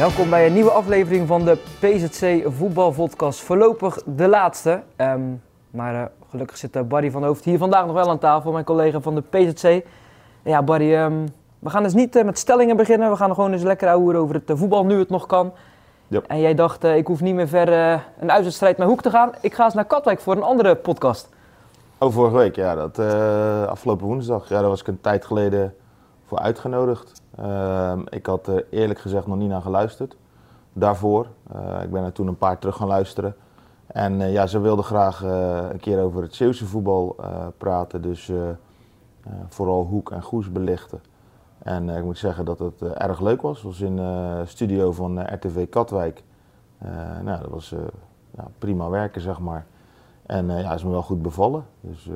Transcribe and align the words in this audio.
Welkom 0.00 0.30
bij 0.30 0.46
een 0.46 0.52
nieuwe 0.52 0.70
aflevering 0.70 1.26
van 1.26 1.44
de 1.44 1.56
PZC 1.78 2.42
Voetbalvodcast. 2.46 3.40
Voorlopig 3.40 3.98
de 4.04 4.28
laatste. 4.28 4.82
Ehm, 4.96 5.20
maar 5.70 5.94
uh, 5.94 6.02
gelukkig 6.30 6.56
zit 6.56 6.76
uh, 6.76 6.82
Barry 6.82 7.10
van 7.10 7.24
Hoofd 7.24 7.44
hier 7.44 7.58
vandaag 7.58 7.86
nog 7.86 7.94
wel 7.94 8.08
aan 8.08 8.18
tafel, 8.18 8.52
mijn 8.52 8.64
collega 8.64 9.00
van 9.00 9.14
de 9.14 9.20
PZC. 9.20 9.84
Ja, 10.42 10.62
Barry, 10.62 10.94
um, 10.94 11.28
we 11.58 11.70
gaan 11.70 11.82
dus 11.82 11.94
niet 11.94 12.16
uh, 12.16 12.24
met 12.24 12.38
stellingen 12.38 12.76
beginnen. 12.76 13.10
We 13.10 13.16
gaan 13.16 13.34
gewoon 13.34 13.52
eens 13.52 13.62
lekker 13.62 13.88
ouwen 13.88 14.16
over 14.16 14.34
het 14.34 14.58
voetbal 14.58 14.84
nu 14.84 14.98
het 14.98 15.10
nog 15.10 15.26
kan. 15.26 15.52
Yep. 16.08 16.24
En 16.26 16.40
jij 16.40 16.54
dacht, 16.54 16.84
ik 16.84 17.06
hoef 17.06 17.20
niet 17.20 17.34
meer 17.34 17.48
ver 17.48 17.68
een 18.20 18.30
uitwedstrijd 18.30 18.76
met 18.76 18.88
Hoek 18.88 19.02
te 19.02 19.10
gaan. 19.10 19.32
Ik 19.40 19.54
ga 19.54 19.64
eens 19.64 19.74
naar 19.74 19.84
Katwijk 19.84 20.20
voor 20.20 20.36
een 20.36 20.42
andere 20.42 20.74
podcast. 20.74 21.28
Oh, 21.98 22.12
vorige 22.12 22.36
week, 22.36 22.56
ja. 22.56 22.74
Dat, 22.74 22.98
afgelopen 23.68 24.06
woensdag. 24.06 24.48
Ja, 24.48 24.60
daar 24.60 24.68
was 24.68 24.80
ik 24.80 24.86
een 24.86 25.00
tijd 25.00 25.24
geleden 25.24 25.74
voor 26.30 26.38
uitgenodigd. 26.38 27.22
Ehm, 27.36 28.00
ik 28.08 28.26
had 28.26 28.46
er 28.46 28.66
eerlijk 28.70 29.00
gezegd 29.00 29.26
nog 29.26 29.36
niet 29.36 29.48
naar 29.48 29.62
geluisterd 29.62 30.16
daarvoor. 30.72 31.26
Uh, 31.54 31.82
ik 31.82 31.90
ben 31.90 32.04
er 32.04 32.12
toen 32.12 32.26
een 32.26 32.38
paar 32.38 32.58
terug 32.58 32.76
gaan 32.76 32.86
luisteren. 32.86 33.36
En 33.86 34.20
uh, 34.20 34.32
ja, 34.32 34.46
ze 34.46 34.60
wilden 34.60 34.84
graag 34.84 35.24
uh, 35.24 35.58
een 35.70 35.80
keer 35.80 36.02
over 36.02 36.22
het 36.22 36.34
Zeeuwse 36.34 36.66
voetbal 36.66 37.16
praten. 37.56 38.02
Dus 38.02 38.32
vooral 39.48 39.84
Hoek 39.84 40.10
en 40.10 40.22
Goes 40.22 40.52
belichten. 40.52 41.00
En 41.58 41.88
ik 41.88 42.04
moet 42.04 42.18
zeggen 42.18 42.44
dat 42.44 42.58
het 42.58 42.82
erg 42.82 43.20
leuk 43.20 43.42
was. 43.42 43.56
Het 43.56 43.66
was 43.66 43.80
in 43.80 43.96
de 43.96 44.42
studio 44.44 44.92
van 44.92 45.34
RTV 45.34 45.68
Katwijk. 45.68 46.22
nou, 47.22 47.40
dat 47.40 47.50
was 47.50 47.74
prima 48.58 48.88
werken, 48.88 49.20
zeg 49.20 49.38
maar. 49.38 49.66
En 50.26 50.46
ja, 50.46 50.74
is 50.74 50.84
me 50.84 50.90
wel 50.90 51.02
goed 51.02 51.22
bevallen. 51.22 51.64
Dus 51.80 52.08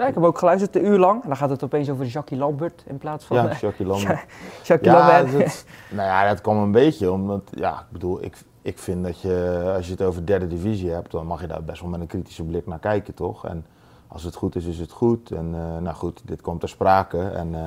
ja, 0.00 0.06
ik 0.06 0.14
heb 0.14 0.24
ook 0.24 0.38
geluisterd, 0.38 0.76
een 0.76 0.86
uur 0.86 0.98
lang. 0.98 1.22
En 1.22 1.28
dan 1.28 1.36
gaat 1.36 1.50
het 1.50 1.64
opeens 1.64 1.90
over 1.90 2.06
Jackie 2.06 2.38
Lambert 2.38 2.82
in 2.86 2.98
plaats 2.98 3.24
van... 3.24 3.36
Ja, 3.36 3.52
Jackie 3.60 3.86
Lambert. 3.86 4.24
Jackie 4.62 4.90
ja, 4.90 5.08
Lambert. 5.08 5.38
Dat, 5.38 5.64
nou 5.90 6.08
ja, 6.08 6.28
dat 6.28 6.40
kwam 6.40 6.56
een 6.56 6.72
beetje 6.72 7.10
omdat... 7.12 7.42
Ja, 7.50 7.72
ik 7.72 7.90
bedoel, 7.90 8.24
ik, 8.24 8.36
ik 8.62 8.78
vind 8.78 9.04
dat 9.04 9.20
je... 9.20 9.72
Als 9.76 9.86
je 9.86 9.92
het 9.92 10.02
over 10.02 10.26
derde 10.26 10.46
divisie 10.46 10.90
hebt, 10.90 11.10
dan 11.10 11.26
mag 11.26 11.40
je 11.40 11.46
daar 11.46 11.64
best 11.64 11.80
wel 11.80 11.90
met 11.90 12.00
een 12.00 12.06
kritische 12.06 12.44
blik 12.44 12.66
naar 12.66 12.78
kijken, 12.78 13.14
toch? 13.14 13.46
En 13.46 13.66
als 14.08 14.22
het 14.22 14.34
goed 14.34 14.56
is, 14.56 14.64
is 14.64 14.78
het 14.78 14.90
goed. 14.90 15.30
En 15.30 15.46
uh, 15.54 15.78
nou 15.78 15.96
goed, 15.96 16.20
dit 16.24 16.40
kwam 16.40 16.58
ter 16.58 16.68
sprake. 16.68 17.28
En 17.28 17.48
uh, 17.48 17.66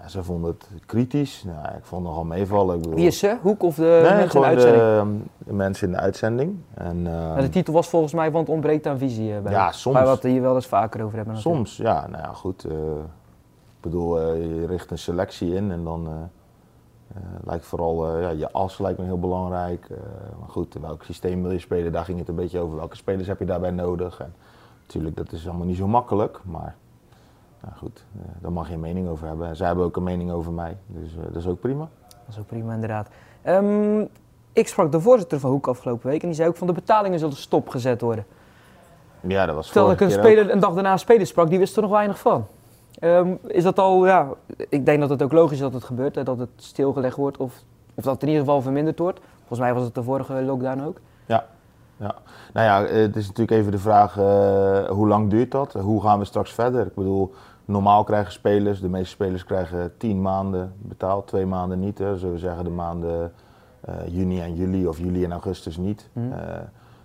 ja, 0.00 0.08
ze 0.08 0.22
vonden 0.22 0.50
het 0.50 0.68
kritisch. 0.86 1.44
Nou, 1.46 1.76
ik 1.76 1.84
vond 1.84 2.02
het 2.02 2.10
nogal 2.10 2.24
meevallen. 2.24 2.76
Ik 2.76 2.82
bedoel, 2.82 2.96
Wie 2.96 3.06
is 3.06 3.18
ze? 3.18 3.36
Hoek 3.42 3.62
of 3.62 3.74
de 3.74 4.00
nee, 4.02 4.14
mensen 4.14 4.34
in 4.34 4.40
de 4.40 4.46
uitzending? 4.46 5.22
De, 5.38 5.44
de, 5.44 5.52
mensen 5.52 5.86
in 5.86 5.92
de 5.92 6.00
uitzending. 6.00 6.56
En, 6.74 6.96
uh, 7.06 7.38
de 7.38 7.48
titel 7.48 7.72
was 7.72 7.88
volgens 7.88 8.12
mij, 8.12 8.30
want 8.30 8.48
ontbreekt 8.48 8.86
aan 8.86 8.98
visie. 8.98 9.30
Uh, 9.30 9.40
bij 9.40 9.52
ja, 9.52 9.72
soms. 9.72 9.96
Waar 9.96 10.18
we 10.20 10.28
hier 10.28 10.42
wel 10.42 10.54
eens 10.54 10.66
vaker 10.66 11.02
over 11.02 11.16
hebben. 11.16 11.34
Natuurlijk. 11.34 11.66
Soms, 11.66 11.76
ja. 11.76 12.06
Nou 12.06 12.22
ja, 12.22 12.32
goed. 12.32 12.64
Uh, 12.64 12.72
ik 12.72 13.84
bedoel, 13.84 14.34
je 14.34 14.66
richt 14.66 14.90
een 14.90 14.98
selectie 14.98 15.54
in 15.54 15.70
en 15.70 15.84
dan 15.84 16.30
lijkt 17.44 17.64
vooral 17.64 18.20
ja, 18.20 18.28
je 18.28 18.52
as 18.52 18.78
lijkt 18.78 18.98
me 18.98 19.04
heel 19.04 19.18
belangrijk. 19.18 19.88
maar 20.38 20.48
goed, 20.48 20.76
welk 20.80 21.02
systeem 21.02 21.42
wil 21.42 21.50
je 21.50 21.58
spelen? 21.58 21.92
Daar 21.92 22.04
ging 22.04 22.18
het 22.18 22.28
een 22.28 22.34
beetje 22.34 22.58
over. 22.58 22.76
Welke 22.76 22.96
spelers 22.96 23.28
heb 23.28 23.38
je 23.38 23.44
daarbij 23.44 23.70
nodig? 23.70 24.20
En 24.20 24.34
natuurlijk, 24.82 25.16
dat 25.16 25.32
is 25.32 25.48
allemaal 25.48 25.66
niet 25.66 25.76
zo 25.76 25.86
makkelijk, 25.86 26.40
maar... 26.44 26.76
Nou 27.62 27.74
goed, 27.76 28.04
uh, 28.16 28.22
daar 28.40 28.52
mag 28.52 28.68
je 28.68 28.74
een 28.74 28.80
mening 28.80 29.08
over 29.08 29.26
hebben. 29.26 29.48
En 29.48 29.56
zij 29.56 29.66
hebben 29.66 29.84
ook 29.84 29.96
een 29.96 30.02
mening 30.02 30.30
over 30.30 30.52
mij, 30.52 30.76
dus 30.86 31.14
uh, 31.14 31.22
dat 31.22 31.36
is 31.36 31.46
ook 31.46 31.60
prima. 31.60 31.88
Dat 32.08 32.28
is 32.28 32.38
ook 32.38 32.46
prima, 32.46 32.74
inderdaad. 32.74 33.08
Um, 33.46 34.08
ik 34.52 34.68
sprak 34.68 34.92
de 34.92 35.00
voorzitter 35.00 35.40
van 35.40 35.50
Hoek 35.50 35.66
afgelopen 35.66 36.10
week 36.10 36.20
en 36.20 36.26
die 36.26 36.36
zei 36.36 36.48
ook 36.48 36.56
van 36.56 36.66
de 36.66 36.72
betalingen 36.72 37.18
zullen 37.18 37.36
stopgezet 37.36 38.00
worden. 38.00 38.26
Ja, 39.20 39.46
dat 39.46 39.54
was 39.54 39.66
Terwijl 39.66 39.92
ik 39.92 40.00
een, 40.00 40.10
speler, 40.10 40.50
een 40.50 40.60
dag 40.60 40.74
daarna 40.74 40.92
een 40.92 40.98
speler 40.98 41.26
sprak, 41.26 41.48
die 41.48 41.58
wist 41.58 41.76
er 41.76 41.82
nog 41.82 41.90
weinig 41.90 42.18
van. 42.18 42.46
Um, 43.00 43.38
is 43.46 43.62
dat 43.62 43.78
al, 43.78 44.06
ja, 44.06 44.28
ik 44.68 44.86
denk 44.86 45.00
dat 45.00 45.10
het 45.10 45.22
ook 45.22 45.32
logisch 45.32 45.56
is 45.56 45.62
dat 45.62 45.72
het 45.72 45.84
gebeurt, 45.84 46.14
hè, 46.14 46.22
dat 46.22 46.38
het 46.38 46.48
stilgelegd 46.56 47.16
wordt 47.16 47.36
of, 47.36 47.62
of 47.94 48.04
dat 48.04 48.12
het 48.12 48.22
in 48.22 48.28
ieder 48.28 48.44
geval 48.44 48.62
verminderd 48.62 48.98
wordt. 48.98 49.20
Volgens 49.38 49.58
mij 49.58 49.74
was 49.74 49.84
het 49.84 49.94
de 49.94 50.02
vorige 50.02 50.42
lockdown 50.42 50.82
ook. 50.82 51.00
Ja. 51.98 52.14
Nou 52.52 52.66
ja, 52.66 52.94
het 52.94 53.16
is 53.16 53.26
natuurlijk 53.26 53.60
even 53.60 53.72
de 53.72 53.78
vraag, 53.78 54.16
uh, 54.16 54.90
hoe 54.90 55.08
lang 55.08 55.30
duurt 55.30 55.50
dat? 55.50 55.72
Hoe 55.72 56.02
gaan 56.02 56.18
we 56.18 56.24
straks 56.24 56.52
verder? 56.52 56.86
Ik 56.86 56.94
bedoel, 56.94 57.34
normaal 57.64 58.04
krijgen 58.04 58.32
spelers, 58.32 58.80
de 58.80 58.88
meeste 58.88 59.08
spelers 59.08 59.44
krijgen 59.44 59.92
tien 59.96 60.22
maanden 60.22 60.72
betaald, 60.78 61.26
twee 61.26 61.46
maanden 61.46 61.80
niet. 61.80 61.98
Hè. 61.98 62.16
Zullen 62.16 62.34
we 62.34 62.40
zeggen 62.40 62.64
de 62.64 62.70
maanden 62.70 63.32
uh, 63.88 63.94
juni 64.08 64.40
en 64.40 64.54
juli 64.54 64.86
of 64.86 64.98
juli 64.98 65.24
en 65.24 65.32
augustus 65.32 65.76
niet. 65.76 66.08
Mhm. 66.12 66.26
Uh, 66.26 66.34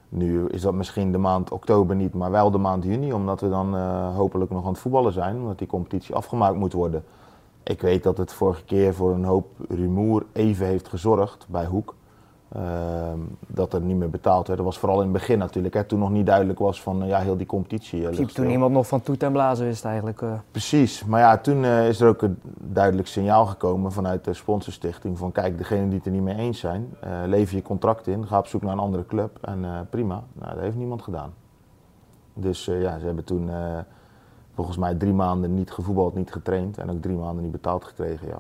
nu 0.10 0.48
is 0.48 0.62
dat 0.62 0.74
misschien 0.74 1.12
de 1.12 1.18
maand 1.18 1.52
oktober 1.52 1.96
niet, 1.96 2.14
maar 2.14 2.32
wel 2.32 2.52
de 2.52 2.58
maand 2.58 2.84
juni, 2.84 3.14
omdat 3.14 3.42
we 3.42 3.50
dan 3.50 3.76
hopelijk 4.14 4.52
nog 4.52 4.64
aan 4.64 4.72
het 4.72 4.80
voetballen 4.80 5.14
zijn, 5.14 5.36
omdat 5.36 5.58
die 5.58 5.68
competitie 5.68 6.16
afgemaakt 6.16 6.56
moet 6.56 6.74
worden. 6.74 7.04
Ik 7.64 7.82
weet 7.82 8.04
dat 8.04 8.18
het 8.18 8.34
vorige 8.34 8.64
keer 8.64 8.94
voor 8.94 9.12
een 9.12 9.24
hoop 9.24 9.48
rumoer 9.70 10.26
even 10.32 10.66
heeft 10.66 10.88
gezorgd 10.88 11.46
bij 11.50 11.66
Hoek. 11.66 11.96
Uh, 12.58 12.62
dat 13.48 13.74
er 13.74 13.82
niet 13.82 13.96
meer 13.98 14.10
betaald 14.10 14.48
werd. 14.48 14.60
Dat 14.60 14.68
was 14.68 14.78
vooral 14.80 14.98
in 14.98 15.04
het 15.04 15.12
begin 15.12 15.38
natuurlijk. 15.38 15.74
Hè, 15.74 15.84
toen 15.84 16.00
nog 16.00 16.10
niet 16.10 16.26
duidelijk 16.26 16.60
was 16.60 16.82
van 16.82 17.04
uh, 17.04 17.10
ja, 17.10 17.20
heel 17.20 17.38
die 17.38 17.46
competitie. 17.46 18.02
Uh, 18.02 18.10
Typ 18.10 18.30
toen 18.30 18.50
iemand 18.50 18.74
nog 18.74 18.88
van 18.88 19.02
toet 19.02 19.24
en 19.24 19.32
blazen 19.32 19.66
wist 19.66 19.86
eigenlijk. 19.86 20.22
eh. 20.22 20.34
Precies. 20.52 21.06
Maar 21.06 21.20
ja, 21.20 21.38
toen 21.38 21.66
is 21.66 22.02
er 22.02 22.08
ook 22.08 22.22
een 22.22 22.40
duidelijk 22.58 23.08
signaal 23.08 23.46
gekomen 23.46 23.92
vanuit 23.92 24.24
de 24.24 24.34
sponsorstichting. 24.34 25.18
Van 25.18 25.32
kijk, 25.32 25.58
degenen 25.58 25.88
die 25.88 25.98
het 25.98 26.06
er 26.06 26.12
niet 26.12 26.22
mee 26.22 26.36
eens 26.36 26.60
zijn, 26.60 26.94
lever 27.26 27.56
je 27.56 27.62
contract 27.62 28.08
in. 28.08 28.28
Ga 28.28 28.38
op 28.38 28.48
zoek 28.48 28.62
naar 28.62 28.72
een 28.74 28.80
andere 28.80 29.06
club. 29.06 29.38
En 29.42 29.88
prima. 29.90 30.24
Nou, 30.34 30.54
dat 30.54 30.64
heeft 30.64 30.78
niemand 30.78 31.02
gedaan. 31.02 31.34
Dus 32.34 32.66
ja, 32.66 33.00
ze 33.00 33.06
hebben 33.06 33.24
toen 33.24 33.50
volgens 34.54 34.78
mij 34.78 34.96
drie 34.96 35.14
maanden 35.14 35.54
niet 35.54 35.72
gevoetbald, 35.72 36.16
niet 36.16 36.32
getraind. 36.32 36.78
En 36.78 36.90
ook 36.92 37.02
drie 37.02 37.16
maanden 37.18 37.44
niet 37.44 37.52
betaald 37.52 37.84
gekregen. 37.84 38.28
Ja. 38.28 38.38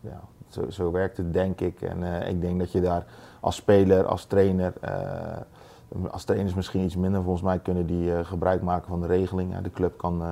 Ja, 0.00 0.20
zo, 0.50 0.70
zo 0.70 0.90
werkt 0.90 1.16
het, 1.16 1.32
denk 1.32 1.60
ik. 1.60 1.80
En 1.80 1.98
uh, 2.00 2.28
ik 2.28 2.40
denk 2.40 2.58
dat 2.58 2.72
je 2.72 2.80
daar 2.80 3.04
als 3.40 3.56
speler, 3.56 4.06
als 4.06 4.24
trainer, 4.24 4.72
uh, 4.84 6.10
als 6.10 6.24
trainers 6.24 6.54
misschien 6.54 6.84
iets 6.84 6.96
minder, 6.96 7.22
volgens 7.22 7.44
mij 7.44 7.58
kunnen 7.58 7.86
die 7.86 8.04
uh, 8.04 8.18
gebruik 8.22 8.62
maken 8.62 8.88
van 8.88 9.00
de 9.00 9.06
regeling. 9.06 9.58
de 9.58 9.70
club 9.70 9.98
kan, 9.98 10.22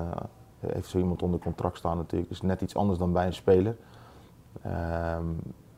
heeft 0.59 0.89
zo 0.89 0.97
iemand 0.97 1.23
onder 1.23 1.39
contract 1.39 1.77
staan 1.77 1.97
natuurlijk, 1.97 2.31
is 2.31 2.41
net 2.41 2.61
iets 2.61 2.75
anders 2.75 2.99
dan 2.99 3.13
bij 3.13 3.25
een 3.25 3.33
speler. 3.33 3.75
Ehm, 4.61 5.25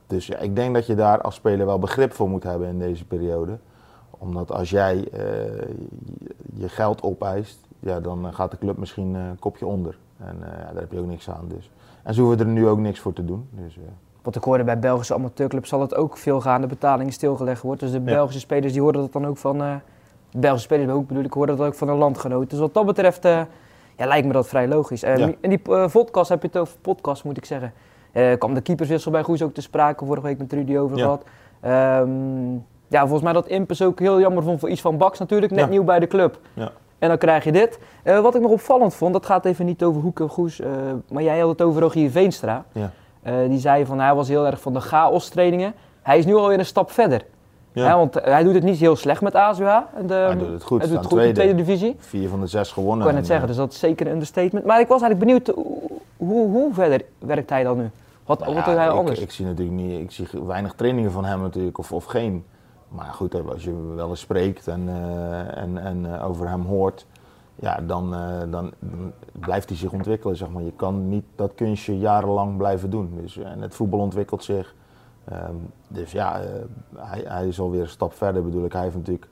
dus 0.07 0.27
ja, 0.27 0.37
ik 0.37 0.55
denk 0.55 0.73
dat 0.73 0.85
je 0.85 0.95
daar 0.95 1.21
als 1.21 1.35
speler 1.35 1.65
wel 1.65 1.79
begrip 1.79 2.13
voor 2.13 2.29
moet 2.29 2.43
hebben 2.43 2.67
in 2.67 2.79
deze 2.79 3.05
periode. 3.05 3.57
Omdat 4.09 4.51
als 4.51 4.69
jij 4.69 5.07
je 6.53 6.69
geld 6.69 7.03
opeist, 7.03 7.59
ja, 7.79 7.99
dan 7.99 8.33
gaat 8.33 8.51
de 8.51 8.57
club 8.57 8.77
misschien 8.77 9.13
een 9.13 9.39
kopje 9.39 9.65
onder. 9.65 9.97
En 10.17 10.39
daar 10.39 10.81
heb 10.81 10.91
je 10.91 10.99
ook 10.99 11.07
niks 11.07 11.29
aan. 11.29 11.47
Dus. 11.47 11.71
En 12.03 12.13
ze 12.13 12.21
hoeven 12.21 12.39
er 12.39 12.45
nu 12.45 12.67
ook 12.67 12.79
niks 12.79 12.99
voor 12.99 13.13
te 13.13 13.25
doen. 13.25 13.49
Dus. 13.51 13.77
Wat 14.21 14.35
ik 14.35 14.43
hoorde 14.43 14.63
bij 14.63 14.79
Belgische 14.79 15.13
amateurclubs 15.13 15.69
zal 15.69 15.81
het 15.81 15.95
ook 15.95 16.17
veel 16.17 16.41
gaan, 16.41 16.61
de 16.61 16.67
betalingen 16.67 17.13
stilgelegd 17.13 17.61
wordt. 17.61 17.79
Dus 17.79 17.91
de 17.91 17.99
Belgische 17.99 18.39
ja. 18.39 18.45
spelers 18.45 18.73
die 18.73 18.81
hoorden 18.81 19.01
dat 19.01 19.13
dan 19.13 19.27
ook 19.27 19.37
van, 19.37 19.61
uh, 19.61 19.73
de 20.31 20.37
Belgische 20.39 20.65
spelers 20.67 20.91
ook 20.91 21.07
bedoel 21.07 21.23
ik, 21.23 21.33
hoorden 21.33 21.57
dat 21.57 21.67
ook 21.67 21.75
van 21.75 21.89
een 21.89 21.97
landgenoot. 21.97 22.49
Dus 22.49 22.59
wat 22.59 22.73
dat 22.73 22.85
betreft 22.85 23.25
uh, 23.25 23.41
ja, 23.97 24.05
lijkt 24.05 24.27
me 24.27 24.33
dat 24.33 24.47
vrij 24.47 24.67
logisch. 24.67 25.03
En 25.03 25.17
Ja. 25.19 25.31
in 25.39 25.49
die 25.49 25.61
podcast 25.91 26.29
heb 26.29 26.41
je 26.41 26.47
het 26.47 26.57
over 26.57 26.75
podcast 26.81 27.23
moet 27.23 27.37
ik 27.37 27.45
zeggen. 27.45 27.73
Eh 28.11 28.37
kwam 28.37 28.53
de 28.53 28.61
keeperswissel 28.61 29.11
bij 29.11 29.23
Goes 29.23 29.41
ook 29.41 29.53
te 29.53 29.61
sprake, 29.61 30.05
vorige 30.05 30.25
week 30.25 30.37
met 30.37 30.53
Rudy 30.53 30.77
over 30.77 30.97
Ja. 30.97 31.03
gehad. 31.03 31.23
Ehm, 31.61 32.53
ja, 32.87 32.99
volgens 33.01 33.21
mij 33.21 33.33
dat 33.33 33.47
Impus 33.47 33.81
ook 33.81 33.99
heel 33.99 34.19
jammer 34.19 34.43
vond 34.43 34.59
voor 34.59 34.69
iets 34.69 34.81
van 34.81 34.97
Baks 34.97 35.19
natuurlijk, 35.19 35.51
net 35.51 35.59
Ja. 35.63 35.69
nieuw 35.69 35.83
bij 35.83 35.99
de 35.99 36.07
club. 36.07 36.39
Ja. 36.53 36.71
En 36.99 37.07
dan 37.09 37.17
krijg 37.17 37.43
je 37.43 37.51
dit. 37.51 37.79
Eh, 38.03 38.19
wat 38.19 38.35
ik 38.35 38.41
nog 38.41 38.51
opvallend 38.51 38.93
vond, 38.93 39.13
dat 39.13 39.25
gaat 39.25 39.45
even 39.45 39.65
niet 39.65 39.83
over 39.83 40.01
Hoek 40.01 40.19
en 40.19 40.29
Goes, 40.29 40.59
eh, 40.59 40.69
maar 41.11 41.23
jij 41.23 41.39
had 41.39 41.49
het 41.49 41.61
over 41.61 41.81
Rogier 41.81 42.11
Veenstra. 42.11 42.65
Ja. 42.71 42.91
Eh, 43.21 43.33
die 43.47 43.59
zei 43.59 43.85
van 43.85 43.99
hij 43.99 44.15
was 44.15 44.27
heel 44.27 44.45
erg 44.45 44.61
van 44.61 44.73
de 44.73 44.81
chaos 44.81 45.29
trainingen. 45.29 45.73
Hij 46.01 46.17
is 46.17 46.25
nu 46.25 46.35
alweer 46.35 46.59
een 46.59 46.65
stap 46.65 46.91
verder. 46.91 47.25
Ja. 47.71 47.97
Want 47.97 48.15
eh, 48.15 48.33
hij 48.33 48.43
doet 48.43 48.53
het 48.53 48.63
niet 48.63 48.77
heel 48.77 48.95
slecht 48.95 49.21
met 49.21 49.35
ASUA. 49.35 49.87
De, 50.07 50.13
Hij 50.13 50.37
doet 50.37 50.47
het 50.51 50.63
goed, 50.63 50.81
Hij 50.81 50.89
doet 50.89 50.97
staan 50.97 50.97
het 50.97 51.05
goed 51.05 51.21
in 51.21 51.27
de 51.27 51.33
tweede. 51.33 51.33
tweede 51.33 51.55
divisie. 51.55 51.95
Vier 51.99 52.29
van 52.29 52.39
de 52.41 52.47
zes 52.47 52.71
gewonnen. 52.71 53.05
Ik 53.07 53.11
kan 53.11 53.21
En, 53.21 53.25
zeggen, 53.25 53.43
eh, 53.43 53.49
dus 53.49 53.61
dat 53.61 53.71
is 53.71 53.79
zeker 53.79 54.05
een 54.05 54.11
understatement. 54.11 54.65
Maar 54.65 54.79
ik 54.79 54.87
was 54.87 55.01
eigenlijk 55.01 55.31
benieuwd, 55.31 55.65
hoe, 56.17 56.49
hoe, 56.49 56.73
verder 56.73 57.01
werkt 57.19 57.49
hij 57.49 57.63
dan 57.63 57.77
nu? 57.77 57.89
Wat, 58.25 58.39
nou 58.39 58.53
wat 58.53 58.65
ja, 58.65 58.69
doet 58.69 58.79
hij 58.79 58.89
anders? 58.89 59.19
Ik 59.19 59.31
zie 59.31 59.45
natuurlijk 59.45 59.77
niet, 59.77 60.01
ik 60.01 60.11
zie 60.11 60.27
weinig 60.45 60.73
trainingen 60.73 61.11
van 61.11 61.25
hem 61.25 61.41
natuurlijk, 61.41 61.77
of, 61.77 61.91
of 61.91 62.05
geen. 62.05 62.45
Maar 62.87 63.13
goed, 63.13 63.49
als 63.49 63.63
je 63.63 63.93
wel 63.95 64.09
eens 64.09 64.19
spreekt 64.19 64.67
en, 64.67 64.89
en, 65.55 65.77
en 65.77 66.21
over 66.21 66.49
hem 66.49 66.61
hoort, 66.61 67.05
ja, 67.55 67.81
dan, 67.81 68.15
eh, 68.15 68.41
dan 68.49 68.73
blijft 69.31 69.69
hij 69.69 69.77
zich 69.77 69.91
ontwikkelen. 69.91 70.35
Zeg 70.35 70.49
maar. 70.49 70.63
Je 70.63 70.73
kan 70.75 71.09
niet 71.09 71.25
dat 71.35 71.55
kunstje 71.55 71.97
jarenlang 71.97 72.57
blijven 72.57 72.89
doen. 72.89 73.17
Dus, 73.21 73.37
eh, 73.37 73.51
en 73.51 73.61
het 73.61 73.75
voetbal 73.75 73.99
ontwikkelt 73.99 74.43
zich. 74.43 74.75
Ehm, 75.25 75.55
dus 75.87 76.11
ja, 76.11 76.41
eh, 76.41 76.49
hij, 76.95 77.23
hij 77.27 77.47
is 77.47 77.59
alweer 77.59 77.81
een 77.81 77.87
stap 77.87 78.13
verder 78.13 78.43
bedoel 78.43 78.65
ik. 78.65 78.73
Hij 78.73 78.83
heeft 78.83 78.95
natuurlijk 78.95 79.29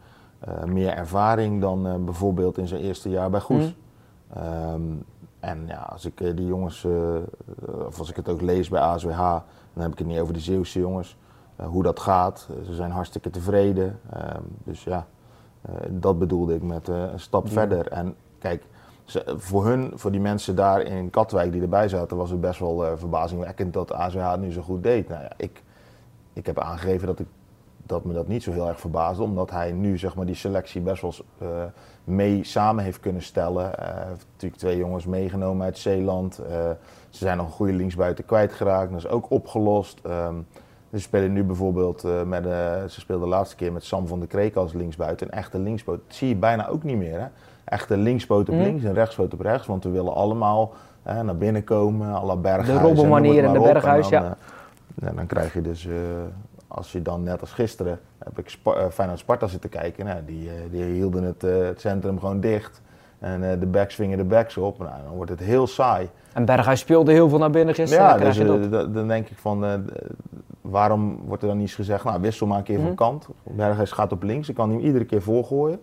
meer 0.66 0.94
ervaring 0.94 1.62
dan 1.62 2.06
bijvoorbeeld 2.06 2.58
in 2.58 2.68
zijn 2.68 2.82
eerste 2.82 3.10
jaar 3.10 3.30
bij 3.30 3.40
Goes. 3.40 3.76
Ehm, 4.34 4.82
en 5.40 5.64
ja, 5.68 5.82
als 5.82 6.06
ik 6.06 6.18
die 6.18 6.46
jongens, 6.46 6.88
of 7.86 8.00
als 8.00 8.10
ik 8.10 8.16
het 8.16 8.30
ook 8.30 8.42
lees 8.42 8.70
bij 8.70 8.82
ASWH, 8.82 9.18
dan 9.74 9.84
heb 9.84 9.92
ik 9.92 9.98
het 9.98 10.08
niet 10.08 10.20
over 10.20 10.34
de 10.34 10.40
Zeeuwse 10.40 10.80
jongens, 10.80 11.18
hoe 11.56 11.84
dat 11.84 12.00
gaat. 12.00 12.50
Ze 12.66 12.74
zijn 12.74 12.92
hartstikke 12.92 13.30
tevreden. 13.30 14.00
Ehm, 14.10 14.42
dus 14.64 14.84
ja, 14.84 15.08
dat 15.90 16.20
bedoelde 16.20 16.54
ik 16.56 16.64
met 16.64 16.90
eh, 16.90 16.96
een 17.12 17.20
stap 17.20 17.46
Ja. 17.46 17.52
verder. 17.52 17.88
En 17.88 18.16
kijk, 18.40 18.64
ze- 19.04 19.34
voor 19.38 19.66
hun, 19.66 19.92
voor 19.96 20.12
die 20.12 20.20
mensen 20.22 20.56
daar 20.56 20.82
in 20.82 21.10
Katwijk 21.10 21.52
die 21.52 21.62
erbij 21.62 21.88
zaten, 21.90 22.18
was 22.18 22.30
het 22.30 22.42
best 22.42 22.60
wel 22.60 22.86
eh, 22.86 22.92
verbazingwekkend 22.96 23.74
dat 23.74 23.90
het 23.98 24.40
nu 24.40 24.52
zo 24.52 24.62
goed 24.62 24.84
deed. 24.84 25.10
Nou 25.10 25.22
ja, 25.22 25.32
ik, 25.38 25.64
ik 26.34 26.46
heb 26.46 26.60
aangegeven 26.60 27.08
dat, 27.08 27.20
ik, 27.20 27.28
dat 27.86 28.04
me 28.04 28.14
dat 28.14 28.28
niet 28.28 28.44
zo 28.44 28.52
heel 28.52 28.68
erg 28.68 28.80
verbaasde, 28.80 29.24
omdat 29.24 29.52
hij 29.52 29.72
nu 29.72 29.98
zeg 29.98 30.16
maar, 30.16 30.26
die 30.26 30.36
selectie 30.36 30.82
best 30.82 31.02
wel 31.02 31.14
eh, 31.38 31.48
mee 32.04 32.44
samen 32.44 32.84
heeft 32.84 33.00
kunnen 33.00 33.22
stellen. 33.22 33.72
Hij 33.76 34.06
heeft 34.08 34.26
natuurlijk 34.32 34.62
twee 34.62 34.78
jongens 34.78 35.06
meegenomen 35.06 35.66
uit 35.66 35.78
Zeeland. 35.78 36.38
Eh, 36.38 36.70
ze 37.10 37.18
zijn 37.18 37.38
nog 37.38 37.46
een 37.46 37.52
goede 37.52 37.74
linksbuiten 37.74 38.26
kwijtgeraakt, 38.26 38.92
dat 38.92 39.00
is 39.00 39.08
ook 39.08 39.32
opgelost. 39.32 40.00
Ehm, 40.04 40.36
ze 40.92 41.00
spelen 41.00 41.34
nu 41.34 41.44
bijvoorbeeld 41.44 42.04
uh, 42.04 42.24
met, 42.24 42.44
ze 42.92 43.00
speelden 43.00 43.30
de 43.30 43.36
laatste 43.36 43.56
keer 43.56 43.72
met 43.72 43.84
Sam 43.84 44.08
van 44.08 44.20
der 44.20 44.28
Kreek 44.28 44.56
als 44.56 44.74
linksbuiten. 44.74 45.28
Een 45.28 45.34
echte 45.34 45.60
linkspoot. 45.60 46.00
Dat 46.08 46.16
zie 46.16 46.28
je 46.28 46.36
bijna 46.36 46.68
ook 46.68 46.84
niet 46.84 46.98
meer. 46.98 47.20
Hè? 47.20 47.28
Echte 47.64 47.98
linkspoot 47.98 48.50
op 48.50 48.56
mm. 48.56 48.62
links 48.62 48.84
en 48.84 48.94
rechtspoot 48.94 49.34
op 49.34 49.40
rechts. 49.40 49.68
Want 49.68 49.84
we 49.84 49.90
willen 49.90 50.14
allemaal 50.14 50.74
naar 51.04 51.38
binnen 51.38 51.64
komen, 51.64 52.14
alle 52.14 52.38
berghuizen. 52.38 52.76
De 52.76 52.82
Robbenmanier 52.82 53.44
en 53.44 53.54
de 53.54 53.60
Berghuis, 53.60 54.10
ja. 54.10 54.38
En 55.02 55.16
dan 55.16 55.26
krijg 55.26 55.54
je 55.54 55.62
dus, 55.62 55.88
als 56.68 56.92
je 56.92 57.02
dan 57.02 57.24
net 57.24 57.42
als 57.42 57.52
gisteren, 57.52 58.00
heb 58.18 58.40
ik 58.40 58.50
Sp 58.56 58.66
Feyenoord 58.92 59.20
Sparta 59.20 59.48
zitten 59.48 59.70
kijken, 59.70 60.06
nou, 60.06 60.20
die, 60.26 60.50
die 60.72 60.84
hielden 60.84 61.24
het, 61.24 61.42
het, 61.42 61.80
centrum 61.80 62.20
gewoon 62.20 62.40
dicht. 62.40 62.82
En 63.20 63.60
de 63.60 63.66
backs 63.66 63.96
vingen 63.96 64.18
de 64.18 64.24
backs 64.24 64.58
op. 64.58 64.80
Nou, 64.80 64.92
dan 65.06 65.16
wordt 65.16 65.32
het 65.32 65.40
heel 65.40 65.68
saai. 65.68 66.10
En 66.34 66.46
Berghuis 66.46 66.80
speelde 66.80 67.12
heel 67.12 67.30
veel 67.30 67.38
naar 67.38 67.50
binnen 67.50 67.76
gisteren. 67.76 68.06
Ja, 68.06 68.18
dus, 68.18 68.38
dan 68.94 69.08
denk 69.08 69.30
ik 69.30 69.38
van, 69.38 69.86
waarom 70.62 71.20
wordt 71.26 71.42
er 71.42 71.50
dan 71.50 71.58
niet 71.58 71.74
gezegd, 71.74 72.04
nou 72.04 72.22
wissel 72.22 72.48
maar 72.48 72.58
een 72.58 72.64
keer 72.64 72.78
mm 72.78 72.86
-hmm. 72.86 72.96
van 72.98 73.08
kant. 73.08 73.28
Berghuis 73.44 73.92
gaat 73.92 74.12
op 74.12 74.24
links, 74.24 74.50
ik 74.50 74.56
kan 74.56 74.70
hem 74.70 74.80
iedere 74.80 75.06
keer 75.06 75.22
volgooien. 75.22 75.80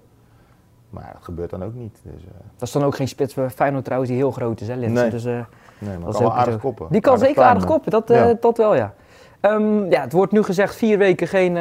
Maar 0.90 1.10
dat 1.12 1.24
gebeurt 1.24 1.50
dan 1.50 1.64
ook 1.64 1.74
niet. 1.74 2.00
Dus, 2.02 2.22
dat 2.56 2.68
is 2.68 2.72
dan 2.72 2.84
ook 2.84 2.94
geen 2.94 3.08
spits 3.08 3.34
voor 3.34 3.50
Feyenoord 3.50 3.84
trouwens 3.84 4.10
die 4.10 4.20
heel 4.20 4.30
groot 4.30 4.60
is, 4.60 4.68
hè, 4.68 4.74
Linsen. 4.74 5.02
Nee. 5.02 5.10
Dus, 5.10 5.24
nee, 5.24 5.34
maar 5.78 6.00
dat 6.00 6.12
kan 6.12 6.22
wel 6.22 6.34
aardig 6.34 6.60
koppen. 6.60 6.86
Die 6.90 7.00
kan 7.00 7.12
aardig 7.12 7.28
zeker 7.28 7.42
aardig 7.42 7.64
koppen, 7.64 7.90
dat, 7.90 8.08
ja. 8.08 8.34
dat 8.40 8.56
wel 8.56 8.74
ja. 8.74 8.94
Um, 9.40 9.90
ja, 9.90 10.00
het 10.00 10.12
wordt 10.12 10.32
nu 10.32 10.42
gezegd 10.42 10.74
vier 10.76 10.98
weken 10.98 11.28
geen, 11.28 11.56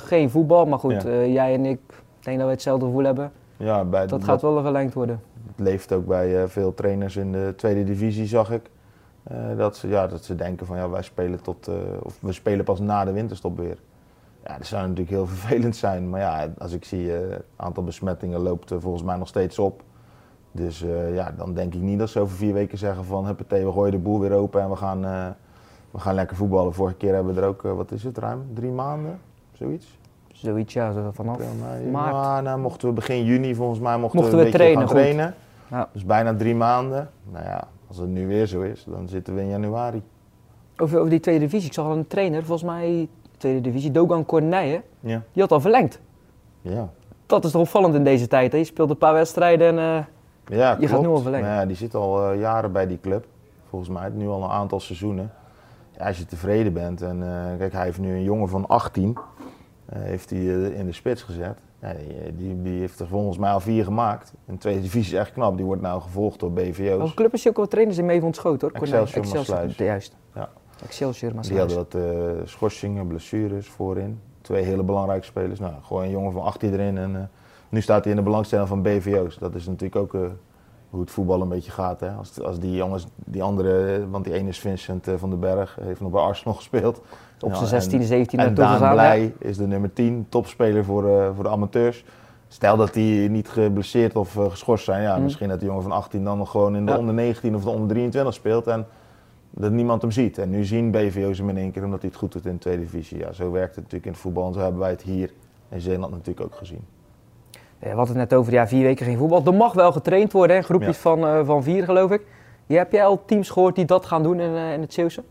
geen 0.00 0.30
voetbal. 0.30 0.66
Maar 0.66 0.78
goed, 0.78 1.02
ja. 1.02 1.24
jij 1.24 1.54
en 1.54 1.64
ik 1.64 1.80
denk 2.20 2.36
dat 2.38 2.46
we 2.46 2.52
hetzelfde 2.52 2.84
gevoel 2.84 3.04
hebben. 3.04 3.32
Ja, 3.60 3.84
bij 3.84 4.06
dat 4.06 4.24
gaat 4.24 4.42
wel 4.42 4.62
verlengd 4.62 4.94
worden. 4.94 5.20
Het 5.46 5.58
leeft 5.58 5.92
ook 5.92 6.06
bij 6.06 6.42
uh, 6.42 6.48
veel 6.48 6.74
trainers 6.74 7.16
in 7.16 7.32
de 7.32 7.54
tweede 7.56 7.84
divisie, 7.84 8.26
zag 8.26 8.50
ik. 8.50 8.70
dat, 9.56 9.76
ze, 9.76 9.88
ja, 9.88 10.06
dat 10.06 10.24
ze 10.24 10.34
denken 10.34 10.66
van 10.66 10.76
ja, 10.76 10.88
wij 10.88 11.02
spelen 11.02 11.42
tot, 11.42 11.70
of 12.02 12.18
we 12.20 12.32
spelen 12.32 12.64
pas 12.64 12.80
na 12.80 13.04
de 13.04 13.12
winterstop 13.12 13.58
weer. 13.58 13.78
Ja, 14.44 14.56
dat 14.56 14.66
zou 14.66 14.82
natuurlijk 14.82 15.10
heel 15.10 15.26
vervelend 15.36 15.76
zijn. 15.76 16.10
Maar 16.10 16.20
ja, 16.20 16.48
als 16.58 16.72
ik 16.72 16.84
zie 16.84 17.10
het 17.10 17.44
aantal 17.56 17.84
besmettingen 17.84 18.40
loopt 18.40 18.72
volgens 18.78 19.02
mij 19.02 19.16
nog 19.16 19.28
steeds 19.28 19.58
op. 19.58 19.82
Dus 20.52 20.84
ja, 21.12 21.34
dan 21.36 21.54
denk 21.54 21.74
ik 21.74 21.80
niet 21.80 21.98
dat 21.98 22.10
ze 22.10 22.20
over 22.20 22.36
vier 22.36 22.52
weken 22.52 22.78
zeggen 22.78 23.04
van 23.04 23.26
huppatee, 23.26 23.64
we 23.64 23.72
gooien 23.72 23.92
de 23.92 23.98
boel 23.98 24.20
weer 24.20 24.32
open 24.32 24.62
en 24.62 24.70
we 24.70 24.76
gaan 24.76 25.34
we 25.90 25.98
gaan 25.98 26.14
lekker 26.14 26.36
voetballen. 26.36 26.74
Vorige 26.74 26.96
keer 26.96 27.14
hebben 27.14 27.34
we 27.34 27.40
er 27.40 27.46
ook, 27.46 27.62
uh, 27.62 27.72
wat 27.72 27.90
is 27.90 28.04
het, 28.04 28.18
ruim 28.18 28.46
drie 28.54 28.70
maanden? 28.70 29.20
Zoiets? 29.52 29.98
Zoiets, 30.40 30.72
ja, 30.72 30.92
zo 30.92 31.10
vanaf 31.12 31.38
ja, 31.38 31.90
maart. 31.90 32.14
Ja, 32.14 32.40
nou, 32.40 32.60
mochten 32.60 32.88
we 32.88 32.94
begin 32.94 33.24
juni 33.24 33.54
volgens 33.54 33.80
mij 33.80 33.98
mochten, 33.98 34.20
mochten 34.20 34.38
we, 34.38 34.44
we 34.44 34.50
trainen. 34.50 34.78
gaan 34.78 34.88
trainen. 34.88 35.34
Ja. 35.70 35.88
Dus 35.92 36.04
bijna 36.04 36.36
drie 36.36 36.54
maanden. 36.54 37.10
Nou 37.30 37.44
ja, 37.44 37.68
als 37.88 37.96
het 37.96 38.08
nu 38.08 38.26
weer 38.26 38.46
zo 38.46 38.60
is, 38.60 38.84
dan 38.88 39.08
zitten 39.08 39.34
we 39.34 39.40
in 39.40 39.48
januari. 39.48 40.02
Over, 40.76 40.98
over 40.98 41.10
die 41.10 41.20
tweede 41.20 41.44
divisie, 41.44 41.66
ik 41.68 41.74
zag 41.74 41.84
al 41.84 41.96
een 41.96 42.06
trainer, 42.06 42.44
volgens 42.44 42.70
mij 42.70 43.08
tweede 43.36 43.60
divisie, 43.60 43.90
Dogan 43.90 44.26
Corneille, 44.26 44.82
ja. 45.00 45.22
die 45.32 45.42
had 45.42 45.52
al 45.52 45.60
verlengd. 45.60 46.00
Ja. 46.62 46.88
Dat 47.26 47.44
is 47.44 47.50
toch 47.50 47.60
opvallend 47.60 47.94
in 47.94 48.04
deze 48.04 48.28
tijd, 48.28 48.52
hè? 48.52 48.58
je 48.58 48.64
speelt 48.64 48.90
een 48.90 48.98
paar 48.98 49.14
wedstrijden 49.14 49.78
en 49.78 50.04
uh, 50.48 50.58
ja, 50.58 50.70
je 50.70 50.76
klopt. 50.76 50.92
gaat 50.92 51.00
nu 51.00 51.06
al 51.06 51.18
verlengen. 51.18 51.48
Ja, 51.48 51.66
die 51.66 51.76
zit 51.76 51.94
al 51.94 52.32
uh, 52.32 52.40
jaren 52.40 52.72
bij 52.72 52.86
die 52.86 53.00
club, 53.00 53.26
volgens 53.68 53.90
mij, 53.90 54.08
nu 54.08 54.28
al 54.28 54.42
een 54.42 54.50
aantal 54.50 54.80
seizoenen 54.80 55.30
als 56.00 56.18
je 56.18 56.26
tevreden 56.26 56.72
bent 56.72 57.02
en 57.02 57.16
uh, 57.16 57.58
kijk, 57.58 57.72
hij 57.72 57.84
heeft 57.84 57.98
nu 57.98 58.14
een 58.14 58.22
jongen 58.22 58.48
van 58.48 58.66
18, 58.66 59.08
uh, 59.08 59.18
heeft 59.98 60.30
hij 60.30 60.38
uh, 60.38 60.78
in 60.78 60.86
de 60.86 60.92
spits 60.92 61.22
gezet. 61.22 61.58
Ja, 61.80 61.92
die, 61.92 62.36
die, 62.36 62.62
die, 62.62 62.80
heeft 62.80 63.00
er 63.00 63.06
volgens 63.06 63.38
mij 63.38 63.50
al 63.50 63.60
vier 63.60 63.84
gemaakt. 63.84 64.32
In 64.46 64.54
de 64.54 64.60
tweede 64.60 64.80
divisie 64.80 65.12
is 65.12 65.18
echt 65.18 65.32
knap. 65.32 65.56
Die 65.56 65.64
wordt 65.66 65.82
nou 65.82 66.00
gevolgd 66.00 66.40
door 66.40 66.52
BVO's. 66.52 66.96
Welke 66.96 67.14
club 67.14 67.34
is 67.34 67.48
ook 67.48 67.58
al 67.58 67.68
trainers 67.68 67.98
in 67.98 68.04
mee 68.04 68.20
van 68.20 68.34
schoot 68.34 68.60
hoor? 68.60 68.70
Excelsior, 68.70 69.24
Excelsior 69.24 69.66
Juist. 69.76 70.16
Ja. 70.34 70.48
Excelsior 70.84 71.32
Die 71.40 71.58
hadden 71.58 71.76
wat 71.76 71.96
schorsingen, 72.48 73.06
blessures 73.06 73.68
voorin. 73.68 74.20
Twee 74.40 74.64
hele 74.64 74.82
belangrijke 74.82 75.24
spelers. 75.24 75.58
Nou, 75.58 75.74
gewoon 75.82 76.02
een 76.02 76.10
jongen 76.10 76.32
van 76.32 76.42
18 76.42 76.72
erin 76.72 76.98
en 76.98 77.30
nu 77.68 77.80
staat 77.80 78.02
hij 78.02 78.12
in 78.12 78.18
de 78.18 78.24
belangstelling 78.24 78.68
van 78.68 78.82
BVO's. 78.82 79.38
Dat 79.38 79.54
is 79.54 79.66
natuurlijk 79.66 79.96
ook 79.96 80.30
hoe 80.90 81.00
het 81.00 81.10
voetbal 81.10 81.40
een 81.40 81.48
beetje 81.48 81.70
gaat. 81.70 82.00
Hè? 82.00 82.10
Als, 82.10 82.40
als 82.40 82.58
die 82.58 82.74
jongens, 82.74 83.06
die 83.14 83.42
andere, 83.42 84.04
want 84.10 84.24
die 84.24 84.34
ene 84.34 84.48
is 84.48 84.58
Vincent 84.58 85.08
uh, 85.08 85.14
van 85.16 85.30
den 85.30 85.40
Berg, 85.40 85.78
heeft 85.80 86.00
nog 86.00 86.10
bij 86.10 86.20
Arsenal 86.20 86.54
gespeeld. 86.54 87.00
Op 87.40 87.54
zijn 87.54 87.68
16, 87.68 88.02
17 88.02 88.38
En 88.38 88.54
Daan 88.54 88.92
Blij 88.92 89.34
is 89.38 89.56
de 89.56 89.66
nummer 89.66 89.92
10, 89.92 90.26
topspeler 90.28 90.84
voor, 90.84 91.04
uh, 91.04 91.28
voor 91.34 91.44
de 91.44 91.50
amateurs. 91.50 92.04
Stel 92.48 92.76
dat 92.76 92.92
die 92.92 93.30
niet 93.30 93.48
geblesseerd 93.48 94.16
of 94.16 94.36
uh, 94.36 94.50
geschorst 94.50 94.84
zijn, 94.84 95.02
ja, 95.02 95.16
mm. 95.16 95.22
misschien 95.22 95.48
dat 95.48 95.58
die 95.58 95.68
jongen 95.68 95.82
van 95.82 95.92
18 95.92 96.24
dan 96.24 96.38
nog 96.38 96.50
gewoon 96.50 96.76
in 96.76 96.86
de 96.86 96.92
ja. 96.92 96.98
onder 96.98 97.14
19 97.14 97.54
of 97.54 97.62
de 97.62 97.70
onder 97.70 97.88
23 97.88 98.34
speelt 98.34 98.66
en 98.66 98.86
dat 99.50 99.72
niemand 99.72 100.02
hem 100.02 100.10
ziet. 100.10 100.38
En 100.38 100.50
nu 100.50 100.64
zien 100.64 100.90
BVO's 100.90 101.38
hem 101.38 101.48
in 101.48 101.56
één 101.56 101.70
keer 101.70 101.84
omdat 101.84 102.00
hij 102.00 102.08
het 102.08 102.18
goed 102.18 102.32
doet 102.32 102.46
in 102.46 102.52
de 102.52 102.58
tweede 102.58 102.82
divisie. 102.82 103.18
Ja, 103.18 103.32
zo 103.32 103.50
werkt 103.50 103.74
het 103.74 103.84
natuurlijk 103.84 104.04
in 104.04 104.12
het 104.12 104.20
voetbal 104.20 104.46
en 104.46 104.52
zo 104.52 104.60
hebben 104.60 104.80
wij 104.80 104.90
het 104.90 105.02
hier 105.02 105.32
in 105.68 105.80
Zeeland 105.80 106.12
natuurlijk 106.12 106.46
ook 106.46 106.54
gezien. 106.54 106.84
We 107.80 107.88
hadden 107.88 108.18
het 108.18 108.30
net 108.30 108.38
over, 108.38 108.52
ja, 108.52 108.68
vier 108.68 108.82
weken 108.82 109.06
geen 109.06 109.18
voetbal. 109.18 109.44
Er 109.44 109.54
mag 109.54 109.72
wel 109.72 109.92
getraind 109.92 110.32
worden, 110.32 110.56
hè? 110.56 110.62
groepjes 110.62 110.96
ja. 110.96 111.02
van, 111.02 111.24
uh, 111.24 111.40
van 111.44 111.62
vier 111.62 111.84
geloof 111.84 112.10
ik. 112.10 112.22
Heb 112.66 112.92
jij 112.92 113.04
al 113.04 113.24
teams 113.24 113.50
gehoord 113.50 113.74
die 113.74 113.84
dat 113.84 114.06
gaan 114.06 114.22
doen 114.22 114.40
in, 114.40 114.50
uh, 114.50 114.72
in 114.72 114.80
het 114.80 114.92
Zeeuwse? 114.92 115.22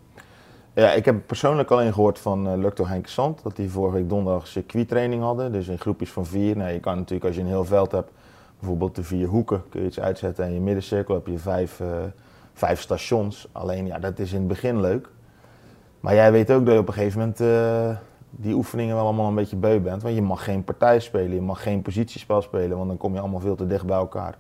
Ja, 0.73 0.91
ik 0.91 1.05
heb 1.05 1.27
persoonlijk 1.27 1.71
alleen 1.71 1.93
gehoord 1.93 2.19
van 2.19 2.47
uh, 2.47 2.57
Lucto 2.57 2.85
Henk 2.85 3.07
Sand, 3.07 3.43
dat 3.43 3.55
die 3.55 3.69
vorige 3.69 3.95
week 3.95 4.09
donderdag 4.09 4.47
circuittraining 4.47 5.21
hadden. 5.21 5.51
Dus 5.51 5.67
in 5.67 5.77
groepjes 5.79 6.11
van 6.11 6.25
vier. 6.25 6.57
Nou, 6.57 6.71
je 6.71 6.79
kan 6.79 6.95
natuurlijk 6.95 7.25
als 7.25 7.35
je 7.35 7.41
een 7.41 7.47
heel 7.47 7.65
veld 7.65 7.91
hebt, 7.91 8.11
bijvoorbeeld 8.59 8.95
de 8.95 9.03
vier 9.03 9.27
hoeken, 9.27 9.63
kun 9.69 9.81
je 9.81 9.87
iets 9.87 9.99
uitzetten. 9.99 10.43
En 10.43 10.49
in 10.49 10.55
je 10.55 10.61
middencirkel 10.61 11.15
heb 11.15 11.27
je 11.27 11.37
vijf, 11.37 11.81
vijf 12.53 12.81
stations. 12.81 13.47
Alleen 13.51 13.85
ja, 13.85 13.99
dat 13.99 14.19
is 14.19 14.31
in 14.31 14.39
het 14.39 14.47
begin 14.47 14.81
leuk. 14.81 15.09
Maar 15.99 16.13
jij 16.13 16.31
weet 16.31 16.51
ook 16.51 16.65
dat 16.65 16.73
je 16.73 16.79
op 16.79 16.87
een 16.87 16.93
gegeven 16.93 17.19
moment 17.19 17.39
die 18.29 18.53
oefeningen 18.53 18.95
wel 18.95 19.03
allemaal 19.03 19.27
een 19.27 19.35
beetje 19.35 19.55
beu 19.55 19.79
bent. 19.79 20.01
Want 20.01 20.15
je 20.15 20.21
mag 20.21 20.43
geen 20.43 20.63
partij 20.63 20.99
spelen, 20.99 21.33
je 21.33 21.41
mag 21.41 21.63
geen 21.63 21.81
positiespel 21.81 22.41
spelen, 22.41 22.77
want 22.77 22.89
dan 22.89 22.97
kom 22.97 23.13
je 23.13 23.19
allemaal 23.19 23.39
veel 23.39 23.55
te 23.55 23.67
dicht 23.67 23.85
bij 23.85 23.97
elkaar. 23.97 24.35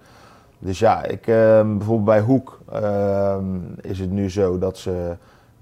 Dus 0.59 0.79
ja, 0.79 1.03
ik, 1.03 1.27
uh, 1.27 1.35
bijvoorbeeld 1.61 2.05
bij 2.05 2.19
Hoek 2.19 2.59
uh, 2.73 3.37
is 3.81 3.99
het 3.99 4.11
nu 4.11 4.29
zo 4.29 4.57
dat 4.57 4.77
ze 4.77 5.15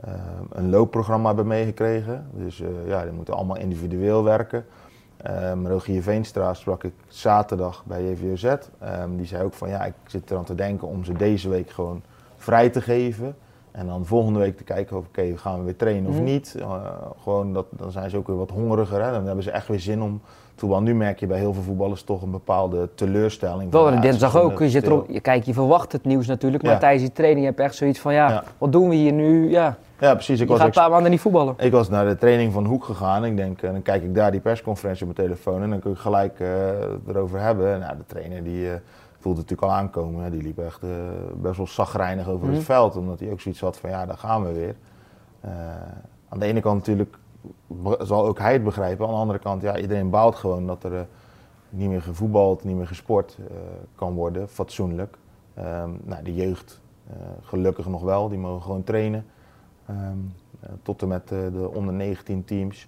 uh, 0.06 0.14
een 0.52 0.70
loopprogramma 0.70 1.28
hebben 1.28 1.48
meegekregen. 1.48 2.28
Dus 2.32 2.64
ja, 2.86 3.04
die 3.04 3.12
moeten 3.12 3.34
allemaal 3.34 3.58
individueel 3.58 4.24
werken. 4.24 4.66
Um, 5.30 5.68
Rogier 5.68 6.04
Veenstra 6.04 6.54
sprak 6.54 6.84
ik 6.84 6.94
zaterdag 7.08 7.84
bij 7.86 8.10
JVOZ. 8.10 8.56
Die 9.10 9.26
zei 9.26 9.44
ook 9.44 9.54
van 9.54 9.70
ja, 9.70 9.86
ik 9.86 9.94
zit 10.06 10.32
eraan 10.32 10.44
te 10.44 10.56
denken 10.56 10.88
om 10.88 11.04
ze 11.04 11.14
deze 11.14 11.50
week 11.50 11.70
gewoon 11.70 12.02
vrij 12.38 12.70
te 12.70 12.82
geven. 12.82 13.36
En 13.78 13.88
dan 13.88 14.06
volgende 14.06 14.40
week 14.40 14.58
te 14.58 14.64
kijken 14.64 14.98
of 14.98 15.08
oké, 15.08 15.20
okay, 15.20 15.38
gaan 15.38 15.58
we 15.58 15.64
weer 15.64 15.76
trainen 15.76 16.10
of 16.10 16.18
mm. 16.18 16.24
niet. 16.24 16.56
Uh, 16.58 16.76
gewoon 17.24 17.54
dat, 17.54 17.66
dan 17.70 17.92
zijn 17.92 18.10
ze 18.10 18.18
ook 18.18 18.28
weer 18.28 18.38
wat 18.38 18.50
hongeriger. 18.50 19.04
Hè? 19.04 19.12
Dan 19.12 19.26
hebben 19.26 19.44
ze 19.44 19.52
echt 19.52 19.68
weer 19.68 19.80
zin 19.80 20.02
om 20.02 20.22
voetbal. 20.56 20.82
Nu 20.82 20.96
merk 20.96 21.20
je 21.20 21.28
bij 21.28 21.38
heel 21.38 21.54
veel 21.54 21.64
voetballers 21.64 22.04
toch 22.04 22.22
een 22.22 22.32
bepaalde 22.32 22.90
teleurstelling. 22.96 23.72
Wel, 23.72 23.94
ja, 23.94 24.00
dinsdag 24.00 24.38
ook. 24.38 24.60
Je, 24.60 24.70
zit 24.70 24.86
erop, 24.86 25.10
je, 25.10 25.20
kijk, 25.20 25.44
je 25.44 25.54
verwacht 25.54 25.92
het 25.92 26.06
nieuws 26.06 26.28
natuurlijk. 26.28 26.64
Maar 26.64 26.72
ja. 26.72 26.78
tijdens 26.78 27.04
die 27.04 27.12
training 27.12 27.46
heb 27.46 27.58
je 27.58 27.64
echt 27.64 27.76
zoiets 27.76 28.00
van 28.00 28.14
ja, 28.14 28.30
ja, 28.30 28.44
wat 28.58 28.72
doen 28.72 28.90
we 28.90 28.96
hier 28.96 29.14
nu? 29.14 29.50
Ja, 29.50 29.78
ja 30.00 30.14
precies. 30.14 30.40
Ik 30.40 30.46
je 30.46 30.52
was 30.52 30.58
gaat 30.58 30.68
een 30.68 30.82
paar 30.82 30.90
maanden 30.90 31.12
niet 31.12 31.22
voetballen. 31.22 31.54
Ik 31.58 31.72
was 31.72 31.90
naar 31.90 32.06
de 32.06 32.18
training 32.18 32.54
van 32.54 32.66
Hoek 32.66 32.84
gegaan. 32.84 33.26
Ik 33.26 33.38
denk, 33.38 33.62
dan 33.62 33.82
kijk 33.82 34.04
ik 34.04 34.16
daar 34.16 34.32
die 34.32 34.40
persconferentie 34.40 35.08
op 35.08 35.16
mijn 35.16 35.28
telefoon. 35.28 35.62
En 35.62 35.70
dan 35.70 35.80
kun 35.80 35.92
ik 35.92 35.98
gelijk 35.98 36.40
uh, 36.40 36.48
erover 37.08 37.40
hebben. 37.40 37.80
Nou, 37.80 37.98
de 37.98 38.06
trainer 38.06 38.44
die... 38.44 38.66
Uh, 38.66 38.72
voelde 39.28 39.42
het 39.42 39.50
natuurlijk 39.50 39.80
al 39.80 39.86
aankomen. 39.86 40.32
Die 40.32 40.42
liep 40.42 40.60
echt 40.60 40.84
uh, 40.84 40.90
best 41.36 41.58
wel 41.58 41.68
zagrijnig 41.68 42.28
over 42.28 42.48
mm. 42.48 42.54
het 42.54 42.64
veld. 42.64 42.96
Omdat 42.96 43.20
hij 43.20 43.32
ook 43.32 43.42
zoiets 43.42 43.62
had 43.62 43.78
van 43.78 43.90
ja, 43.90 44.06
daar 44.06 44.18
gaan 44.18 44.44
we 44.44 44.54
weer. 44.54 44.76
Uh, 45.46 45.52
aan 46.30 46.40
de 46.40 46.46
ene 46.46 46.62
kant 46.62 46.78
natuurlijk 46.78 47.18
zal 48.00 48.26
ook 48.26 48.40
hij 48.40 48.54
het 48.54 48.64
begrijpen. 48.64 49.06
Aan 49.06 49.12
de 49.12 49.20
andere 49.20 49.40
kant, 49.40 49.62
ja, 49.62 49.78
iedereen 49.78 50.10
baalt 50.10 50.36
gewoon 50.36 50.68
dat 50.68 50.84
er 50.84 50.94
uh, 50.94 51.00
niet 51.70 51.90
meer 51.90 52.02
gevoetbald, 52.02 52.64
niet 52.64 52.76
meer 52.76 52.88
gesport 52.88 53.38
kan 53.96 54.14
worden, 54.14 54.50
fatsoenlijk. 54.50 55.18
Um, 55.58 56.00
nou, 56.04 56.24
de 56.24 56.36
jeugd 56.36 56.82
gelukkig 57.42 57.88
nog 57.88 58.02
wel, 58.02 58.30
die 58.30 58.38
mogen 58.38 58.62
gewoon 58.62 58.84
trainen. 58.84 59.26
Um, 59.90 60.34
tot 60.84 61.02
en 61.02 61.08
met 61.08 61.28
de 61.28 61.70
onder 61.74 61.94
19 61.94 62.46
teams. 62.46 62.88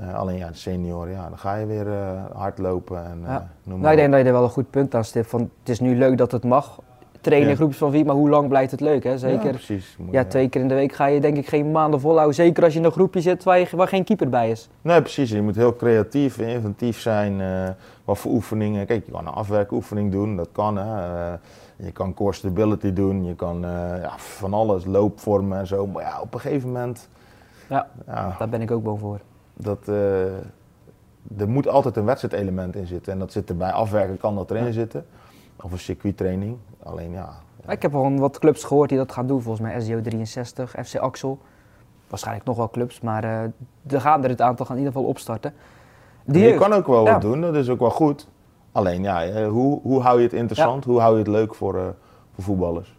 Uh, 0.00 0.14
alleen 0.14 0.36
ja, 0.36 0.48
de 0.48 0.54
senioren, 0.54 1.12
ja, 1.12 1.28
dan 1.28 1.38
ga 1.38 1.54
je 1.54 1.66
weer 1.66 1.86
uh, 1.86 2.24
hardlopen. 2.34 3.04
En, 3.04 3.20
ja. 3.24 3.48
uh, 3.68 3.74
nou, 3.74 3.90
ik 3.90 3.96
denk 3.96 4.10
dat 4.10 4.20
je 4.20 4.26
er 4.26 4.32
wel 4.32 4.42
een 4.42 4.50
goed 4.50 4.70
punt 4.70 4.94
aan 4.94 5.04
stipt. 5.04 5.26
Van, 5.26 5.40
het 5.60 5.68
is 5.68 5.80
nu 5.80 5.96
leuk 5.96 6.18
dat 6.18 6.32
het 6.32 6.44
mag, 6.44 6.80
trainen 7.20 7.48
in 7.48 7.54
ja. 7.54 7.58
groepjes 7.58 7.78
van 7.78 7.90
vier, 7.90 8.04
maar 8.04 8.14
hoe 8.14 8.28
lang 8.28 8.48
blijft 8.48 8.70
het 8.70 8.80
leuk? 8.80 9.04
Hè? 9.04 9.18
Zeker, 9.18 9.44
ja, 9.44 9.50
precies. 9.50 9.96
Moet 9.98 10.12
ja, 10.12 10.24
twee 10.24 10.48
keer 10.48 10.60
in 10.60 10.68
de 10.68 10.74
week 10.74 10.92
ga 10.92 11.06
je 11.06 11.20
denk 11.20 11.36
ik 11.36 11.48
geen 11.48 11.70
maanden 11.70 12.00
volhouden. 12.00 12.34
Zeker 12.34 12.64
als 12.64 12.72
je 12.72 12.78
in 12.78 12.84
een 12.84 12.92
groepje 12.92 13.20
zit 13.20 13.44
waar, 13.44 13.58
je, 13.58 13.66
waar 13.76 13.88
geen 13.88 14.04
keeper 14.04 14.28
bij 14.28 14.50
is. 14.50 14.68
Nee, 14.82 15.00
precies. 15.00 15.30
Je 15.30 15.42
moet 15.42 15.56
heel 15.56 15.76
creatief, 15.76 16.38
inventief 16.38 17.00
zijn. 17.00 17.42
wat 18.04 18.18
voor 18.18 18.30
oefeningen. 18.30 18.86
Kijk, 18.86 19.06
je 19.06 19.12
kan 19.12 19.26
een 19.26 19.32
afwerkoefening 19.32 20.12
doen, 20.12 20.36
dat 20.36 20.48
kan. 20.52 20.76
Hè. 20.76 21.30
je 21.76 21.92
kan 21.92 22.14
core 22.14 22.32
stability 22.32 22.92
doen, 22.92 23.24
je 23.24 23.34
kan 23.34 23.60
ja, 24.00 24.12
van 24.16 24.54
alles, 24.54 24.84
loopvormen 24.84 25.58
en 25.58 25.66
zo. 25.66 25.86
Maar 25.86 26.02
ja, 26.02 26.20
op 26.20 26.34
een 26.34 26.40
gegeven 26.40 26.68
moment... 26.68 27.08
Ja, 27.68 27.86
daar 28.06 28.48
ben 28.48 28.60
ik 28.60 28.70
ook 28.70 28.82
bang 28.82 28.98
voor. 28.98 29.18
Dat, 29.58 29.78
eh, 29.88 30.24
er 31.36 31.48
moet 31.48 31.68
altijd 31.68 31.96
een 31.96 32.04
wedstrijdelement 32.04 32.76
in 32.76 32.86
zitten. 32.86 33.12
En 33.12 33.18
dat 33.18 33.32
zit 33.32 33.48
er 33.48 33.56
bij 33.56 33.72
afwerken, 33.72 34.16
kan 34.18 34.34
dat 34.34 34.50
erin 34.50 34.72
zitten. 34.72 35.06
Of 35.62 35.72
een 35.72 35.78
circuittraining. 35.78 36.56
Alleen 36.82 37.10
ja. 37.10 37.28
Ik 37.68 37.82
heb 37.82 37.94
al 37.94 38.16
wat 38.16 38.38
clubs 38.38 38.64
gehoord 38.64 38.88
die 38.88 38.98
dat 38.98 39.12
gaan 39.12 39.26
doen, 39.26 39.42
volgens 39.42 39.68
mij 39.68 39.80
SDO 39.80 40.00
63, 40.00 40.74
FC 40.84 40.96
Axel. 40.96 41.38
Waarschijnlijk 42.08 42.46
nog 42.46 42.56
wel 42.56 42.70
clubs, 42.70 43.00
maar 43.00 43.24
er 43.86 44.00
gaan 44.00 44.24
er 44.24 44.30
het 44.30 44.40
aantal 44.40 44.66
gaan 44.66 44.76
in 44.76 44.82
ieder 44.82 44.96
geval 44.96 45.10
opstarten. 45.10 45.52
De 46.24 46.38
je 46.38 46.54
kan 46.54 46.72
ook 46.72 46.86
wel 46.86 47.04
Ja. 47.04 47.12
wat 47.12 47.20
doen, 47.20 47.40
dat 47.40 47.54
is 47.54 47.68
ook 47.68 47.78
wel 47.78 47.90
goed. 47.90 48.28
Alleen 48.72 49.02
ja, 49.02 49.24
eh, 49.24 49.48
hoe, 49.48 49.80
hoe 49.82 50.00
hou 50.00 50.18
je 50.18 50.24
het 50.24 50.32
interessant? 50.32 50.84
Hoe 50.84 51.00
hou 51.00 51.12
je 51.12 51.18
het 51.18 51.28
leuk 51.28 51.54
voor, 51.54 51.94
voor 52.34 52.44
voetballers? 52.44 52.97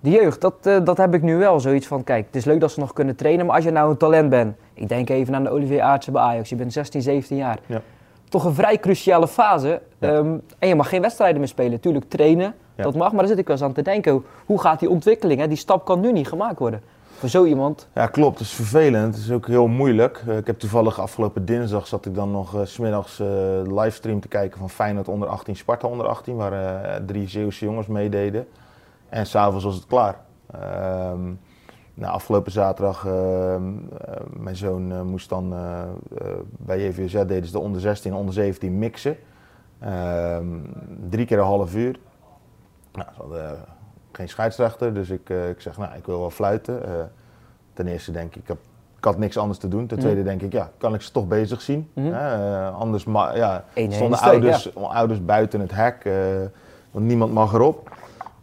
De 0.00 0.10
jeugd 0.10 0.40
dat, 0.40 0.54
eh, 0.62 0.76
dat 0.84 0.96
heb 0.96 1.14
ik 1.14 1.22
nu 1.22 1.36
wel 1.36 1.60
zoiets 1.60 1.86
van, 1.86 2.04
kijk, 2.04 2.26
het 2.26 2.36
is 2.36 2.44
leuk 2.44 2.60
dat 2.60 2.70
ze 2.70 2.80
nog 2.80 2.92
kunnen 2.92 3.16
trainen, 3.16 3.46
maar 3.46 3.54
als 3.54 3.64
je 3.64 3.70
nou 3.70 3.90
een 3.90 3.96
talent 3.96 4.30
bent, 4.30 4.56
ik 4.74 4.88
denk 4.88 5.08
even 5.10 5.34
aan 5.34 5.42
de 5.44 5.50
Olivier 5.50 5.80
Aartsen 5.80 6.12
bij 6.12 6.22
Ajax, 6.22 6.48
je 6.48 6.56
bent 6.56 6.72
16, 6.72 7.02
17 7.02 7.36
jaar. 7.36 7.58
Ja. 7.66 7.80
Toch 8.28 8.44
een 8.44 8.54
vrij 8.54 8.78
cruciale 8.78 9.28
fase. 9.28 9.80
Ja. 9.98 10.08
Ehm, 10.08 10.34
en 10.58 10.68
je 10.68 10.74
mag 10.74 10.88
geen 10.88 11.00
wedstrijden 11.00 11.38
meer 11.38 11.48
spelen. 11.48 11.80
Tuurlijk 11.80 12.08
trainen, 12.08 12.54
Ja. 12.74 12.82
dat 12.82 12.94
mag, 12.94 13.10
maar 13.10 13.18
daar 13.18 13.28
zit 13.28 13.38
ik 13.38 13.46
wel 13.46 13.56
eens 13.56 13.64
aan 13.64 13.72
te 13.72 13.82
denken. 13.82 14.24
Hoe 14.46 14.60
gaat 14.60 14.80
die 14.80 14.90
ontwikkeling? 14.90 15.40
Hè? 15.40 15.48
Die 15.48 15.56
stap 15.56 15.84
kan 15.84 16.00
nu 16.00 16.12
niet 16.12 16.28
gemaakt 16.28 16.58
worden. 16.58 16.82
Voor 17.18 17.28
zo 17.28 17.44
iemand. 17.44 17.88
Ja, 17.94 18.06
klopt. 18.06 18.38
Het 18.38 18.46
is 18.46 18.52
vervelend. 18.54 19.14
Het 19.14 19.24
is 19.24 19.30
ook 19.30 19.46
heel 19.46 19.66
moeilijk. 19.66 20.22
Eh, 20.28 20.36
ik 20.36 20.46
heb 20.46 20.58
toevallig 20.58 21.00
afgelopen 21.00 21.44
dinsdag 21.44 21.86
zat 21.86 22.06
ik 22.06 22.14
dan 22.14 22.30
nog 22.30 22.54
eh, 22.54 22.60
's 22.64 22.72
smiddags 22.72 23.20
eh 23.20 23.26
livestream 23.64 24.20
te 24.20 24.28
kijken 24.28 24.58
van 24.58 24.70
Feyenoord 24.70 25.08
onder 25.08 25.28
18, 25.28 25.56
Sparta 25.56 25.88
onder 25.88 26.06
18, 26.06 26.36
waar 26.36 26.52
eh, 26.52 26.94
drie 27.06 27.28
Zeeuwse 27.28 27.64
jongens 27.64 27.86
meededen. 27.86 28.46
En 29.10 29.26
s'avonds 29.26 29.64
was 29.64 29.74
het 29.74 29.86
klaar. 29.86 30.16
Ehm, 30.52 31.32
nou, 31.94 32.12
afgelopen 32.12 32.52
zaterdag, 32.52 33.06
eh, 33.06 33.56
mijn 34.30 34.56
zoon 34.56 34.92
eh, 34.92 35.02
moest 35.02 35.28
dan 35.28 35.52
eh, 35.54 35.82
bij 36.48 36.86
JVZ 36.86 37.12
deden 37.12 37.44
ze 37.46 37.52
de 37.52 37.58
onder 37.58 37.80
16 37.80 38.12
en 38.12 38.16
onder 38.16 38.34
17 38.34 38.78
mixen. 38.78 39.16
Ehm, 39.78 40.46
drie 41.08 41.26
keer 41.26 41.38
een 41.38 41.44
half 41.44 41.74
uur. 41.74 41.98
Nou, 42.92 43.08
ze 43.14 43.20
hadden 43.20 43.58
geen 44.12 44.28
scheidsrechter, 44.28 44.94
dus 44.94 45.10
ik, 45.10 45.28
ik 45.28 45.60
zeg, 45.60 45.78
nou, 45.78 45.96
ik 45.96 46.06
wil 46.06 46.18
wel 46.18 46.30
fluiten. 46.30 46.80
Ten 47.72 47.86
eerste 47.86 48.12
denk 48.12 48.34
ik, 48.34 48.42
ik, 48.42 48.48
heb, 48.48 48.58
ik 48.98 49.04
had 49.04 49.18
niks 49.18 49.36
anders 49.36 49.58
te 49.58 49.68
doen. 49.68 49.86
Ten 49.86 49.96
Mhm. 49.96 50.06
tweede 50.06 50.22
denk 50.28 50.42
ik, 50.42 50.52
ja, 50.52 50.70
kan 50.78 50.94
ik 50.94 51.00
ze 51.02 51.12
toch 51.12 51.28
bezig 51.28 51.60
zien? 51.60 51.90
Mhm. 51.92 52.14
Anders 52.74 53.04
ja, 53.34 53.64
stonden 53.74 54.18
ouders, 54.18 54.74
ouders 54.74 55.24
buiten 55.24 55.60
het 55.60 55.70
hek, 55.74 56.08
want 56.90 57.04
niemand 57.06 57.32
mag 57.32 57.52
erop. 57.52 57.90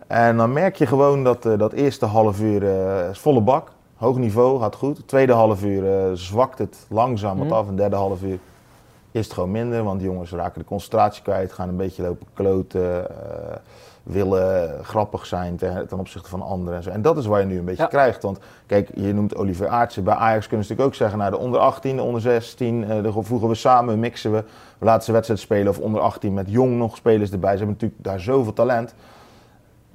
En 0.08 0.38
dan 0.38 0.54
merk 0.54 0.76
je 0.76 0.86
gewoon 0.86 1.24
dat 1.24 1.46
eh, 1.46 1.58
dat 1.58 1.72
eerste 1.74 2.06
half 2.06 2.42
uur 2.42 2.64
eh, 2.68 3.10
is 3.10 3.20
volle 3.20 3.42
bak, 3.42 3.72
hoog 3.96 4.18
niveau, 4.18 4.60
gaat 4.60 4.76
goed. 4.76 5.08
Tweede 5.08 5.34
half 5.34 5.64
uur 5.64 5.94
eh, 6.00 6.12
zwakt 6.14 6.58
het 6.60 6.86
langzaam 6.90 7.38
wat 7.38 7.48
Mhm. 7.48 7.56
af. 7.56 7.68
En 7.68 7.76
derde 7.76 7.96
half 7.96 8.22
uur 8.22 8.40
is 9.12 9.24
het 9.26 9.34
gewoon 9.34 9.52
minder, 9.52 9.84
want 9.84 10.00
die 10.00 10.10
jongens 10.10 10.32
raken 10.32 10.60
de 10.62 10.68
concentratie 10.68 11.24
kwijt, 11.24 11.54
gaan 11.54 11.70
een 11.70 11.76
beetje 11.78 12.04
lopen 12.04 12.28
kloten, 12.34 13.08
willen 14.04 14.84
grappig 14.86 15.26
zijn 15.26 15.56
ten, 15.56 15.88
ten 15.88 16.00
opzichte 16.00 16.30
van 16.30 16.42
anderen. 16.42 16.78
En, 16.78 16.84
zo. 16.84 16.90
en 16.90 17.02
dat 17.02 17.18
is 17.18 17.26
waar 17.26 17.40
je 17.40 17.46
nu 17.46 17.58
een 17.58 17.66
beetje 17.66 17.84
Ja. 17.84 17.90
krijgt. 17.90 18.24
Want 18.24 18.40
kijk, 18.66 18.90
je 18.96 19.14
noemt 19.14 19.36
Oliver 19.36 19.68
Aartsen. 19.68 20.04
Bij 20.04 20.14
Ajax 20.14 20.48
kunnen 20.48 20.66
ze 20.66 20.72
natuurlijk 20.72 20.88
ook 20.96 21.00
zeggen, 21.00 21.18
nou 21.20 21.32
de 21.32 21.38
onder 21.38 21.60
18, 21.60 21.96
de 21.96 22.02
onder 22.02 22.22
16, 22.22 22.84
eh, 22.90 23.04
de 23.04 23.12
voegen 23.24 23.48
we 23.48 23.56
samen, 23.56 24.00
mixen 24.00 24.32
we. 24.32 24.44
We 24.78 24.86
laten 24.86 25.04
ze 25.04 25.12
wedstrijd 25.12 25.40
spelen 25.42 25.68
of 25.68 25.80
onder 25.80 26.02
18 26.02 26.34
met 26.34 26.46
jong 26.50 26.78
nog 26.78 26.96
spelers 26.96 27.32
erbij. 27.32 27.52
Ze 27.52 27.58
hebben 27.58 27.76
natuurlijk 27.80 28.04
daar 28.04 28.20
zoveel 28.20 28.54
talent. 28.54 28.94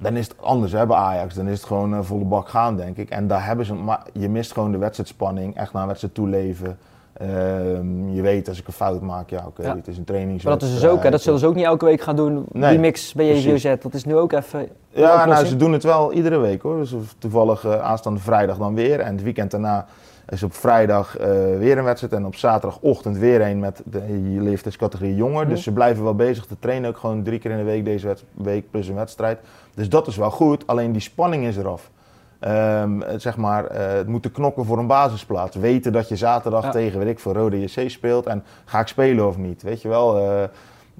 Dan 0.03 0.15
is 0.15 0.27
het 0.27 0.35
anders 0.41 0.71
hè, 0.71 0.85
bij 0.85 0.97
Ajax. 0.97 1.33
Dan 1.35 1.47
is 1.47 1.57
het 1.57 1.67
gewoon 1.67 1.91
een 1.91 2.03
volle 2.03 2.23
bak 2.25 2.49
gaan, 2.49 2.75
denk 2.75 2.97
ik. 2.97 3.09
En 3.09 3.27
daar 3.27 3.45
hebben 3.45 3.65
ze, 3.65 3.73
maar 3.73 4.01
je 4.13 4.29
mist 4.29 4.51
gewoon 4.53 4.71
de 4.71 4.77
wedstrijdspanning, 4.77 5.55
echt 5.55 5.73
naar 5.73 5.81
een 5.81 5.87
wedstrijd 5.87 6.15
toeleven. 6.15 6.77
Ehm, 7.13 8.09
je 8.09 8.21
weet 8.21 8.47
als 8.47 8.59
ik 8.59 8.67
een 8.67 8.73
fout 8.73 9.01
maak, 9.01 9.29
ja 9.29 9.43
oké, 9.47 9.61
Ja. 9.61 9.75
het 9.75 9.87
is 9.87 9.97
een 9.97 10.03
training. 10.03 10.43
Maar 10.43 10.53
dat 10.53 10.61
is 10.61 10.73
dus 10.73 10.85
ook, 10.85 11.03
hè, 11.03 11.09
dat 11.09 11.21
zullen 11.21 11.39
ze 11.39 11.47
ook 11.47 11.55
niet 11.55 11.65
elke 11.65 11.85
week 11.85 12.01
gaan 12.01 12.15
doen. 12.15 12.45
Nee, 12.51 12.69
die 12.69 12.79
mix 12.79 13.13
bij. 13.13 13.35
JVOZ. 13.37 13.75
Dat 13.81 13.93
is 13.93 14.05
nu 14.05 14.15
ook 14.15 14.31
even. 14.31 14.69
Ja, 14.89 15.25
nou, 15.25 15.45
ze 15.45 15.55
doen 15.55 15.73
het 15.73 15.83
wel 15.83 16.13
iedere 16.13 16.37
week 16.37 16.61
hoor. 16.61 16.77
Dus 16.77 16.93
toevallig 17.17 17.65
eh, 17.65 17.81
aanstaande 17.81 18.19
vrijdag 18.19 18.57
dan 18.57 18.75
weer. 18.75 18.99
En 18.99 19.13
het 19.13 19.23
weekend 19.23 19.51
daarna 19.51 19.85
is 20.29 20.43
op 20.43 20.53
vrijdag 20.53 21.17
eh, 21.17 21.27
weer 21.57 21.77
een 21.77 21.83
wedstrijd. 21.83 22.13
En 22.13 22.25
op 22.25 22.35
zaterdagochtend 22.35 23.17
weer 23.17 23.41
een 23.41 23.59
met 23.59 23.81
de 23.85 24.01
leeftijdscategorie 24.39 25.15
jonger. 25.15 25.47
Dus 25.49 25.63
ze 25.63 25.71
blijven 25.71 26.03
wel 26.03 26.15
bezig 26.15 26.45
te 26.45 26.55
trainen. 26.59 26.89
Ook 26.89 26.97
gewoon 26.97 27.23
drie 27.23 27.39
keer 27.39 27.51
in 27.51 27.57
de 27.57 27.63
week 27.63 27.85
deze 27.85 28.15
week 28.33 28.71
plus 28.71 28.87
een 28.87 28.95
wedstrijd. 28.95 29.39
Dus 29.73 29.89
dat 29.89 30.07
is 30.07 30.17
wel 30.17 30.31
goed. 30.31 30.67
Alleen 30.67 30.91
die 30.91 31.01
spanning 31.01 31.45
is 31.45 31.57
eraf. 31.57 31.91
Het, 32.39 33.21
zeg 33.21 33.37
maar, 33.37 33.65
eh, 33.65 33.93
het 33.93 34.07
moeten 34.07 34.31
knokken 34.31 34.65
voor 34.65 34.77
een 34.77 34.87
basisplaats. 34.87 35.55
Weten 35.55 35.91
dat 35.91 36.07
je 36.09 36.15
zaterdag 36.15 36.63
Ja. 36.63 36.69
tegen, 36.71 36.99
weet 36.99 37.07
ik 37.07 37.19
veel, 37.19 37.33
Rode 37.33 37.61
JC 37.61 37.89
speelt. 37.89 38.25
En 38.25 38.43
ga 38.65 38.79
ik 38.79 38.87
spelen 38.87 39.27
of 39.27 39.37
niet? 39.37 39.61
Weet 39.61 39.81
je 39.81 39.87
wel? 39.87 40.19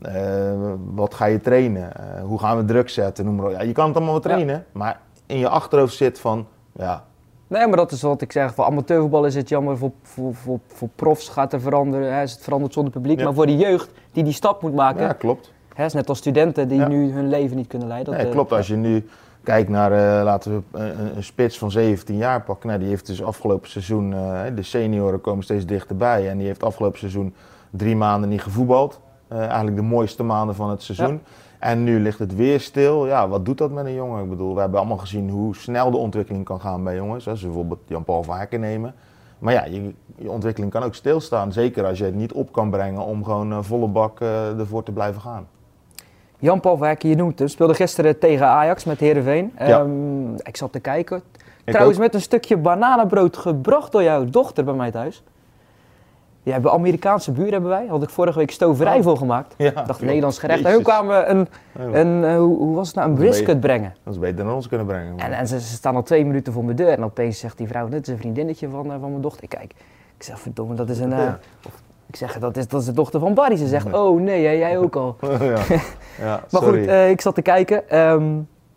eh, 0.02 0.52
wat 0.94 1.14
ga 1.14 1.26
je 1.26 1.42
trainen? 1.42 1.92
Hoe 2.24 2.40
gaan 2.40 2.58
we 2.58 2.66
druk 2.66 2.90
zetten? 2.90 3.26
Noem 3.26 3.36
maar 3.36 3.46
op. 3.46 3.52
Ja, 3.52 3.62
je 3.62 3.72
kan 3.72 3.86
het 3.88 3.96
allemaal 3.96 4.14
wel 4.14 4.24
trainen, 4.24 4.66
maar 4.72 5.00
in 5.26 5.38
je 5.38 5.50
achterhoofd 5.50 5.96
zit 5.96 6.20
van, 6.20 6.48
ja, 6.72 7.04
Nee, 7.48 7.68
maar 7.68 7.78
dat 7.78 7.92
is 7.92 8.02
wat 8.02 8.22
ik 8.22 8.32
zeg. 8.32 8.54
Voor 8.54 8.66
amateurvoetbal 8.66 9.26
is 9.26 9.36
het 9.36 9.50
jammer. 9.50 9.78
Voor, 9.78 9.92
voor, 10.02 10.34
voor, 10.34 10.60
voor 10.68 10.90
profs 10.96 11.30
gaat 11.30 11.54
er 11.54 11.62
veranderen. 11.62 12.14
Hè, 12.16 12.22
is 12.22 12.32
het 12.32 12.42
veranderd 12.42 12.74
zonder 12.74 12.94
publiek. 12.94 13.18
Ja. 13.18 13.24
Maar 13.24 13.34
voor 13.34 13.46
de 13.46 13.58
jeugd 13.58 13.90
die 14.12 14.24
die 14.24 14.34
stap 14.34 14.62
moet 14.62 14.76
maken. 14.76 15.02
ja 15.02 15.14
klopt. 15.14 15.52
Hè, 15.74 15.86
is 15.86 15.94
net 15.94 16.10
als 16.10 16.18
studenten 16.18 16.68
die 16.68 16.80
Ja. 16.80 16.88
nu 16.88 17.12
hun 17.12 17.30
leven 17.30 17.56
niet 17.58 17.68
kunnen 17.68 17.88
leiden. 17.88 18.12
Dat, 18.12 18.22
Nee, 18.22 18.30
eh, 18.32 18.36
klopt. 18.36 18.52
Als 18.52 18.68
je 18.68 18.76
nu 18.76 19.08
kijkt 19.44 19.70
naar, 19.70 19.92
eh, 19.92 20.24
laten 20.24 20.52
we 20.72 20.80
een, 20.80 21.16
een 21.16 21.24
spits 21.24 21.58
van 21.58 21.72
17 21.72 22.18
jaar 22.18 22.42
pakken. 22.42 22.68
Nou, 22.68 22.80
die 22.80 22.90
heeft 22.90 23.06
dus 23.06 23.24
afgelopen 23.24 23.70
seizoen, 23.70 24.14
eh, 24.14 24.42
de 24.56 24.64
senioren 24.64 25.22
komen 25.22 25.44
steeds 25.44 25.66
dichterbij. 25.66 26.30
En 26.30 26.38
die 26.38 26.48
heeft 26.48 26.64
afgelopen 26.64 27.00
seizoen 27.00 27.34
drie 27.70 27.96
maanden 27.96 28.30
niet 28.30 28.42
gevoetbald. 28.42 29.00
Eigenlijk 29.30 29.76
de 29.76 29.82
mooiste 29.82 30.24
maanden 30.24 30.56
van 30.56 30.70
het 30.70 30.82
seizoen. 30.84 31.22
En 31.64 31.84
nu 31.84 32.00
ligt 32.00 32.20
het 32.20 32.36
weer 32.36 32.60
stil. 32.60 33.08
Ja, 33.08 33.28
wat 33.28 33.46
doet 33.46 33.58
dat 33.58 33.72
met 33.72 33.86
een 33.86 33.94
jongen? 33.94 34.24
Ik 34.24 34.30
bedoel, 34.30 34.54
we 34.54 34.60
hebben 34.60 34.80
allemaal 34.80 34.98
gezien 34.98 35.30
hoe 35.30 35.56
snel 35.56 35.92
de 35.92 35.98
ontwikkeling 35.98 36.46
kan 36.46 36.62
gaan 36.62 36.84
bij 36.84 36.96
jongens. 36.96 37.28
Als 37.28 37.42
we 37.42 37.48
bijvoorbeeld 37.48 37.80
Jan-Paul 37.88 38.24
van 38.24 38.38
Hekken 38.38 38.60
nemen. 38.60 38.96
Maar 39.40 39.54
ja, 39.54 39.66
je, 39.66 39.94
je 40.16 40.32
ontwikkeling 40.32 40.72
kan 40.72 40.84
ook 40.84 40.96
stilstaan. 40.96 41.52
Zeker 41.52 41.86
als 41.86 41.98
je 41.98 42.04
het 42.04 42.16
niet 42.16 42.32
op 42.32 42.52
kan 42.52 42.70
brengen 42.70 43.02
om 43.02 43.24
gewoon 43.24 43.52
eh, 43.52 43.58
volle 43.62 43.88
bak 43.88 44.20
eh, 44.20 44.60
ervoor 44.60 44.84
te 44.84 44.92
blijven 44.92 45.22
gaan. 45.22 45.48
Jan-Paul 46.40 46.78
Verhekken, 46.78 47.10
je 47.10 47.16
noemt 47.16 47.40
hem, 47.40 47.48
speelde 47.48 47.74
gisteren 47.74 48.20
tegen 48.20 48.48
Ajax 48.48 48.84
met 48.84 49.00
Heerenveen. 49.00 49.52
Ja. 49.58 49.80
Ehm, 49.80 50.34
ik 50.36 50.58
zat 50.58 50.72
te 50.72 50.80
kijken. 50.80 51.22
Trouwens, 51.66 51.98
met 51.98 52.14
een 52.14 52.22
stukje 52.22 52.58
bananenbrood 52.58 53.38
gebracht 53.38 53.92
door 53.92 54.04
jouw 54.04 54.26
dochter 54.26 54.64
bij 54.64 54.74
mij 54.74 54.92
thuis. 54.92 55.24
Die 56.44 56.54
hebben 56.54 56.72
Amerikaanse 56.72 57.32
buren 57.32 57.52
hebben 57.52 57.70
wij. 57.70 57.86
Had 57.88 58.04
ik 58.04 58.10
vorige 58.10 58.38
week 58.38 58.52
stoverij 58.52 58.98
Oh. 58.98 59.04
voor 59.04 59.18
gemaakt. 59.18 59.54
Ja, 59.58 59.72
dacht. 59.72 60.02
Nederlands 60.02 60.40
gerecht. 60.40 60.64
En 60.66 60.72
hun 60.72 60.82
kwamen 60.84 61.30
een, 61.30 61.48
Ja, 61.92 62.00
een 62.00 62.24
eh, 62.24 62.36
hoe, 62.38 62.58
hoe 62.58 62.76
was 62.76 62.88
het 62.88 62.96
nou, 62.96 63.10
een 63.10 63.16
Dat 63.16 63.24
brisket 63.26 63.60
brengen. 63.60 63.94
Dat 64.04 64.14
is 64.14 64.20
beter 64.20 64.46
dan 64.46 64.54
ons 64.54 64.68
kunnen 64.68 64.88
brengen. 64.88 65.16
maar- 65.16 65.26
En, 65.26 65.32
en 65.34 65.48
ze, 65.48 65.60
ze 65.62 65.74
staan 65.74 65.96
al 65.96 66.04
twee 66.04 66.26
minuten 66.26 66.54
voor 66.54 66.64
mijn 66.64 66.76
deur. 66.76 66.88
En 66.90 67.04
opeens 67.04 67.40
zegt 67.40 67.58
die 67.58 67.68
vrouw, 67.68 67.88
dit 67.88 68.02
is 68.08 68.14
een 68.14 68.20
vriendinnetje 68.20 68.70
van, 68.70 68.86
eh, 68.86 68.96
van 69.00 69.10
mijn 69.10 69.22
dochter. 69.22 69.44
Ik 69.44 69.50
kijk, 69.50 69.74
ik 70.18 70.24
zeg, 70.24 70.40
verdomme, 70.40 70.74
dat 70.76 70.90
is 70.90 71.00
een... 71.00 71.14
eh. 71.14 71.34
Ik 72.08 72.16
zeg, 72.16 72.40
dat 72.40 72.58
is, 72.58 72.68
dat 72.68 72.80
is 72.80 72.86
de 72.86 72.94
dochter 72.94 73.20
van 73.20 73.34
Barry. 73.34 73.56
Ze 73.56 73.68
zegt, 73.68 73.94
oh 73.94 74.22
nee, 74.22 74.46
hè, 74.46 74.52
jij 74.52 74.78
ook 74.78 74.96
al. 74.96 75.16
ja. 75.40 75.58
ja, 76.20 76.44
Maar 76.52 76.62
goed, 76.62 76.76
ik 77.10 77.22
zat 77.22 77.36
te 77.36 77.42
kijken. 77.42 77.90
Ehm, 77.90 78.24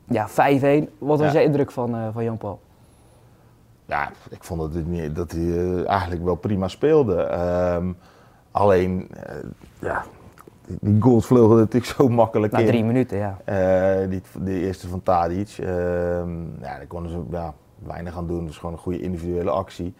ja, 0.09 0.29
5-1. 0.29 0.89
Wat 0.99 1.19
was 1.21 1.33
jij 1.33 1.45
indruk 1.45 1.71
van, 1.71 1.97
van 2.13 2.25
Jan-Paul? 2.25 2.59
Ja, 3.87 4.11
ik 4.31 4.45
vond 4.45 4.61
dat 4.61 4.85
niet- 4.85 5.15
dat 5.17 5.31
hij 5.33 5.41
eh, 5.41 5.89
eigenlijk 5.89 6.25
wel 6.25 6.35
prima 6.35 6.69
speelde. 6.69 7.17
Ehm, 7.23 7.93
alleen, 8.51 9.09
eh, 9.23 9.35
ja, 9.79 10.05
die, 10.67 10.79
die 10.81 11.03
goals 11.03 11.27
vlogen 11.27 11.57
natuurlijk 11.57 11.93
zo 11.97 12.09
makkelijk 12.09 12.53
Na 12.53 12.59
in. 12.59 12.67
drie 12.67 12.85
minuten, 12.85 13.19
ja. 13.19 13.39
Eh, 13.45 14.09
die, 14.11 14.23
die 14.41 14.61
eerste 14.61 14.89
van 14.89 15.03
Tadic. 15.03 15.57
ehm, 15.59 16.41
ja, 16.61 16.77
daar 16.77 16.87
konden 16.89 17.11
ze 17.11 17.19
ja, 17.31 17.55
weinig 17.87 18.17
aan 18.17 18.27
doen. 18.27 18.39
Het 18.39 18.47
was 18.47 18.59
gewoon 18.59 18.75
een 18.75 18.81
goede 18.81 19.01
individuele 19.01 19.51
actie. 19.51 19.95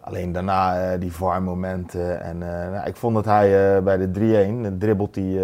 Alleen 0.00 0.32
daarna 0.32 0.96
die 0.96 1.12
VAR-momenten. 1.12 2.20
En 2.22 2.38
nou, 2.38 2.86
ik 2.86 2.96
vond 2.96 3.14
dat 3.14 3.24
hij 3.24 3.82
bij 3.82 3.96
de 3.96 4.10
3-1, 4.10 4.62
dan 4.62 4.78
dribbelt 4.78 5.14
hij, 5.14 5.38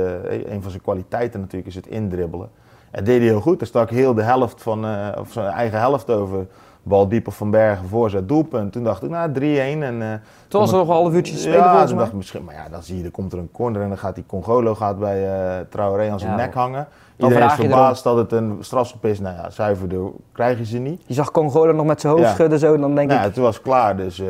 een 0.53 0.63
van 0.63 0.71
zijn 0.71 0.83
kwaliteiten 0.83 1.41
natuurlijk 1.41 1.67
is 1.69 1.75
het 1.75 1.87
indribbelen. 1.87 2.49
En 2.91 3.05
deed 3.05 3.19
hij 3.19 3.27
heel 3.29 3.41
goed. 3.41 3.59
Hij 3.59 3.67
stak 3.69 3.91
heel 3.91 4.15
de 4.15 4.23
helft 4.23 4.63
van, 4.63 4.85
of 5.19 5.33
zijn 5.33 5.47
eigen 5.47 5.79
helft 5.79 6.11
over. 6.11 6.47
Bal 6.83 7.09
diep 7.09 7.27
op 7.27 7.33
Van 7.33 7.51
Bergen 7.51 7.89
voor 7.89 8.11
zijn 8.11 8.27
doelpunt. 8.27 8.73
Toen 8.73 8.85
dacht 8.85 9.03
ik, 9.03 9.11
nou 9.11 9.33
3-1. 9.33 9.83
En, 9.83 10.03
eh, 10.03 10.09
Toen 10.49 10.61
was 10.61 10.71
er 10.73 10.77
nog 10.79 10.89
een 10.89 10.95
half 10.95 11.13
uurtje 11.13 11.33
te 11.35 11.39
spelen 11.41 11.59
ja, 11.59 11.69
volgens 11.69 11.89
toen 11.91 11.99
dacht 11.99 12.11
ik 12.11 12.17
misschien, 12.17 12.45
maar 12.45 12.55
ja, 12.55 12.69
dan 12.71 12.83
zie 12.83 12.99
je, 12.99 13.05
er 13.05 13.11
komt 13.11 13.33
er 13.33 13.39
een 13.39 13.51
corner 13.53 13.83
en 13.83 13.89
dan 13.89 13.99
gaat 13.99 14.15
die 14.15 14.27
Congolo 14.27 14.75
gaat 14.75 14.99
bij 14.99 15.29
eh 15.29 15.61
Traoré 15.69 16.11
aan 16.11 16.19
zijn 16.19 16.31
Ja, 16.31 16.37
nek 16.37 16.55
hangen. 16.55 16.87
dan 17.17 17.29
Iedereen 17.29 17.49
is 17.49 17.55
verbaasd 17.55 18.05
dat 18.05 18.17
het 18.17 18.33
een 18.33 18.57
strafschop 18.61 19.05
is. 19.05 19.21
Nou 19.21 19.37
ja, 19.37 19.51
zuiverder 19.51 20.11
krijgen 20.33 20.67
ze 20.67 20.79
niet. 20.79 21.03
Je 21.07 21.15
zag 21.15 21.31
Congola 21.31 21.73
nog 21.73 21.87
met 21.87 22.01
zijn 22.01 22.13
hoofd 22.13 22.25
Ja. 22.25 22.33
schudden 22.33 22.59
zo. 22.59 22.77
Dan 22.79 22.95
denk 22.95 23.09
Nou, 23.09 23.21
ja, 23.21 23.27
ik, 23.27 23.35
het 23.35 23.45
was 23.45 23.61
klaar, 23.61 23.97
dus 23.97 24.19
eh, 24.19 24.27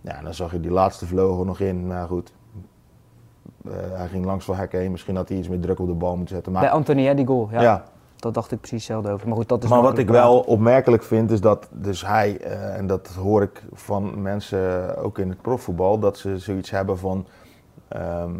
ja, 0.00 0.20
dan 0.22 0.34
zag 0.34 0.52
je 0.52 0.60
die 0.60 0.70
laatste 0.70 1.06
vleugel 1.06 1.44
nog 1.44 1.60
in. 1.60 1.86
Maar 1.86 2.06
goed, 2.06 2.32
hij 3.92 4.08
ging 4.08 4.24
langs 4.24 4.44
van 4.44 4.54
hekken 4.56 4.78
heen. 4.80 4.90
Misschien 4.90 5.16
had 5.16 5.28
hij 5.28 5.38
iets 5.38 5.48
meer 5.48 5.60
druk 5.60 5.78
op 5.78 5.86
de 5.86 5.92
bal 5.92 6.16
moeten 6.16 6.34
zetten. 6.34 6.52
Maar 6.52 6.62
bij 6.62 6.70
Anthony, 6.70 7.04
hè, 7.06 7.14
die 7.14 7.26
goal. 7.26 7.48
Ja. 7.52 7.60
ja. 7.62 7.84
Dat 8.20 8.34
dacht 8.34 8.52
ik 8.52 8.58
precies 8.58 8.78
hetzelfde 8.78 9.10
over. 9.10 9.28
Maar 9.28 9.36
goed, 9.36 9.48
dat 9.48 9.62
is 9.64 9.70
Maar 9.70 9.82
wat 9.82 9.98
ik 9.98 10.08
wel 10.08 10.40
opmerkelijk 10.40 11.02
vind 11.02 11.30
is 11.30 11.40
dat 11.40 11.68
dus 11.70 12.06
hij, 12.06 12.38
eh, 12.38 12.76
en 12.76 12.86
dat 12.86 13.08
hoor 13.08 13.42
ik 13.42 13.62
van 13.72 14.22
mensen 14.22 14.96
ook 14.96 15.18
in 15.18 15.28
het 15.28 15.42
profvoetbal, 15.42 15.98
dat 15.98 16.18
ze 16.18 16.38
zoiets 16.38 16.70
hebben 16.70 16.98
van, 16.98 17.26
ehm, 17.88 18.34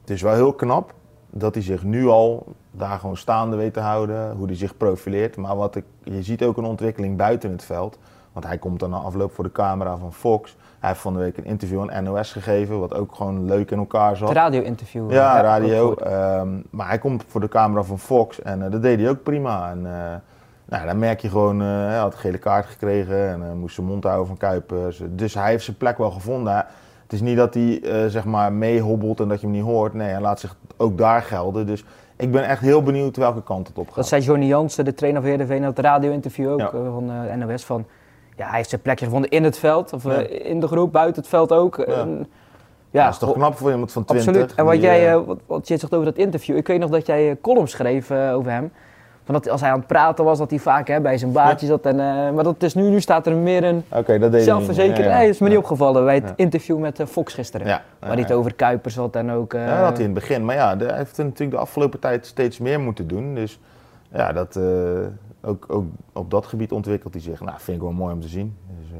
het 0.00 0.10
is 0.10 0.22
wel 0.22 0.34
heel 0.34 0.52
knap 0.52 0.94
dat 1.30 1.54
hij 1.54 1.62
zich 1.62 1.82
nu 1.82 2.06
al 2.06 2.46
daar 2.70 2.98
gewoon 2.98 3.16
staande 3.16 3.56
weet 3.56 3.74
te 3.74 3.80
houden, 3.80 4.36
hoe 4.36 4.46
hij 4.46 4.56
zich 4.56 4.76
profileert. 4.76 5.36
Maar 5.36 5.56
wat 5.56 5.76
ik, 5.76 5.84
je 6.02 6.22
ziet 6.22 6.42
ook 6.42 6.56
een 6.56 6.64
ontwikkeling 6.64 7.16
buiten 7.16 7.50
het 7.50 7.64
veld, 7.64 7.98
want 8.32 8.46
hij 8.46 8.58
komt 8.58 8.80
dan 8.80 8.90
na 8.90 8.96
afloop 8.96 9.32
voor 9.32 9.44
de 9.44 9.52
camera 9.52 9.96
van 9.96 10.12
Fox. 10.12 10.56
Hij 10.80 10.88
heeft 10.88 11.00
van 11.00 11.12
de 11.12 11.18
week 11.18 11.36
een 11.36 11.44
interview 11.44 11.90
aan 11.90 12.04
NOS 12.04 12.32
gegeven, 12.32 12.80
wat 12.80 12.94
ook 12.94 13.14
gewoon 13.14 13.44
leuk 13.44 13.70
in 13.70 13.78
elkaar 13.78 14.16
zat. 14.16 14.28
Het 14.28 14.36
radio-interview. 14.36 15.12
Ja, 15.12 15.36
ook 15.38 15.42
radio. 15.44 15.94
ehm, 15.94 16.48
maar 16.70 16.88
hij 16.88 16.98
komt 16.98 17.24
voor 17.26 17.40
de 17.40 17.48
camera 17.48 17.82
van 17.82 17.98
Fox 17.98 18.42
en 18.42 18.62
eh, 18.64 18.70
dat 18.70 18.82
deed 18.82 19.00
hij 19.00 19.08
ook 19.08 19.22
prima. 19.22 19.70
En, 19.70 19.86
eh, 19.86 20.14
nou, 20.64 20.86
dan 20.86 20.98
merk 20.98 21.20
je 21.20 21.28
gewoon, 21.28 21.60
eh, 21.60 21.66
hij 21.68 21.96
had 21.98 22.12
een 22.12 22.18
gele 22.18 22.38
kaart 22.38 22.66
gekregen 22.66 23.28
en 23.28 23.42
eh, 23.42 23.52
moest 23.52 23.74
zijn 23.74 23.86
mond 23.86 24.04
houden 24.04 24.26
van 24.26 24.36
Kuipers. 24.36 25.02
Dus 25.08 25.34
hij 25.34 25.50
heeft 25.50 25.64
zijn 25.64 25.76
plek 25.76 25.98
wel 25.98 26.10
gevonden. 26.10 26.54
Het 27.02 27.12
is 27.12 27.20
niet 27.20 27.36
dat 27.36 27.54
hij 27.54 27.80
eh, 27.82 28.06
zeg 28.06 28.24
maar 28.24 28.52
meehobbelt 28.52 29.20
en 29.20 29.28
dat 29.28 29.40
je 29.40 29.46
hem 29.46 29.54
niet 29.56 29.64
hoort. 29.64 29.94
Nee, 29.94 30.08
hij 30.08 30.20
laat 30.20 30.40
zich 30.40 30.56
ook 30.76 30.98
daar 30.98 31.22
gelden. 31.22 31.66
Dus 31.66 31.84
ik 32.16 32.30
ben 32.32 32.44
echt 32.46 32.60
heel 32.60 32.82
benieuwd 32.82 33.16
welke 33.16 33.42
kant 33.42 33.68
het 33.68 33.78
op 33.78 33.86
gaat. 33.86 33.94
Dat 33.96 34.08
zei 34.08 34.22
Johnny 34.22 34.46
Jansen, 34.46 34.84
de 34.84 34.94
trainer 34.94 35.20
van 35.22 35.30
Heerenveen, 35.30 35.56
in 35.56 35.62
het 35.62 35.78
radio-interview 35.78 36.50
ook 36.50 36.58
Ja. 36.58 36.66
eh, 36.66 36.72
van 36.92 37.10
eh, 37.10 37.34
NOS. 37.36 37.64
Van, 37.64 37.84
ja, 38.40 38.46
hij 38.46 38.56
heeft 38.56 38.68
zijn 38.68 38.80
plekje 38.80 39.04
gevonden 39.04 39.30
in 39.30 39.44
het 39.44 39.58
veld, 39.58 39.92
of 39.92 40.04
eh, 40.04 40.12
Ja. 40.12 40.26
in 40.44 40.60
de 40.60 40.66
groep, 40.66 40.92
buiten 40.92 41.20
het 41.22 41.30
veld 41.30 41.52
ook. 41.52 41.76
Ja. 41.76 41.84
En, 41.84 42.26
ja, 42.90 43.04
dat 43.04 43.12
is 43.12 43.18
toch 43.18 43.32
knap 43.32 43.56
voor 43.56 43.70
iemand 43.70 43.92
van 43.92 44.04
20. 44.04 44.28
Absoluut. 44.28 44.54
En 44.54 44.64
wat 44.64 44.72
die, 44.74 44.82
jij, 44.82 45.06
eh, 45.06 45.12
eh, 45.12 45.20
wat, 45.26 45.38
wat 45.46 45.68
je 45.68 45.76
zegt 45.76 45.94
over 45.94 46.04
dat 46.06 46.16
interview, 46.16 46.56
ik 46.56 46.66
weet 46.66 46.78
nog 46.78 46.90
dat 46.90 47.06
jij 47.06 47.30
eh, 47.30 47.36
column 47.40 47.68
schreef 47.68 48.10
over 48.10 48.50
hem. 48.50 48.72
Van 49.24 49.34
dat 49.34 49.48
als 49.48 49.60
hij 49.60 49.70
aan 49.70 49.78
het 49.78 49.86
praten 49.86 50.24
was, 50.24 50.38
dat 50.38 50.50
hij 50.50 50.58
vaak 50.58 50.88
hè, 50.88 51.00
bij 51.00 51.18
zijn 51.18 51.32
baardje 51.32 51.66
zat. 51.66 51.86
En, 51.86 51.96
maar 52.34 52.44
dat 52.44 52.62
is 52.62 52.74
nu, 52.74 52.82
nu 52.82 53.00
staat 53.00 53.26
er 53.26 53.36
meer 53.36 53.64
een 53.64 53.84
Oké, 53.92 54.18
dat 54.18 54.42
zelfverzekerd. 54.42 54.96
Ja, 54.98 55.04
Nee, 55.16 55.24
ja. 55.24 55.30
is 55.30 55.38
me 55.38 55.48
niet 55.48 55.58
opgevallen 55.58 56.04
bij 56.04 56.14
het 56.14 56.32
interview 56.36 56.78
met 56.78 57.02
Fox 57.08 57.34
gisteren. 57.34 57.66
Waar 57.66 58.10
hij 58.10 58.20
het 58.20 58.32
over 58.32 58.54
Kuipers 58.54 58.96
had 58.96 59.16
en 59.16 59.30
ook... 59.30 59.52
Ja, 59.52 59.66
dat 59.66 59.84
had 59.84 59.96
hij 59.96 60.06
in 60.06 60.14
het 60.14 60.14
begin. 60.14 60.44
Maar 60.44 60.54
ja, 60.54 60.76
hij 60.76 60.96
heeft 60.96 61.16
natuurlijk 61.16 61.50
de 61.50 61.56
afgelopen 61.56 61.98
tijd 61.98 62.26
steeds 62.26 62.58
meer 62.58 62.80
moeten 62.80 63.06
doen. 63.08 63.34
Dus 63.34 63.60
ja, 64.12 64.32
dat, 64.32 64.58
ook, 65.42 65.64
ook 65.68 65.84
op 66.12 66.30
dat 66.30 66.46
gebied 66.46 66.72
ontwikkelt 66.72 67.12
hij 67.12 67.22
zich. 67.22 67.40
Nou, 67.40 67.58
vind 67.58 67.76
ik 67.76 67.82
wel 67.82 67.92
mooi 67.92 68.14
om 68.14 68.20
te 68.20 68.28
zien. 68.28 68.56
Dus, 68.80 68.90
eh, 68.92 68.98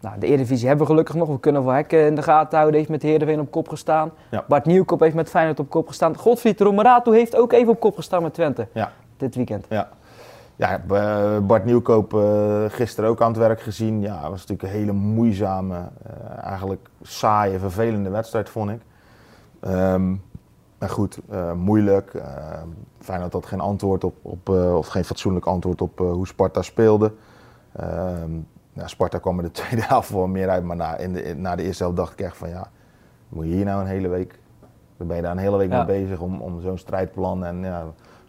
Nou, 0.00 0.18
de 0.20 0.26
Eredivisie 0.26 0.68
hebben 0.68 0.86
we 0.86 0.92
gelukkig 0.92 1.14
nog. 1.14 1.28
We 1.28 1.40
kunnen 1.40 1.64
wel 1.64 1.74
Hekken 1.74 2.06
in 2.06 2.14
de 2.14 2.22
gaten 2.22 2.58
houden. 2.58 2.78
Heeft 2.78 2.90
met 2.90 3.02
Heerenveen 3.02 3.40
op 3.40 3.50
kop 3.50 3.68
gestaan. 3.68 4.10
Ja. 4.30 4.44
Bart 4.48 4.64
Nieuwkoop 4.64 5.00
heeft 5.00 5.14
met 5.14 5.30
Feyenoord 5.30 5.60
op 5.60 5.70
kop 5.70 5.88
gestaan. 5.88 6.16
Godfried 6.16 6.60
Romeratu 6.60 7.12
heeft 7.12 7.36
ook 7.36 7.52
even 7.52 7.72
op 7.72 7.80
kop 7.80 7.96
gestaan 7.96 8.22
met 8.22 8.34
Twente. 8.34 8.66
Ja. 8.72 8.92
Dit 9.16 9.34
weekend. 9.34 9.66
ja. 9.68 9.88
Ja, 10.56 10.80
Bart 11.40 11.64
Nieuwkoop 11.64 12.14
eh, 12.14 12.64
gisteren 12.68 13.10
ook 13.10 13.20
aan 13.22 13.28
het 13.28 13.36
werk 13.36 13.60
gezien. 13.60 14.00
Ja, 14.00 14.12
het 14.20 14.30
was 14.30 14.46
natuurlijk 14.46 14.62
een 14.62 14.78
hele 14.78 14.92
moeizame, 14.92 15.76
eh, 15.76 16.44
eigenlijk 16.44 16.88
saaie, 17.02 17.58
vervelende 17.58 18.10
wedstrijd, 18.10 18.48
vond 18.48 18.70
ik. 18.70 18.80
Ehm, 19.60 20.14
maar 20.80 20.88
goed, 20.88 21.20
eh, 21.30 21.52
moeilijk. 21.52 22.14
Uh, 22.14 22.22
Feyenoord 22.98 23.32
had 23.32 23.46
geen 23.46 23.60
antwoord 23.60 24.04
op, 24.04 24.14
op 24.22 24.48
eh, 24.48 24.76
of 24.76 24.86
geen 24.86 25.04
fatsoenlijk 25.04 25.46
antwoord 25.46 25.80
op 25.80 26.00
eh, 26.00 26.10
hoe 26.12 26.26
Sparta 26.26 26.62
speelde. 26.62 27.12
Ehm, 27.72 28.30
nou, 28.72 28.88
Sparta 28.88 29.18
kwam 29.18 29.36
er 29.38 29.44
de 29.44 29.50
tweede 29.60 29.86
helft 29.86 30.10
wel 30.10 30.26
meer 30.26 30.48
uit, 30.48 30.64
maar 30.64 30.76
na, 30.76 30.96
in 30.96 31.12
de, 31.12 31.22
in- 31.22 31.40
na 31.40 31.56
de 31.56 31.62
eerste 31.62 31.82
helft 31.82 31.98
dacht 31.98 32.12
ik 32.12 32.20
echt 32.20 32.36
van 32.36 32.48
ja, 32.48 32.70
moet 33.28 33.44
je 33.44 33.50
hier 33.52 33.64
nou 33.64 33.80
een 33.80 33.86
hele 33.86 34.08
week, 34.08 34.38
dan 34.96 35.06
ben 35.06 35.16
je 35.16 35.22
daar 35.22 35.32
een 35.32 35.38
hele 35.38 35.56
week 35.56 35.70
Ja. 35.70 35.84
mee 35.84 36.00
bezig 36.02 36.20
om, 36.20 36.40
om 36.40 36.60
zo'n 36.60 36.78
strijdplan 36.78 37.44
en 37.44 37.60
ja, 37.62 37.84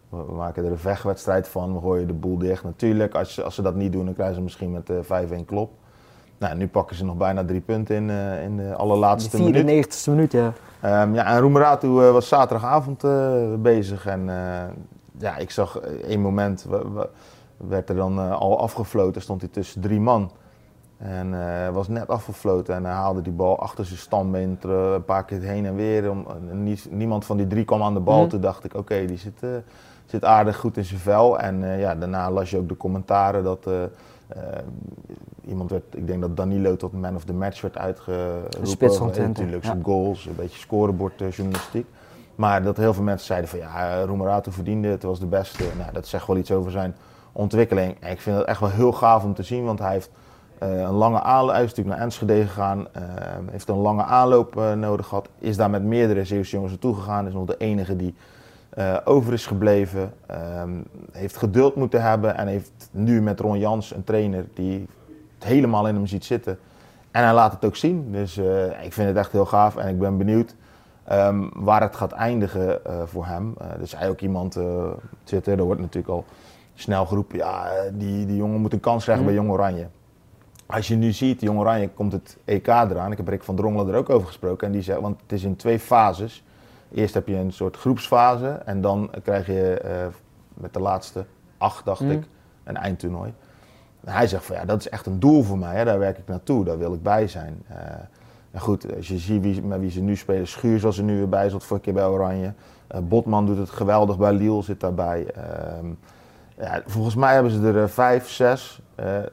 we, 0.08 0.16
maken 0.16 0.64
er 0.64 0.70
een 0.70 0.78
vechtwedstrijd 0.78 1.48
van, 1.48 1.74
we 1.74 1.80
gooien 1.80 2.06
de 2.06 2.12
boel 2.12 2.38
dicht. 2.38 2.64
Natuurlijk, 2.64 3.14
als, 3.14 3.34
ze- 3.34 3.42
als 3.42 3.54
ze 3.54 3.62
dat 3.62 3.74
niet 3.74 3.92
doen, 3.92 4.04
dan 4.04 4.14
krijgen 4.14 4.34
ze 4.34 4.40
misschien 4.42 4.70
met 4.72 4.90
eh 4.90 5.24
5-1 5.40 5.44
klop. 5.46 5.70
Nou, 6.42 6.56
nu 6.56 6.68
pakken 6.68 6.96
ze 6.96 7.04
nog 7.04 7.16
bijna 7.16 7.44
drie 7.44 7.60
punten 7.60 7.96
in, 7.96 8.10
eh, 8.10 8.42
in 8.42 8.56
de 8.56 8.62
De 8.62 8.74
allerlaatste 8.74 9.42
minuut. 9.42 9.54
94ste 9.56 10.10
minuut, 10.10 10.32
ja. 10.32 10.52
Ehm, 10.80 11.14
ja, 11.14 11.26
en 11.26 11.40
Roemeratu 11.40 11.86
eh, 11.86 12.12
was 12.12 12.28
zaterdagavond 12.28 13.04
eh, 13.04 13.32
bezig 13.58 14.06
en 14.06 14.30
ja, 15.18 15.36
ik 15.36 15.50
zag 15.50 15.80
één 15.80 16.20
moment, 16.20 16.66
werd 17.56 17.88
er 17.88 17.94
dan 17.94 18.38
al 18.38 18.60
afgefloten, 18.60 19.22
stond 19.22 19.40
hij 19.40 19.50
tussen 19.50 19.80
drie 19.80 20.00
man. 20.00 20.30
En 20.98 21.34
was 21.72 21.88
net 21.88 22.08
afgefloten 22.08 22.74
en 22.74 22.84
hij 22.84 22.94
haalde 22.94 23.22
die 23.22 23.32
bal 23.32 23.58
achter 23.60 23.84
zijn 23.84 23.98
stambeen 23.98 24.58
ter- 24.58 24.70
een 24.70 25.04
paar 25.04 25.24
keer 25.24 25.40
heen 25.40 25.66
en 25.66 25.74
weer. 25.74 26.10
Om, 26.10 26.26
niemand 26.90 27.24
van 27.24 27.36
die 27.36 27.46
drie 27.46 27.64
kwam 27.64 27.82
aan 27.82 27.94
de 27.94 28.00
bal. 28.00 28.20
Mhm. 28.20 28.28
Toen 28.28 28.40
dacht 28.40 28.64
ik, 28.64 28.74
oké, 28.74 29.04
die 29.04 29.18
zit, 29.18 29.42
zit 30.06 30.24
aardig 30.24 30.56
goed 30.56 30.76
in 30.76 30.84
zijn 30.84 31.00
vel. 31.00 31.38
En 31.38 31.78
ja, 31.78 31.94
daarna 31.94 32.30
las 32.30 32.50
je 32.50 32.58
ook 32.58 32.68
de 32.68 32.76
commentaren 32.76 33.44
dat 33.44 33.66
iemand 35.46 35.70
werd, 35.70 35.82
ik 35.90 36.06
denk 36.06 36.20
dat 36.20 36.36
Danilo 36.36 36.76
tot 36.76 36.92
man 36.92 37.14
of 37.14 37.24
the 37.24 37.32
match 37.32 37.60
werd 37.60 37.78
uitgeroepen. 37.78 38.66
spits 38.66 38.96
van 38.96 39.08
Eh, 39.08 39.12
Twente, 39.12 39.40
Natuurlijk, 39.40 39.64
ja. 39.64 39.70
zijn 39.70 39.84
goals, 39.84 40.26
een 40.26 40.36
beetje 40.36 40.58
scorebordjournalistiek. 40.58 41.86
Maar 42.34 42.62
dat 42.62 42.76
heel 42.76 42.94
veel 42.94 43.02
mensen 43.02 43.26
zeiden 43.26 43.48
van 43.48 43.58
ja, 43.58 44.02
Roemerato 44.02 44.50
verdiende 44.50 44.88
het, 44.88 45.02
was 45.02 45.18
de 45.18 45.26
beste. 45.26 45.64
Nou, 45.78 45.92
dat 45.92 46.06
zegt 46.06 46.26
wel 46.26 46.36
iets 46.36 46.50
over 46.50 46.70
zijn 46.70 46.94
ontwikkeling. 47.32 47.96
En 48.00 48.10
ik 48.10 48.20
vind 48.20 48.36
het 48.36 48.46
echt 48.46 48.60
wel 48.60 48.70
heel 48.70 48.92
gaaf 48.92 49.24
om 49.24 49.34
te 49.34 49.42
zien, 49.42 49.64
want 49.64 49.78
hij 49.78 49.92
heeft 49.92 50.10
eh, 50.62 50.80
een 50.80 50.92
lange 50.92 51.20
aanloop, 51.22 51.54
hij 51.54 51.64
is 51.64 51.68
natuurlijk 51.68 51.96
naar 51.96 52.04
Enschede 52.06 52.42
gegaan, 52.42 52.86
eh, 52.92 53.02
heeft 53.50 53.68
een 53.68 53.76
lange 53.76 54.02
aanloop 54.02 54.56
eh, 54.56 54.72
nodig 54.72 55.06
gehad, 55.06 55.28
is 55.38 55.56
daar 55.56 55.70
met 55.70 55.82
meerdere 55.82 56.24
Zeeuwse 56.24 56.50
jongens 56.50 56.72
naartoe 56.72 56.94
gegaan, 56.94 57.26
is 57.26 57.32
nog 57.32 57.46
de 57.46 57.56
enige 57.56 57.96
die 57.96 58.14
eh, 58.72 58.96
over 59.04 59.32
is 59.32 59.46
gebleven, 59.46 60.12
ehm, 60.26 60.70
heeft 61.12 61.36
geduld 61.36 61.74
moeten 61.76 62.02
hebben 62.02 62.36
en 62.36 62.46
heeft 62.46 62.88
nu 62.90 63.22
met 63.22 63.40
Ron 63.40 63.58
Jans 63.58 63.94
een 63.94 64.04
trainer 64.04 64.44
die 64.54 64.86
het 65.34 65.44
helemaal 65.48 65.88
in 65.88 65.94
hem 65.94 66.06
ziet 66.06 66.24
zitten. 66.24 66.58
En 67.10 67.24
hij 67.24 67.32
laat 67.34 67.52
het 67.52 67.64
ook 67.64 67.76
zien, 67.76 68.12
dus 68.12 68.36
eh, 68.36 68.84
ik 68.84 68.92
vind 68.92 69.08
het 69.08 69.16
echt 69.16 69.32
heel 69.32 69.44
gaaf 69.46 69.76
en 69.76 69.88
ik 69.88 69.98
ben 69.98 70.18
benieuwd 70.18 70.54
ehm, 71.04 71.48
waar 71.54 71.80
het 71.80 71.96
gaat 71.96 72.12
eindigen 72.12 72.84
eh, 72.84 73.02
voor 73.04 73.26
hem. 73.26 73.54
Er 73.80 73.86
zei 73.86 74.10
ook 74.10 74.20
iemand 74.20 74.58
Twitter, 75.24 75.58
er 75.58 75.64
wordt 75.64 75.80
natuurlijk 75.80 76.12
al 76.12 76.24
snel 76.74 77.06
geroepen, 77.06 77.38
ja, 77.38 77.66
die, 77.92 78.26
die 78.26 78.36
jongen 78.36 78.60
moet 78.60 78.72
een 78.72 78.80
kans 78.80 79.02
krijgen 79.04 79.24
Mhm. 79.24 79.34
bij 79.34 79.42
Jong 79.42 79.54
Oranje. 79.54 79.86
Als 80.66 80.88
je 80.88 80.94
nu 80.94 81.12
ziet, 81.12 81.40
Jong 81.40 81.58
Oranje 81.58 81.88
komt 81.88 82.12
het 82.12 82.36
EK 82.44 82.66
eraan. 82.66 83.10
Ik 83.10 83.16
heb 83.16 83.28
Rick 83.28 83.42
van 83.42 83.56
Drongelen 83.56 83.88
er 83.88 83.98
ook 83.98 84.10
over 84.10 84.26
gesproken. 84.26 84.66
En 84.66 84.72
die 84.72 84.82
zegt, 84.82 85.00
want 85.00 85.20
het 85.22 85.32
is 85.32 85.42
in 85.42 85.56
twee 85.56 85.78
fases. 85.78 86.44
Eerst 86.94 87.14
heb 87.14 87.28
je 87.28 87.36
een 87.36 87.52
soort 87.52 87.76
groepsfase. 87.76 88.48
En 88.48 88.80
dan 88.80 89.10
krijg 89.22 89.46
je 89.46 89.78
eh, 89.78 90.06
met 90.54 90.72
de 90.72 90.80
laatste 90.80 91.24
acht, 91.58 91.84
dacht 91.84 92.00
Mm. 92.00 92.10
ik, 92.10 92.24
een 92.64 92.76
eindtoernooi. 92.76 93.34
En 94.04 94.12
hij 94.12 94.26
zegt 94.26 94.44
van 94.44 94.56
ja, 94.56 94.64
dat 94.64 94.78
is 94.80 94.88
echt 94.88 95.06
een 95.06 95.20
doel 95.20 95.42
voor 95.42 95.58
mij. 95.58 95.76
Hè. 95.76 95.84
Daar 95.84 95.98
werk 95.98 96.18
ik 96.18 96.26
naartoe. 96.28 96.64
Daar 96.64 96.78
wil 96.78 96.94
ik 96.94 97.02
bij 97.02 97.28
zijn. 97.28 97.62
Eh, 97.68 97.76
en 98.50 98.60
goed, 98.60 98.96
als 98.96 99.08
je 99.08 99.18
ziet 99.18 99.42
wie, 99.42 99.62
met 99.62 99.80
wie 99.80 99.90
ze 99.90 100.00
nu 100.00 100.16
spelen. 100.16 100.48
Schuur 100.48 100.78
zoals 100.78 100.98
er 100.98 101.04
nu 101.04 101.16
weer 101.16 101.28
bij 101.28 101.48
zat, 101.50 101.64
vorige 101.64 101.84
keer 101.84 101.94
bij 101.94 102.06
Oranje. 102.06 102.52
Eh, 102.86 103.00
Botman 103.00 103.46
doet 103.46 103.58
het 103.58 103.70
geweldig 103.70 104.18
bij 104.18 104.32
Lille, 104.32 104.62
zit 104.62 104.80
daarbij. 104.80 105.26
Ehm, 105.26 105.86
ja, 106.56 106.82
volgens 106.86 107.14
mij 107.14 107.34
hebben 107.34 107.52
ze 107.52 107.72
er 107.72 107.90
vijf, 107.90 108.30
zes. 108.30 108.80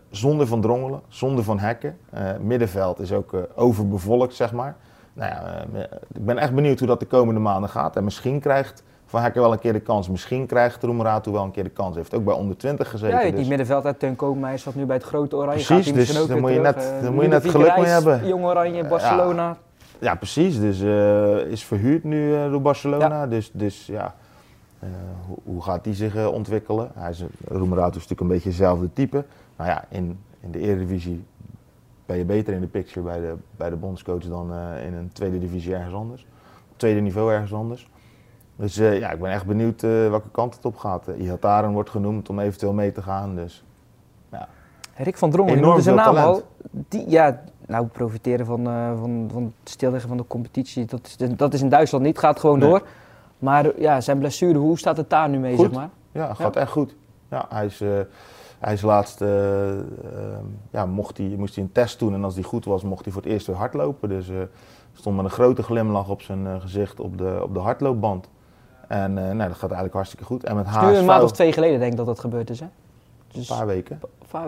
zonder 0.10 0.48
Van 0.48 0.62
Drongelen, 0.62 1.02
zonder 1.08 1.43
Van 1.43 1.60
Hekken. 1.60 1.98
Middenveld 2.41 3.00
is 3.00 3.12
ook 3.13 3.36
overbevolkt, 3.56 4.34
zeg 4.34 4.52
maar. 4.54 4.76
Nou 5.20 5.32
ja, 5.32 5.66
eh, 5.74 5.82
ik 6.14 6.26
ben 6.26 6.38
echt 6.38 6.54
benieuwd 6.54 6.80
hoe 6.80 6.88
dat 6.88 7.00
de 7.00 7.06
komende 7.06 7.40
maanden 7.40 7.70
gaat. 7.70 7.96
En 7.96 8.04
misschien 8.04 8.40
krijgt 8.40 8.84
Van 9.06 9.22
Hekken 9.22 9.42
wel 9.42 9.52
een 9.52 9.60
keer 9.60 9.74
de 9.74 9.80
kans. 9.80 10.10
Misschien 10.10 10.46
krijgt 10.46 10.84
Roemeratu 10.84 11.32
wel 11.32 11.44
een 11.44 11.52
keer 11.52 11.64
de 11.64 11.70
kans. 11.70 11.90
Hij 11.90 11.98
heeft 11.98 12.16
ook 12.16 12.24
bij 12.24 12.34
onder 12.34 12.58
20 12.58 12.90
gezeten. 12.90 13.18
Ja, 13.18 13.24
die 13.24 13.34
dus- 13.34 13.48
middenveld 13.48 13.86
uit 13.86 14.00
Teun 14.00 14.16
Koopmeijer 14.16 14.60
zat 14.60 14.76
nu 14.76 14.86
bij 14.86 14.96
het 14.96 15.06
grote 15.06 15.36
Oranje. 15.36 15.52
Precies, 15.66 15.68
Gaat 15.86 15.86
hij 15.86 15.94
dus 15.94 16.28
weer 16.28 16.40
moet 16.40 16.50
je 16.52 16.56
terug. 16.58 16.76
net- 16.76 17.04
Eh, 17.04 17.10
moet 17.10 17.22
je 17.24 17.28
net 17.30 17.44
Ludovic 17.44 17.52
geluk 17.52 17.78
mee 17.84 17.94
hebben. 17.94 18.28
Jong 18.28 18.44
Oranje, 18.46 18.84
Barcelona. 18.84 19.58
Ja, 20.00 20.16
precies. 20.16 20.60
Dus 20.60 20.82
eh, 20.82 21.38
is 21.38 21.64
verhuurd 21.66 22.04
nu 22.04 22.36
eh, 22.36 22.52
door 22.52 22.62
Barcelona. 22.62 23.28
Dus, 23.28 23.52
dus 23.54 23.86
ja, 23.86 24.16
eh, 24.80 24.90
hoe, 25.28 25.38
hoe 25.44 25.62
gaat 25.62 25.84
die 25.84 25.94
zich 25.94 26.16
eh, 26.16 26.28
ontwikkelen? 26.28 26.92
Hij 26.96 27.10
is, 27.10 27.24
Roemeratu 27.48 27.90
is 27.90 27.94
natuurlijk 27.96 28.22
een 28.22 28.28
beetje 28.28 28.50
hetzelfde 28.50 28.94
type. 28.94 29.24
Maar 29.56 29.68
ja, 29.68 29.84
in, 29.90 30.20
in 30.40 30.52
de 30.52 30.60
Eredivisie 30.60 31.26
ben 32.10 32.17
je 32.17 32.26
beter 32.26 32.54
in 32.54 32.62
de 32.62 32.67
picture 32.67 33.06
bij 33.06 33.19
de, 33.19 33.36
bij 33.58 33.69
de 33.69 33.76
bondscoach 33.76 34.24
dan 34.24 34.54
eh, 34.54 34.86
in 34.86 34.93
een 34.93 35.10
tweede 35.13 35.39
divisie 35.39 35.76
ergens 35.76 35.93
anders. 35.93 36.26
Op 36.72 36.78
tweede 36.78 37.00
niveau 37.00 37.32
ergens 37.34 37.54
anders. 37.54 37.89
Dus 38.56 38.78
eh, 38.78 39.00
ja, 39.00 39.10
ik 39.12 39.19
ben 39.19 39.32
echt 39.32 39.45
benieuwd 39.45 39.84
eh, 39.84 39.89
welke 39.89 40.30
kant 40.32 40.56
het 40.56 40.65
op 40.65 40.78
gaat. 40.78 41.08
Ihataren 41.17 41.72
wordt 41.72 41.89
genoemd 41.89 42.30
om 42.30 42.39
eventueel 42.39 42.74
mee 42.74 42.91
te 42.91 43.02
gaan. 43.02 43.36
Dus 43.36 43.63
Rick 44.95 45.17
van 45.17 45.30
Drongelen, 45.32 45.58
je 45.58 45.63
Enorm 45.63 45.84
noemde 45.84 45.91
zijn 46.02 46.08
al. 46.08 46.13
talent. 46.13 46.43
Die, 46.72 47.10
ja, 47.10 47.41
nou, 47.67 47.86
profiteren 47.86 48.45
van, 48.45 48.63
van, 49.00 49.30
van 49.34 49.43
het 49.43 49.69
stilleggen 49.69 50.08
van 50.10 50.17
de 50.17 50.28
competitie, 50.28 50.86
dat 50.86 51.00
is, 51.17 51.36
dat 51.36 51.54
is 51.54 51.62
in 51.62 51.69
Duitsland 51.69 52.04
niet, 52.04 52.17
gaat 52.17 52.39
gewoon 52.39 52.60
Nee. 52.60 52.69
door. 52.69 52.82
Maar 53.38 53.80
ja, 53.82 54.02
zijn 54.02 54.19
blessure, 54.19 54.58
hoe 54.58 54.78
staat 54.78 54.98
het 54.98 55.10
daar 55.10 55.30
nu 55.30 55.38
mee, 55.38 55.56
Goed. 55.56 55.65
zeg 55.65 55.76
maar? 55.76 55.89
Ja, 56.12 56.34
gaat 56.34 56.56
echt 56.56 56.72
goed. 56.72 56.95
Ja, 57.30 57.45
hij 57.50 57.65
is, 57.65 57.84
hij 58.60 58.74
is 58.74 58.82
laatst, 58.82 59.22
eh, 59.22 59.80
eh, 59.80 59.86
ja, 60.72 60.86
mocht 60.86 61.17
hij, 61.17 61.34
moest 61.38 61.56
hij 61.56 61.63
een 61.63 61.72
test 61.72 62.00
doen 62.00 62.13
en 62.13 62.24
als 62.24 62.36
die 62.36 62.43
goed 62.43 62.65
was, 62.65 62.84
mocht 62.84 63.04
hij 63.04 63.13
voor 63.13 63.22
het 63.22 63.32
eerst 63.32 63.48
weer 63.48 63.56
hardlopen. 63.56 64.10
Dus 64.10 64.30
eh 64.30 64.36
stond 64.93 65.15
met 65.15 65.26
een 65.26 65.32
grote 65.32 65.63
glimlach 65.63 66.10
op 66.10 66.22
zijn 66.22 66.48
eh, 66.48 66.62
gezicht 66.62 67.00
op 67.00 67.17
de, 67.17 67.39
op 67.43 67.54
de 67.54 67.60
hardloopband. 67.60 68.30
en 68.88 69.13
nou, 69.13 69.38
dat 69.38 69.52
gaat 69.52 69.62
eigenlijk 69.62 69.93
hartstikke 69.93 70.26
goed. 70.26 70.43
En 70.43 70.56
met 70.56 70.67
is 70.67 70.76
nu 70.82 70.95
een 70.95 71.06
maand 71.06 71.24
of 71.24 71.32
twee 71.32 71.54
geleden 71.54 71.80
denk 71.80 71.91
ik 71.91 71.98
dat 71.98 72.06
dat 72.06 72.19
gebeurd 72.19 72.50
is, 72.50 72.60
hè? 72.60 72.67
Dus, 73.32 73.50
een 73.50 73.58
paar 73.58 73.67
weken. 73.67 74.00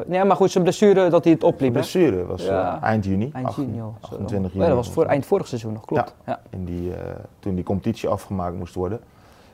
Ja, 0.10 0.24
maar 0.24 0.36
goed, 0.36 0.52
zijn 0.52 0.63
blessure 0.63 1.10
dat 1.10 1.24
hij 1.24 1.34
het 1.34 1.43
opliep. 1.43 1.60
Zijn 1.60 1.71
blessure 1.71 2.26
was 2.26 2.45
ja. 2.45 2.76
uh, 2.76 2.84
eind 2.84 3.06
juni. 3.06 3.30
Eind 3.34 3.56
juni 3.56 3.82
al. 3.82 3.95
28 4.02 4.52
juni. 4.52 4.63
Ja, 4.63 4.69
dat 4.69 4.86
was 4.86 4.91
voor 4.91 5.06
eind 5.06 5.26
vorig 5.26 5.47
seizoen 5.47 5.74
nog, 5.74 5.86
klopt. 5.86 6.15
Ja, 6.26 6.39
In 6.50 6.65
die, 6.65 6.89
uh, 6.89 6.95
toen 7.39 7.56
die 7.56 7.63
competitie 7.63 8.10
afgemaakt 8.10 8.56
moest 8.56 8.74
worden. 8.74 9.00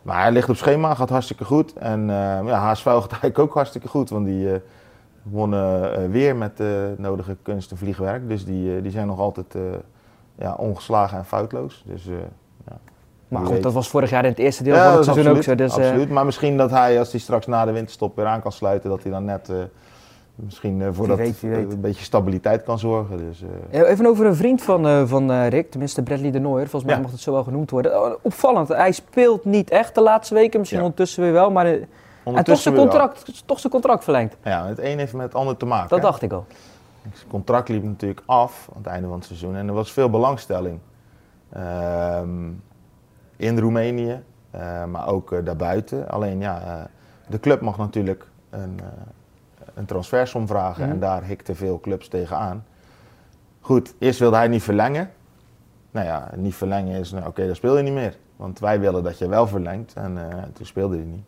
Maar 0.08 0.22
hij 0.22 0.32
ligt 0.32 0.50
op 0.50 0.56
schema, 0.56 0.94
gaat 0.94 1.10
hartstikke 1.10 1.46
goed. 1.46 1.74
En 1.74 2.02
uh, 2.02 2.08
ja, 2.46 2.70
HSV 2.70 2.84
gaat 2.84 3.12
eigenlijk 3.12 3.40
ook 3.40 3.54
hartstikke 3.54 3.88
goed, 3.88 4.10
want 4.10 4.26
die 4.26 4.50
wonnen 5.24 6.12
weer 6.12 6.36
met 6.36 6.58
de 6.58 6.94
nodige 6.98 7.38
kunst 7.42 7.72
en 7.72 7.78
vliegwerk. 7.78 8.30
Dus 8.30 8.46
die, 8.46 8.82
die 8.82 8.92
zijn 8.92 9.08
nog 9.08 9.20
altijd 9.20 9.56
ja, 10.36 10.54
ongeslagen 10.54 11.18
en 11.18 11.26
foutloos. 11.26 11.84
Dus, 11.86 12.04
ja. 12.66 12.78
Maar 13.28 13.46
goed, 13.46 13.64
dat 13.64 13.74
was 13.74 13.90
vorig 13.90 14.10
jaar 14.10 14.24
in 14.24 14.30
het 14.30 14.40
eerste 14.40 14.64
deel 14.64 14.76
van 14.76 14.84
het 14.84 15.04
seizoen 15.04 15.28
absoluut, 15.28 15.38
ook 15.38 15.44
zo. 15.44 15.56
Dus, 15.56 15.74
absoluut, 15.74 16.10
maar 16.10 16.26
misschien 16.26 16.58
dat 16.58 16.70
hij, 16.70 17.00
als 17.00 17.12
hij 17.12 17.20
straks 17.20 17.46
na 17.46 17.66
de 17.66 17.72
winterstop 17.72 18.16
weer 18.16 18.26
aan 18.26 18.42
kan 18.42 18.52
sluiten, 18.52 18.90
dat 18.90 19.04
hij 19.04 19.12
dan 19.12 19.26
net 19.26 19.52
misschien 20.46 20.80
uh, 20.80 20.88
voor 20.92 21.08
dat 21.08 21.18
weet, 21.18 21.44
een 21.44 21.82
beetje 21.82 22.04
stabiliteit 22.04 22.64
kan 22.64 22.80
zorgen. 22.80 23.18
Dus, 23.18 23.44
uh... 23.72 23.90
Even 23.90 24.06
over 24.06 24.26
een 24.26 24.36
vriend 24.36 24.62
van, 24.62 24.88
uh, 24.88 25.08
van 25.08 25.32
Rick, 25.32 25.72
tenminste 25.72 26.04
Bradley 26.04 26.32
de 26.32 26.40
Nooier, 26.40 26.68
volgens 26.68 26.84
mij 26.84 26.96
ja. 26.96 27.02
mag 27.02 27.12
het 27.12 27.20
zo 27.20 27.32
wel 27.32 27.44
genoemd 27.44 27.72
worden. 27.72 28.04
Oh, 28.04 28.14
opvallend, 28.22 28.68
hij 28.68 28.92
speelt 28.92 29.46
niet 29.46 29.70
echt 29.70 29.96
de 29.96 30.02
laatste 30.02 30.34
weken, 30.34 30.60
misschien 30.60 30.80
ja. 30.80 30.86
ondertussen 30.86 31.24
weer 31.24 31.34
wel, 31.34 31.52
maar 31.52 31.66
en 32.36 32.44
toch 32.44 32.58
zijn, 32.58 32.76
contract, 32.76 33.44
toch 33.46 33.60
zijn 33.60 33.74
contract 33.74 34.04
verlengd. 34.04 34.38
Ja, 34.44 34.66
het 34.66 34.80
een 34.80 34.98
heeft 34.98 35.14
met 35.14 35.26
het 35.26 35.36
ander 35.36 35.58
te 35.58 35.66
maken. 35.66 35.90
Dat 35.90 36.00
hè? 36.00 36.04
dacht 36.04 36.22
ik 36.22 36.32
al. 36.32 36.46
Zijn 37.14 37.30
contract 37.30 37.70
liep 37.70 37.84
natuurlijk 37.84 38.22
af 38.26 38.68
aan 38.72 38.82
het 38.82 38.92
einde 38.92 39.08
van 39.08 39.18
het 39.18 39.26
seizoen 39.26 39.56
en 39.56 39.68
er 39.68 39.74
was 39.74 39.92
veel 39.92 40.10
belangstelling. 40.10 40.80
Um, 41.58 42.64
in 43.36 43.60
Roemenië, 43.60 44.24
maar 44.88 45.08
ook 45.08 45.46
daarbuiten. 45.46 46.10
Alleen 46.10 46.40
ja, 46.40 46.88
de 47.28 47.40
club 47.40 47.62
mag 47.62 47.78
natuurlijk 47.78 48.28
een 48.50 48.80
een 49.78 49.86
transfersom 49.86 50.48
vragen 50.48 50.90
en 50.90 51.00
daar 51.00 51.24
hikten 51.24 51.56
veel 51.56 51.80
clubs 51.80 52.08
tegenaan. 52.08 52.66
Goed, 53.60 53.94
eerst 54.00 54.20
wilde 54.20 54.36
hij 54.36 54.48
niet 54.48 54.64
verlengen. 54.64 55.12
Nou 55.92 56.06
ja, 56.06 56.30
niet 56.36 56.56
verlengen 56.56 57.00
is, 57.00 57.12
nou, 57.12 57.22
oké, 57.22 57.30
okay, 57.30 57.46
dan 57.46 57.56
speel 57.56 57.78
je 57.78 57.84
niet 57.84 57.94
meer. 57.94 58.18
Want 58.36 58.60
wij 58.60 58.80
willen 58.80 59.04
dat 59.04 59.18
je 59.18 59.28
wel 59.28 59.48
verlengt 59.48 59.94
en 59.94 60.18
uh, 60.18 60.24
toen 60.54 60.66
speelde 60.66 60.96
hij 60.96 61.06
niet. 61.06 61.24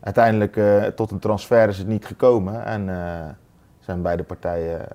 Uiteindelijk 0.00 0.56
uh, 0.56 0.84
tot 0.84 1.10
een 1.10 1.18
transfer 1.18 1.68
is 1.68 1.78
het 1.78 1.86
niet 1.86 2.06
gekomen 2.06 2.64
en 2.64 2.88
uh, 2.88 3.24
zijn 3.78 4.02
beide 4.02 4.22
partijen 4.22 4.88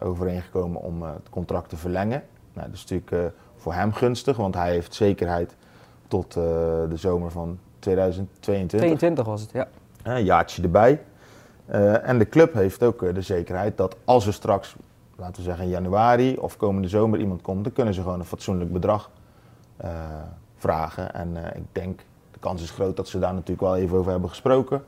overeengekomen 0.00 0.80
om 0.82 1.02
het 1.02 1.28
contract 1.30 1.68
te 1.68 1.76
verlengen. 1.76 2.22
Nou, 2.52 2.66
dat 2.66 2.76
is 2.76 2.84
natuurlijk 2.86 3.32
voor 3.56 3.74
hem 3.74 3.92
gunstig, 3.92 4.36
want 4.36 4.54
hij 4.54 4.70
heeft 4.70 4.94
zekerheid 4.94 5.56
tot 6.08 6.32
de 6.32 6.92
zomer 6.94 7.30
van 7.30 7.58
2022. 7.78 8.78
22 8.78 9.26
was 9.26 9.40
het, 9.40 9.50
ja. 9.52 9.68
Een 10.02 10.24
jaartje 10.24 10.62
erbij. 10.62 11.00
Uh, 11.72 12.08
en 12.08 12.18
de 12.18 12.28
club 12.28 12.54
heeft 12.54 12.82
ook 12.82 13.02
uh, 13.02 13.14
de 13.14 13.22
zekerheid 13.22 13.76
dat 13.76 13.96
als 14.04 14.26
er 14.26 14.32
straks, 14.32 14.76
laten 15.16 15.36
we 15.36 15.42
zeggen 15.42 15.64
in 15.64 15.70
januari 15.70 16.36
of 16.36 16.56
komende 16.56 16.88
zomer 16.88 17.18
iemand 17.18 17.42
komt, 17.42 17.64
dan 17.64 17.72
kunnen 17.72 17.94
ze 17.94 18.02
gewoon 18.02 18.18
een 18.18 18.24
fatsoenlijk 18.24 18.72
bedrag 18.72 19.10
uh, 19.84 19.90
vragen. 20.56 21.14
En 21.14 21.36
ik 21.36 21.64
denk, 21.72 21.98
de 22.30 22.38
kans 22.38 22.62
is 22.62 22.70
groot 22.70 22.96
dat 22.96 23.08
ze 23.08 23.18
daar 23.18 23.32
natuurlijk 23.32 23.60
wel 23.60 23.76
even 23.76 23.98
over 23.98 24.10
hebben 24.10 24.28
gesproken. 24.28 24.84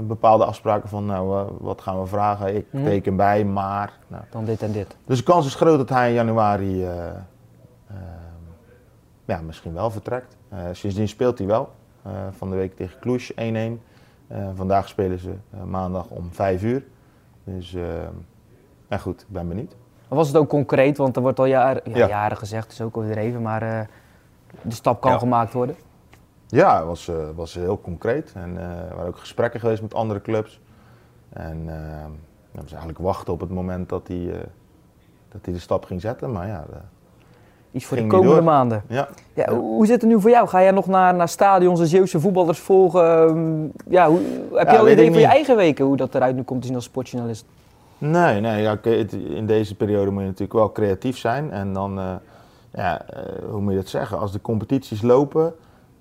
bepaalde 0.00 0.44
afspraken 0.44 0.88
van, 0.88 1.06
nou, 1.06 1.52
wat 1.58 1.80
gaan 1.80 2.00
we 2.00 2.06
vragen? 2.06 2.56
Ik 2.56 2.66
mm. 2.70 2.84
teken 2.84 3.16
bij, 3.16 3.44
maar... 3.44 3.92
Nou. 4.06 4.22
Dan 4.30 4.44
dit 4.44 4.62
en 4.62 4.72
dit. 4.72 4.96
Dus 5.04 5.18
de 5.18 5.24
kans 5.24 5.46
is 5.46 5.54
groot 5.54 5.78
dat 5.78 5.88
hij 5.88 6.08
in 6.08 6.14
januari 6.14 6.86
ja, 9.24 9.40
misschien 9.40 9.74
wel 9.74 9.90
vertrekt. 9.90 10.36
sindsdien 10.72 11.08
speelt 11.08 11.38
hij 11.38 11.46
wel. 11.46 11.70
van 12.30 12.50
de 12.50 12.56
week 12.56 12.76
tegen 12.76 13.00
Cluj 13.00 13.30
1-1. 13.78 13.88
Uh, 14.32 14.48
vandaag 14.54 14.88
spelen 14.88 15.18
ze 15.18 15.34
uh, 15.54 15.62
maandag 15.62 16.08
om 16.08 16.32
5 16.32 16.62
uur. 16.62 16.84
Dus 17.44 17.72
uh, 17.72 17.84
ja, 18.88 18.96
goed, 18.96 19.20
ik 19.20 19.28
ben 19.28 19.48
benieuwd. 19.48 19.76
Was 20.08 20.26
het 20.26 20.36
ook 20.36 20.48
concreet? 20.48 20.96
Want 20.96 21.16
er 21.16 21.22
wordt 21.22 21.38
al 21.38 21.44
jaren, 21.44 21.82
ja, 21.84 21.96
ja. 21.96 22.08
jaren 22.08 22.36
gezegd, 22.36 22.72
is 22.72 22.80
ook 22.80 22.96
overdreven, 22.96 23.42
maar 23.42 23.88
de 24.62 24.74
stap 24.74 25.00
kan 25.00 25.12
ja. 25.12 25.18
gemaakt 25.18 25.52
worden. 25.52 25.76
Ja, 26.46 26.76
het 26.76 26.86
was, 26.86 27.10
was 27.34 27.54
heel 27.54 27.80
concreet. 27.80 28.32
En 28.34 28.56
er 28.56 28.94
waren 28.94 29.06
ook 29.06 29.18
gesprekken 29.18 29.60
geweest 29.60 29.82
met 29.82 29.94
andere 29.94 30.20
clubs. 30.20 30.60
En 31.28 31.66
we 32.50 32.60
was 32.60 32.70
eigenlijk 32.70 32.98
wachten 32.98 33.32
op 33.32 33.40
het 33.40 33.50
moment 33.50 33.88
dat 33.88 34.08
hij, 34.08 34.46
dat 35.28 35.44
hij 35.44 35.54
de 35.54 35.60
stap 35.60 35.84
ging 35.84 36.00
zetten. 36.00 36.32
Maar 36.32 36.46
ja, 36.46 36.64
Iets 37.72 37.84
voor 37.84 37.96
de 37.96 38.06
komende 38.06 38.40
maanden. 38.40 38.82
Ja. 38.88 39.08
Ja, 39.34 39.54
Hoe 39.54 39.86
zit 39.86 40.00
het 40.00 40.10
nu 40.10 40.20
voor 40.20 40.30
jou? 40.30 40.48
Ga 40.48 40.62
jij 40.62 40.70
nog 40.70 40.86
naar, 40.86 41.14
naar 41.14 41.28
stadions 41.28 41.80
en 41.80 41.86
Zeeuwse 41.86 42.20
voetballers 42.20 42.58
volgen? 42.58 43.04
Ehm, 43.04 43.64
ja, 43.88 44.08
hoe, 44.08 44.20
heb 44.52 44.66
je 44.66 44.72
ja, 44.72 44.78
al 44.78 44.86
een 44.86 44.92
idee 44.92 45.10
voor 45.10 45.20
je 45.20 45.26
eigen 45.26 45.56
weken 45.56 45.84
hoe 45.84 45.96
dat 45.96 46.14
eruit 46.14 46.36
nu 46.36 46.42
komt 46.42 46.60
te 46.60 46.66
zien 46.66 46.76
als 46.76 46.84
sportjournalist? 46.84 47.44
Nee, 47.98 48.40
nee 48.40 48.62
ja, 48.62 48.78
in 49.34 49.46
deze 49.46 49.74
periode 49.74 50.10
moet 50.10 50.20
je 50.20 50.26
natuurlijk 50.26 50.52
wel 50.52 50.72
creatief 50.72 51.18
zijn. 51.18 51.52
En 51.52 51.72
dan, 51.72 51.98
uh, 51.98 52.04
ja, 52.74 53.00
uh, 53.14 53.50
hoe 53.50 53.60
moet 53.60 53.72
je 53.72 53.78
dat 53.78 53.88
zeggen? 53.88 54.18
Als 54.18 54.32
de 54.32 54.40
competities 54.40 55.02
lopen, 55.02 55.54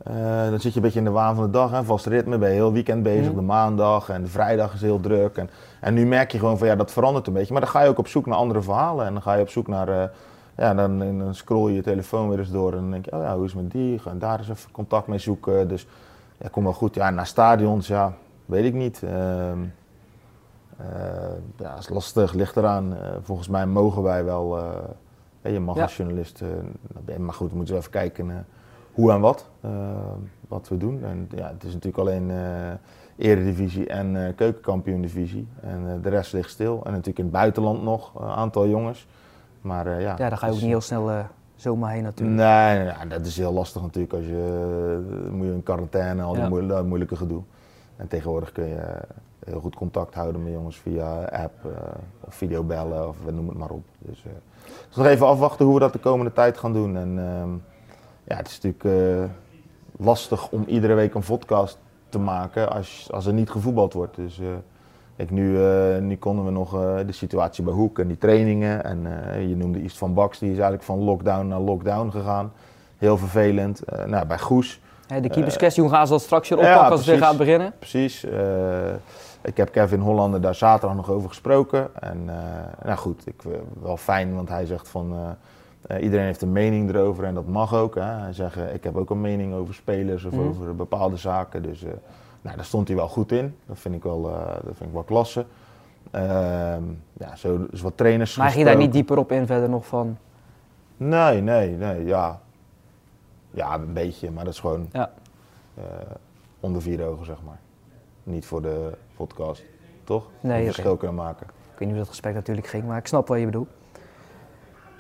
uh, 0.08 0.50
dan 0.50 0.60
zit 0.60 0.72
je 0.72 0.78
een 0.78 0.84
beetje 0.86 1.00
in 1.00 1.06
de 1.06 1.12
waan 1.12 1.36
van 1.36 1.44
de 1.44 1.50
dag. 1.50 1.72
Hè? 1.72 1.84
Vast 1.84 2.06
ritme, 2.06 2.38
ben 2.38 2.50
je 2.50 2.56
heel 2.56 2.74
weekend 2.74 3.04
bezig. 3.04 3.30
Mm. 3.30 3.36
De 3.36 3.42
maandag 3.42 4.10
en 4.10 4.22
de 4.22 4.30
vrijdag 4.30 4.74
is 4.74 4.82
heel 4.82 5.00
druk. 5.00 5.38
En, 5.38 5.50
en 5.82 5.94
nu 5.94 6.06
merk 6.06 6.32
je 6.32 6.40
gewoon 6.40 6.58
van 6.58 6.68
ja, 6.68 6.76
dat 6.76 6.92
verandert 6.92 7.28
een 7.28 7.34
beetje. 7.34 7.54
Maar 7.54 7.62
dan 7.62 7.72
ga 7.72 7.84
je 7.84 7.90
ook 7.90 7.98
op 7.98 8.08
zoek 8.08 8.26
naar 8.26 8.38
andere 8.38 8.62
verhalen. 8.62 9.06
En 9.06 9.14
dan 9.14 9.22
ga 9.22 9.34
je 9.34 9.42
op 9.42 9.50
zoek 9.50 9.68
naar 9.68 10.12
ja, 10.58 10.74
dan, 10.74 11.00
dan 11.18 11.36
scroll 11.36 11.70
je 11.70 11.76
je 11.76 11.82
telefoon 11.82 12.30
weer 12.30 12.40
eens 12.40 12.52
door 12.52 12.72
en 12.72 12.78
dan 12.78 12.92
denk 12.92 13.06
je, 13.06 13.16
oh 13.16 13.22
ja, 13.22 13.36
hoe 13.36 13.46
is 13.46 13.54
het 13.54 13.62
met 13.62 13.72
die? 13.72 14.00
Ga 14.00 14.14
daar 14.14 14.40
eens 14.40 14.50
even 14.50 14.72
contact 14.72 15.08
mee 15.08 15.20
zoeken. 15.20 15.68
Dus 15.68 15.88
ja, 16.38 16.48
kom 16.52 16.64
wel 16.64 16.74
goed. 16.74 16.96
Ja, 16.96 17.10
naar 17.10 17.28
stadions, 17.28 17.88
ja, 17.88 18.14
weet 18.46 18.66
ik 18.66 18.74
niet. 18.74 19.02
Uh, 19.04 19.12
uh, 20.82 20.88
ja, 21.58 21.78
is 21.78 21.90
lastig, 21.90 22.34
ligt 22.34 22.58
eraan. 22.58 22.94
Uh, 22.94 22.98
volgens 23.22 23.48
mij 23.48 23.66
mogen 23.66 24.04
wij 24.04 24.24
wel, 24.26 24.58
eh, 25.42 25.54
je 25.54 25.60
mag 25.60 25.76
ja. 25.76 25.82
als 25.82 25.98
journalist, 25.98 26.44
maar 27.18 27.34
goed, 27.34 27.50
we 27.50 27.56
moeten 27.56 27.74
we 27.74 27.80
even 27.80 27.92
kijken 27.92 28.46
hoe 28.94 29.12
en 29.12 29.20
wat, 29.20 29.50
wat 30.48 30.68
we 30.68 30.78
doen. 30.78 31.04
En 31.04 31.30
ja, 31.36 31.48
het 31.48 31.64
is 31.64 31.74
natuurlijk 31.74 31.98
alleen 31.98 32.32
eredivisie 33.18 33.88
en 33.88 34.34
keukenkampioen-divisie. 34.36 35.48
En 35.62 36.00
de 36.02 36.10
rest 36.10 36.34
ligt 36.34 36.50
stil. 36.50 36.82
En 36.84 36.92
natuurlijk 36.92 37.18
in 37.18 37.24
het 37.24 37.34
buitenland 37.34 37.84
nog 37.84 38.12
een 38.16 38.28
aantal 38.28 38.68
jongens. 38.68 39.08
Maar 39.68 39.88
uh, 39.88 40.02
ja. 40.02 40.16
Ja, 40.18 40.30
daar 40.30 40.38
ga 40.38 40.46
je 40.46 40.52
ook 40.52 40.60
niet 40.60 40.70
heel 40.70 40.82
snel 40.82 41.10
uh, 41.10 41.20
zomaar 41.56 41.92
heen 41.92 42.04
natuurlijk. 42.04 42.38
Nee, 42.38 42.84
nee, 42.84 43.08
dat 43.08 43.26
is 43.26 43.38
heel 43.38 43.54
lastig 43.54 43.82
natuurlijk 43.82 44.14
als 44.14 44.26
je, 44.26 45.02
uh, 45.26 45.32
moet 45.32 45.46
je 45.46 45.54
in 45.54 45.64
quarantaine, 45.64 46.22
al 46.22 46.34
die 46.34 46.42
ja. 46.42 46.50
moeilijke, 46.50 46.84
moeilijke 46.84 47.16
gedoe. 47.16 47.42
En 47.96 48.08
tegenwoordig 48.08 48.52
kun 48.52 48.66
je 48.66 49.00
heel 49.46 49.60
goed 49.60 49.76
contact 49.76 50.14
houden 50.14 50.44
met 50.44 50.54
jongens 50.54 50.78
via 50.78 51.24
app 51.24 51.54
of 52.20 52.36
videobellen 52.36 53.08
of 53.08 53.18
noem 53.32 53.48
het 53.48 53.58
maar 53.58 53.70
op. 53.70 53.84
Dus, 53.98 54.24
dus 54.88 54.96
nog 54.96 55.06
even 55.06 55.28
afwachten 55.28 55.66
hoe 55.66 55.74
we 55.74 55.80
dat 55.80 55.94
de 55.94 56.00
komende 56.00 56.34
tijd 56.34 56.58
gaan 56.58 56.74
doen. 56.74 56.98
En 56.98 57.20
ehm, 57.20 57.50
ja, 58.24 58.36
het 58.36 58.48
is 58.48 58.62
natuurlijk 58.62 59.32
lastig 59.98 60.50
om 60.50 60.64
iedere 60.68 60.94
week 60.94 61.14
een 61.14 61.24
podcast 61.24 61.78
te 62.10 62.20
maken 62.20 62.72
als, 62.72 63.08
als 63.12 63.26
er 63.26 63.34
niet 63.34 63.50
gevoetbald 63.50 63.94
wordt. 63.94 64.16
Dus 64.16 64.40
Kijk, 65.18 65.32
nu, 65.32 65.52
uh, 65.52 65.98
nu 65.98 66.18
konden 66.18 66.46
we 66.46 66.52
nog 66.52 66.76
uh, 66.76 66.96
de 67.06 67.12
situatie 67.12 67.64
bij 67.64 67.74
Hoek 67.74 68.00
en 68.00 68.08
die 68.08 68.18
trainingen. 68.18 68.84
En 68.84 69.06
uh, 69.06 69.50
je 69.50 69.56
noemde 69.56 69.82
iets 69.82 69.98
van 69.98 70.14
Baks, 70.14 70.40
die 70.40 70.48
is 70.48 70.56
eigenlijk 70.56 70.84
van 70.84 71.00
lockdown 71.00 71.48
naar 71.48 71.60
lockdown 71.60 72.10
gegaan. 72.10 72.52
Heel 72.98 73.18
vervelend. 73.18 73.82
nou, 74.06 74.26
bij 74.26 74.40
Goes. 74.40 74.80
Hey, 75.08 75.22
de 75.22 75.30
keeperskwestie, 75.30 75.90
gaan 75.90 76.08
ze 76.08 76.14
dat 76.14 76.22
straks 76.22 76.50
weer 76.50 76.58
oppakken 76.58 76.84
ja, 76.84 76.90
als 76.90 77.00
het 77.00 77.10
weer 77.10 77.18
gaat 77.18 77.38
beginnen? 77.38 77.74
Precies. 77.80 78.26
ik 79.42 79.58
heb 79.58 79.72
Kevin 79.72 80.00
Hollander 80.00 80.42
daar 80.42 80.56
zaterdag 80.56 80.96
nog 80.96 81.10
over 81.10 81.30
gesproken. 81.30 81.90
En 82.00 82.26
nou 82.84 82.98
goed, 82.98 83.28
ik, 83.28 83.42
wel 83.82 83.98
fijn, 83.98 84.36
want 84.36 84.50
hij 84.50 84.66
zegt 84.66 84.88
van... 84.88 85.36
iedereen 86.02 86.26
heeft 86.26 86.42
een 86.42 86.52
mening 86.52 86.90
erover 86.90 87.24
en 87.24 87.34
dat 87.34 87.48
mag 87.48 87.74
ook. 87.74 87.96
Hè. 87.96 88.02
Hij 88.02 88.34
zegt, 88.34 88.58
ik 88.74 88.84
heb 88.84 88.96
ook 88.96 89.10
een 89.10 89.22
mening 89.22 89.54
over 89.54 89.74
spelers 89.74 90.26
of 90.26 90.34
mm. 90.34 90.48
over 90.48 90.76
bepaalde 90.76 91.18
zaken. 91.18 91.64
Dus 91.64 91.84
nou, 92.48 92.60
daar 92.60 92.68
stond 92.68 92.88
hij 92.88 92.98
wel 92.98 93.08
goed 93.08 93.32
in. 93.32 93.56
Dat 93.66 93.80
vind 93.80 93.96
ik 93.96 94.04
wel, 94.04 94.30
uh, 94.30 94.48
dat 94.48 94.76
vind 94.76 94.90
ik 94.90 94.94
wel 94.94 95.04
klasse. 95.04 95.46
Uh, 96.16 96.22
ja, 97.14 97.36
zo 97.36 97.68
dus 97.70 97.82
wat 97.82 97.98
trainers. 97.98 98.38
Maar 98.38 98.48
ging 98.48 98.60
je 98.60 98.66
daar 98.66 98.78
niet 98.78 98.92
dieper 98.92 99.18
op 99.18 99.32
in 99.32 99.46
verder 99.46 99.70
nog 99.70 99.86
van? 99.86 100.18
Nee, 100.98 101.42
nee, 101.42 101.70
nee, 101.70 102.06
ja. 102.06 102.40
Ja, 103.52 103.74
een 103.74 103.94
beetje, 103.94 104.32
maar 104.32 104.44
dat 104.44 104.54
is 104.54 104.60
gewoon 104.60 104.90
ja. 104.92 105.12
uh, 105.78 105.84
onder 106.60 106.82
vier 106.82 107.08
ogen, 107.08 107.26
zeg 107.26 107.38
maar. 107.46 107.60
Niet 108.24 108.46
voor 108.46 108.62
de 108.62 108.98
podcast, 109.16 109.64
toch? 110.04 110.26
Nee, 110.40 110.60
een 110.60 110.66
verschil 110.66 110.98
kunnen 110.98 111.16
maken. 111.18 111.48
Ik 111.48 111.80
weet 111.80 111.80
niet 111.80 111.90
hoe 111.90 111.98
dat 111.98 112.08
gesprek 112.08 112.34
natuurlijk 112.34 112.68
ging, 112.68 112.84
maar 112.84 112.98
ik 112.98 113.08
snap 113.08 113.28
wat 113.28 113.40
je 113.40 113.46
bedoelt. 113.46 113.70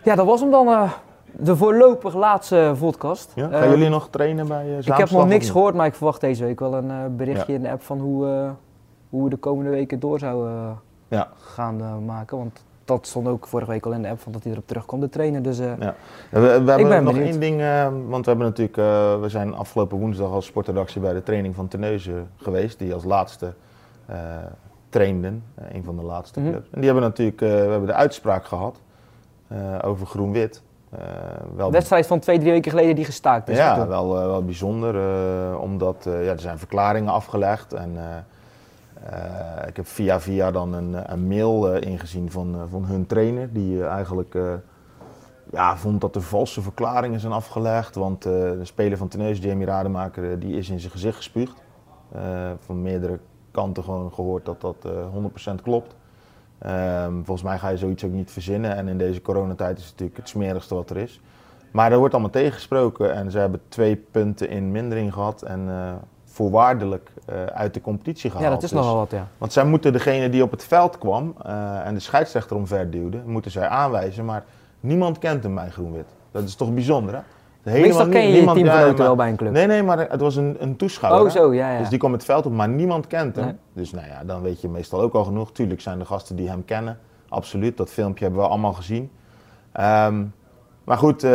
Ja, 0.03 0.15
dat 0.15 0.25
was 0.25 0.41
hem 0.41 0.51
dan 0.51 0.67
uh, 0.67 0.93
de 1.39 1.56
voorlopig 1.56 2.13
laatste 2.13 2.73
podcast. 2.80 3.32
Ja? 3.36 3.47
Gaan 3.47 3.63
uh, 3.63 3.69
jullie 3.69 3.89
nog 3.89 4.10
trainen 4.10 4.47
bij 4.47 4.65
uh, 4.65 4.78
Ik 4.78 4.86
heb 4.86 5.10
nog 5.10 5.28
niks 5.28 5.50
gehoord, 5.50 5.76
maar 5.76 5.86
ik 5.86 5.95
verwacht 5.95 6.21
deze 6.21 6.43
week 6.43 6.60
wel 6.60 6.73
een 6.73 6.89
uh, 6.89 6.95
berichtje 7.10 7.52
ja. 7.52 7.58
in 7.58 7.63
de 7.63 7.71
app 7.71 7.82
van 7.82 8.00
hoe, 8.00 8.50
hoe 9.10 9.23
we 9.23 9.30
de 9.30 9.36
komende 9.36 9.69
weken 9.69 10.00
door 10.00 10.19
zouden 10.19 10.80
ja. 11.08 11.30
gaan 11.38 12.06
maken. 12.06 12.38
Want 12.38 12.63
dat 12.86 13.08
stond 13.08 13.28
ook 13.28 13.47
vorige 13.47 13.71
week 13.71 13.86
al 13.86 13.91
in 13.91 14.02
de 14.02 14.10
app 14.10 14.19
van 14.19 14.32
dat 14.32 14.43
hij 14.43 14.52
erop 14.52 14.67
terugkomt, 14.67 15.02
de 15.02 15.10
trainer. 15.10 15.41
Dus 15.41 15.58
ja. 15.58 15.76
We, 15.76 16.39
we 16.39 16.39
hebben 16.39 16.65
ben 16.76 17.04
nog 17.04 17.13
benieuwd. 17.13 17.30
één 17.32 17.39
ding, 17.39 17.62
want 18.10 18.26
we 18.26 18.32
hebben 18.32 18.47
natuurlijk, 18.47 18.76
we 19.21 19.30
zijn 19.30 19.54
afgelopen 19.54 19.97
woensdag 19.97 20.32
als 20.32 20.45
sportredactie 20.45 21.02
bij 21.02 21.13
de 21.13 21.23
training 21.23 21.56
van 21.56 21.67
Terneuzen 21.67 22.30
geweest, 22.36 22.80
die 22.80 22.93
als 22.93 23.04
laatste 23.04 23.54
trainden, 24.89 25.43
een 25.71 25.84
van 25.84 25.95
de 25.95 26.04
laatste 26.04 26.39
Mhm. 26.39 26.50
clubs. 26.50 26.67
En 26.71 26.76
die 26.82 26.86
hebben 26.86 27.04
natuurlijk, 27.04 27.39
we 27.39 27.45
hebben 27.45 27.86
de 27.86 27.93
uitspraak 27.93 28.45
gehad 28.45 28.82
over 29.84 30.08
groen-wit. 30.08 30.62
Wel... 31.56 31.71
wedstrijd 31.71 32.08
van 32.08 32.19
twee, 32.19 32.39
drie 32.39 32.52
weken 32.52 32.71
geleden 32.71 32.95
die 32.95 33.06
gestaakt 33.06 33.50
is. 33.50 33.58
Ja, 33.58 33.88
wel, 33.88 34.13
wel 34.13 34.45
bijzonder, 34.45 34.95
omdat 35.60 36.04
ja, 36.04 36.12
er 36.12 36.39
zijn 36.39 36.58
verklaringen 36.58 37.13
afgelegd 37.13 37.73
en 37.73 37.97
ik 39.67 39.76
heb 39.76 39.88
via 39.88 40.19
via 40.19 40.52
dan 40.52 40.73
een, 40.73 41.12
een 41.12 41.28
mail 41.28 41.73
ingezien 41.76 42.32
van, 42.32 42.56
van 42.69 42.86
hun 42.86 43.06
trainer, 43.06 43.54
die 43.54 43.86
eigenlijk 43.86 44.38
ja, 45.52 45.78
vond 45.78 46.02
dat 46.02 46.15
er 46.15 46.21
valse 46.21 46.62
verklaringen 46.62 47.19
zijn 47.19 47.34
afgelegd. 47.34 47.95
Want 47.95 48.21
de 48.21 48.60
speler 48.62 48.97
van 48.97 49.08
Teneus, 49.08 49.39
Jamie 49.39 49.65
Rademaker, 49.65 50.39
die 50.39 50.58
is 50.58 50.69
in 50.69 50.80
zijn 50.80 50.91
gezicht 50.91 51.15
gespuugd. 51.15 51.63
van 52.60 52.82
meerdere 52.82 53.19
kanten 53.52 53.84
gewoon 53.84 54.13
gehoord 54.13 54.45
dat 54.45 54.62
dat 54.62 54.88
100% 55.52 55.62
klopt. 55.63 55.95
Ehm, 56.60 57.13
volgens 57.13 57.41
mij 57.41 57.58
ga 57.58 57.70
je 57.70 57.78
zoiets 57.78 58.04
ook 58.04 58.12
niet 58.12 58.32
verzinnen. 58.32 58.76
En 58.76 58.88
in 58.88 58.98
deze 58.98 59.22
coronatijd 59.22 59.78
is 59.78 59.84
het 59.84 59.91
natuurlijk 59.91 60.17
het 60.17 60.30
smerigste 60.30 60.76
wat 60.76 60.89
er 60.89 60.98
is. 60.98 61.22
Maar 61.72 61.91
er 61.91 61.98
wordt 61.98 62.13
allemaal 62.13 62.32
tegengesproken 62.32 63.13
en 63.13 63.32
ze 63.32 63.38
hebben 63.39 63.62
twee 63.67 63.96
punten 63.96 64.50
in 64.50 64.72
mindering 64.72 65.13
gehad. 65.13 65.41
En 65.41 65.70
voorwaardelijk 66.38 67.12
uh, 67.30 67.46
uit 67.46 67.74
de 67.74 67.82
competitie 67.82 68.30
gehaald. 68.30 68.48
Ja, 68.48 68.54
dat 68.54 68.63
is 68.63 68.70
dus, 68.70 68.80
nogal 68.80 68.96
wat, 68.96 69.12
ja. 69.12 69.28
Want 69.38 69.54
zij 69.54 69.65
moeten 69.65 69.93
degene 69.93 70.30
die 70.30 70.43
op 70.43 70.52
het 70.52 70.63
veld 70.63 70.98
kwam 70.98 71.36
uh, 71.46 71.86
en 71.86 71.93
de 71.93 72.00
scheidsrechter 72.00 72.56
omverduwde, 72.56 73.22
moeten 73.26 73.52
zij 73.52 73.67
aanwijzen. 73.67 74.26
Maar 74.26 74.43
niemand 74.80 75.17
kent 75.17 75.43
hem 75.43 75.56
bij 75.56 75.70
Groenwit. 75.70 76.06
Dat 76.32 76.43
is 76.43 76.56
toch 76.56 76.74
bijzonder, 76.74 77.13
hè? 77.13 77.22
Meestal 77.63 78.08
ken 78.08 78.28
je 78.28 78.34
niemand, 78.34 78.58
je 78.58 78.63
teamgenoten 78.63 79.06
wel 79.06 79.15
bij 79.15 79.30
een 79.30 79.36
club. 79.36 79.52
Nee, 79.52 79.67
nee, 79.67 79.84
maar 79.84 80.10
het 80.10 80.22
was 80.22 80.36
een, 80.36 80.56
een 80.60 80.76
toeschouwer. 80.76 81.26
Oh, 81.26 81.30
zo, 81.30 81.54
ja, 81.54 81.72
ja. 81.72 81.80
Dus 81.80 81.89
die 81.89 82.00
kwam 82.00 82.12
het 82.12 82.24
veld 82.24 82.46
op, 82.46 82.52
maar 82.52 82.70
niemand 82.70 83.08
kent 83.08 83.36
hem. 83.36 83.46
Nee. 83.46 83.56
Dus 83.74 83.91
nou 83.91 84.08
ja, 84.08 84.24
dan 84.24 84.41
weet 84.41 84.62
je 84.62 84.70
meestal 84.70 85.02
ook 85.02 85.13
al 85.13 85.24
genoeg. 85.24 85.52
Tuurlijk 85.52 85.82
zijn 85.82 86.00
er 86.00 86.06
gasten 86.06 86.36
die 86.36 86.50
hem 86.50 86.65
kennen. 86.65 87.00
Absoluut, 87.30 87.78
dat 87.78 87.89
filmpje 87.89 88.24
hebben 88.24 88.41
we 88.41 88.48
allemaal 88.48 88.74
gezien. 88.74 89.12
Um, 89.80 90.34
maar 90.84 90.98
goed, 90.98 91.24
uh, 91.24 91.32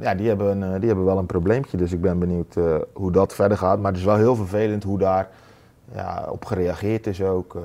ja, 0.00 0.14
die, 0.14 0.28
hebben, 0.28 0.62
uh, 0.62 0.74
die 0.78 0.86
hebben 0.86 1.04
wel 1.04 1.18
een 1.18 1.26
probleempje. 1.26 1.76
Dus 1.76 1.92
ik 1.92 2.00
ben 2.00 2.18
benieuwd 2.18 2.56
uh, 2.56 2.74
hoe 2.92 3.12
dat 3.12 3.34
verder 3.34 3.58
gaat. 3.58 3.78
Maar 3.78 3.90
het 3.90 4.00
is 4.00 4.06
wel 4.06 4.16
heel 4.16 4.36
vervelend 4.36 4.84
hoe 4.84 4.98
daar 4.98 5.28
ja, 5.94 6.26
op 6.30 6.44
gereageerd 6.44 7.06
is 7.06 7.22
ook. 7.22 7.56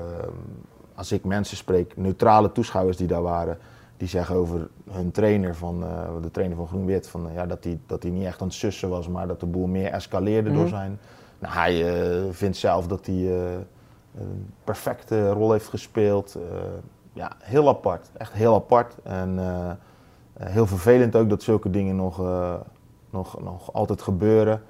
als 0.94 1.12
ik 1.12 1.24
mensen 1.24 1.56
spreek, 1.56 1.92
neutrale 1.96 2.52
toeschouwers 2.52 2.96
die 2.96 3.06
daar 3.06 3.22
waren, 3.22 3.58
die 3.96 4.08
zeggen 4.08 4.34
over 4.36 4.68
hun 4.90 5.10
trainer, 5.10 5.54
van, 5.54 5.84
de 6.22 6.30
trainer 6.30 6.56
van 6.56 6.66
Groen-Wit, 6.66 7.08
van, 7.08 7.28
ja, 7.34 7.46
dat 7.46 7.64
hij 7.64 7.78
dat 7.86 8.02
niet 8.02 8.24
echt 8.24 8.40
aan 8.40 8.46
het 8.46 8.56
sussen 8.56 8.88
was, 8.88 9.08
maar 9.08 9.26
dat 9.26 9.40
de 9.40 9.46
boel 9.46 9.66
meer 9.66 9.90
escaleerde 9.90 10.48
Mhm. 10.50 10.58
door 10.58 10.68
zijn. 10.68 10.98
Nou, 11.38 11.54
hij 11.54 11.84
vindt 12.30 12.56
zelf 12.56 12.86
dat 12.86 13.06
hij 13.06 13.14
een 14.18 14.46
perfecte 14.64 15.30
rol 15.30 15.52
heeft 15.52 15.68
gespeeld. 15.68 16.38
ja, 17.12 17.32
heel 17.38 17.68
apart. 17.68 18.10
Echt 18.16 18.32
heel 18.32 18.54
apart. 18.54 18.96
En 19.02 19.38
heel 20.40 20.66
vervelend 20.66 21.16
ook 21.16 21.28
dat 21.28 21.42
zulke 21.42 21.70
dingen 21.70 21.96
nog, 21.96 22.22
nog, 23.10 23.42
nog 23.42 23.72
altijd 23.72 24.02
gebeuren. 24.02 24.62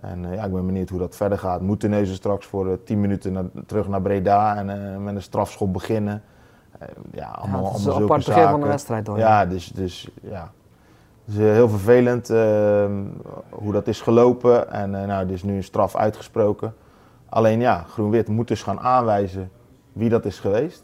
En 0.00 0.24
uh, 0.24 0.34
ja, 0.34 0.44
ik 0.44 0.52
ben 0.52 0.66
benieuwd 0.66 0.88
hoe 0.88 0.98
dat 0.98 1.16
verder 1.16 1.38
gaat. 1.38 1.60
Moeten 1.60 1.90
Neuzen 1.90 2.14
straks 2.14 2.46
voor 2.46 2.82
10 2.84 3.00
minuten 3.00 3.32
naar, 3.32 3.44
terug 3.66 3.88
naar 3.88 4.02
Breda 4.02 4.56
en 4.56 5.02
met 5.04 5.14
een 5.14 5.22
strafschop 5.22 5.72
beginnen? 5.72 6.22
Ja, 7.12 7.28
allemaal, 7.28 7.62
ja, 7.62 7.70
dat 7.70 7.78
is 7.78 7.86
allemaal 7.86 7.96
een 7.96 8.04
apart 8.04 8.26
begin 8.26 8.48
van 8.48 8.60
de 8.60 8.66
wedstrijd 8.66 9.06
dan. 9.06 9.18
Ja, 9.18 9.46
dus, 9.46 9.66
dus 9.66 10.08
ja. 10.22 10.50
Het 11.24 11.34
is 11.34 11.40
heel 11.40 11.68
vervelend 11.68 12.30
ehm, 12.30 13.04
hoe 13.50 13.72
dat 13.72 13.86
is 13.86 14.00
gelopen. 14.00 14.72
En 14.72 14.90
nou, 14.90 15.26
er 15.26 15.30
is 15.30 15.42
nu 15.42 15.56
een 15.56 15.64
straf 15.64 15.96
uitgesproken. 15.96 16.74
Alleen 17.28 17.60
ja, 17.60 17.84
Groen-Wit 17.88 18.28
moet 18.28 18.48
dus 18.48 18.62
gaan 18.62 18.80
aanwijzen 18.80 19.50
wie 19.92 20.08
dat 20.08 20.24
is 20.24 20.38
geweest. 20.38 20.82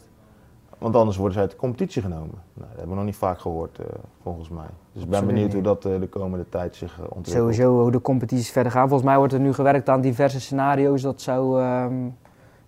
Want 0.77 0.95
anders 0.95 1.17
worden 1.17 1.33
ze 1.33 1.39
uit 1.39 1.51
de 1.51 1.57
competitie 1.57 2.01
genomen. 2.01 2.41
Nou, 2.53 2.67
dat 2.69 2.77
hebben 2.77 2.89
we 2.89 2.95
nog 2.95 3.05
niet 3.05 3.15
vaak 3.15 3.39
gehoord, 3.39 3.79
uh, 3.79 3.85
volgens 4.21 4.49
mij. 4.49 4.65
Dus 4.93 5.03
ik 5.03 5.09
ben 5.09 5.25
benieuwd 5.25 5.45
niet. 5.45 5.53
hoe 5.53 5.63
dat 5.63 5.85
uh, 5.85 5.99
de 5.99 6.07
komende 6.07 6.49
tijd 6.49 6.75
zich 6.75 6.97
uh, 6.97 7.03
ontwikkelt. 7.09 7.35
Sowieso 7.35 7.81
hoe 7.81 7.91
de 7.91 8.01
competities 8.01 8.51
verder 8.51 8.71
gaan. 8.71 8.87
Volgens 8.87 9.09
mij 9.09 9.17
wordt 9.17 9.33
er 9.33 9.39
nu 9.39 9.53
gewerkt 9.53 9.89
aan 9.89 10.01
diverse 10.01 10.39
scenario's. 10.39 11.01
Dat 11.01 11.21
zou, 11.21 11.63
um, 11.63 12.17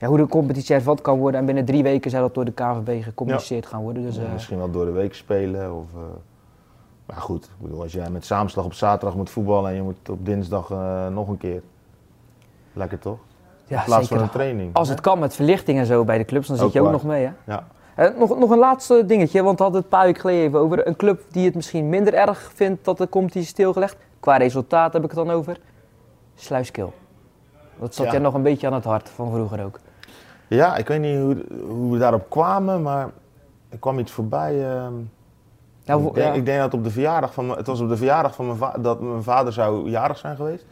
ja, 0.06 0.12
hoe 0.12 0.18
de 0.26 0.28
competitie 0.28 0.76
hervat 0.76 1.02
kan 1.02 1.18
worden. 1.18 1.40
En 1.40 1.46
binnen 1.46 1.66
drie 1.66 1.84
weken 1.84 2.12
zou 2.12 2.24
dat 2.24 2.34
door 2.34 2.46
de 2.46 2.52
KVB 2.52 3.04
gecommuniceerd 3.04 3.64
ja. 3.64 3.70
gaan 3.70 3.82
worden. 3.82 4.04
Dus, 4.04 4.16
ja, 4.16 4.22
misschien 4.34 4.58
wel 4.58 4.72
door 4.72 4.86
de 4.86 4.92
week 4.92 5.14
spelen. 5.16 5.74
Of, 5.76 5.86
maar 7.06 7.18
goed, 7.18 7.44
ik 7.46 7.52
bedoel, 7.62 7.82
als 7.82 7.92
jij 7.94 8.10
met 8.10 8.26
samenslag 8.26 8.66
op 8.66 8.74
zaterdag 8.74 9.16
moet 9.18 9.30
voetballen 9.30 9.70
en 9.70 9.76
je 9.76 9.82
moet 9.82 10.10
op 10.10 10.26
dinsdag 10.26 10.70
nog 11.12 11.28
een 11.28 11.38
keer. 11.38 11.62
Lekker 12.74 13.00
toch? 13.00 13.18
Ja, 13.68 13.80
In 13.80 13.86
plaats 13.86 14.02
zeker. 14.02 14.16
van 14.16 14.26
een 14.26 14.32
training. 14.34 14.74
Als 14.74 14.88
hè? 14.88 14.94
het 14.94 15.04
kan 15.04 15.20
met 15.20 15.36
verlichting 15.36 15.80
en 15.80 15.86
zo 15.86 16.04
bij 16.04 16.18
de 16.18 16.26
clubs, 16.26 16.48
dan 16.48 16.58
zit 16.58 16.66
Ook 16.66 16.72
je 16.74 16.80
ook 16.80 16.86
waar. 16.86 16.94
nog 16.94 17.04
mee. 17.04 17.26
Hè? 17.26 17.32
Ja. 17.54 17.68
Uh, 18.00 18.20
nog, 18.20 18.40
nog 18.40 18.50
een 18.50 18.58
laatste 18.58 19.06
dingetje, 19.06 19.44
want 19.44 19.58
we 19.58 19.64
hadden 19.64 19.82
het 19.82 19.92
een 19.92 19.98
paar 19.98 20.06
weken 20.08 20.22
geleden 20.22 20.44
even 20.44 20.60
over. 20.60 20.88
Een 20.88 20.96
club 20.96 21.22
die 21.32 21.46
het 21.46 21.56
misschien 21.56 21.90
minder 21.90 22.14
erg 22.14 22.52
vindt 22.56 22.86
dat 22.86 22.98
de 22.98 23.10
competitie 23.10 23.48
stilgelegd. 23.48 23.98
Qua 24.20 24.38
resultaat 24.38 24.94
heb 24.94 25.04
ik 25.04 25.10
het 25.12 25.26
dan 25.26 25.32
over. 25.36 25.60
Sluiskil. 26.36 26.94
Dat 27.80 27.96
zat 27.96 28.06
Ja. 28.06 28.12
jij 28.12 28.22
nog 28.22 28.34
een 28.34 28.42
beetje 28.42 28.68
aan 28.68 28.74
het 28.74 28.84
hart 28.84 29.10
van 29.10 29.32
vroeger 29.32 29.64
ook. 29.66 29.80
Ja, 30.56 30.76
ik 30.76 30.88
weet 30.88 31.00
niet 31.02 31.20
hoe, 31.20 31.46
hoe 31.68 31.92
we 31.94 31.98
daarop 31.98 32.30
kwamen, 32.30 32.82
maar 32.82 33.10
er 33.70 33.78
kwam 33.78 34.00
iets 34.00 34.12
voorbij. 34.12 34.76
ehm, 34.76 34.94
Nou, 35.86 36.08
ik, 36.08 36.14
denk, 36.14 36.28
ja. 36.28 36.34
ik 36.34 36.46
denk 36.46 36.60
dat 36.60 36.74
op 36.74 36.84
de 36.84 36.90
verjaardag 36.92 37.34
van 37.34 37.50
het 37.58 37.68
was 37.68 37.80
op 37.80 37.90
de 37.90 37.98
verjaardag 37.98 38.36
van 38.36 38.46
mijn 38.46 38.58
vader 38.58 38.82
dat 38.82 39.02
mijn 39.02 39.24
vader 39.24 39.54
zou 39.54 39.90
jarig 39.90 40.18
zijn 40.18 40.36
geweest. 40.36 40.66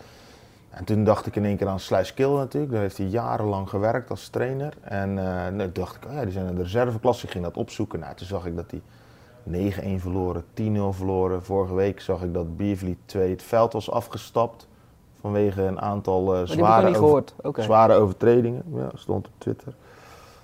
En 0.69 0.83
toen 0.83 1.03
dacht 1.03 1.25
ik 1.25 1.35
in 1.35 1.45
één 1.45 1.57
keer 1.57 1.67
aan 1.67 1.79
Sluiskil 1.79 2.35
natuurlijk. 2.35 2.71
Daar 2.71 2.81
heeft 2.81 2.97
hij 2.97 3.05
jarenlang 3.05 3.69
gewerkt 3.69 4.09
als 4.09 4.27
trainer. 4.29 4.73
En 4.81 5.09
eh, 5.17 5.25
nou, 5.25 5.57
toen 5.57 5.69
dacht 5.73 5.95
ik, 5.95 6.05
oh 6.05 6.13
ja, 6.13 6.23
die 6.23 6.31
zijn 6.31 6.47
in 6.47 6.55
de 6.55 6.61
reserveklasse. 6.63 7.25
Ik 7.25 7.31
ging 7.31 7.43
dat 7.43 7.57
opzoeken. 7.57 7.99
Nou, 7.99 8.15
toen 8.15 8.27
zag 8.27 8.45
ik 8.45 8.55
dat 8.55 8.71
hij 8.71 8.81
9-1 9.97 10.01
verloren, 10.01 10.43
10-0 10.43 10.43
verloren. 10.89 11.43
Vorige 11.43 11.73
week 11.73 12.01
zag 12.01 12.21
ik 12.21 12.33
dat 12.33 12.57
Biervliet 12.57 12.97
2 13.05 13.29
het 13.29 13.43
veld 13.43 13.73
was 13.73 13.91
afgestapt. 13.91 14.67
Vanwege 15.23 15.61
een 15.61 15.81
aantal 15.81 16.35
eh, 16.35 16.41
zware, 16.45 16.97
over- 16.97 17.23
zware 17.63 17.93
overtredingen. 17.93 18.63
Ja, 18.75 18.89
stond 18.93 19.27
op 19.27 19.33
Twitter. 19.37 19.73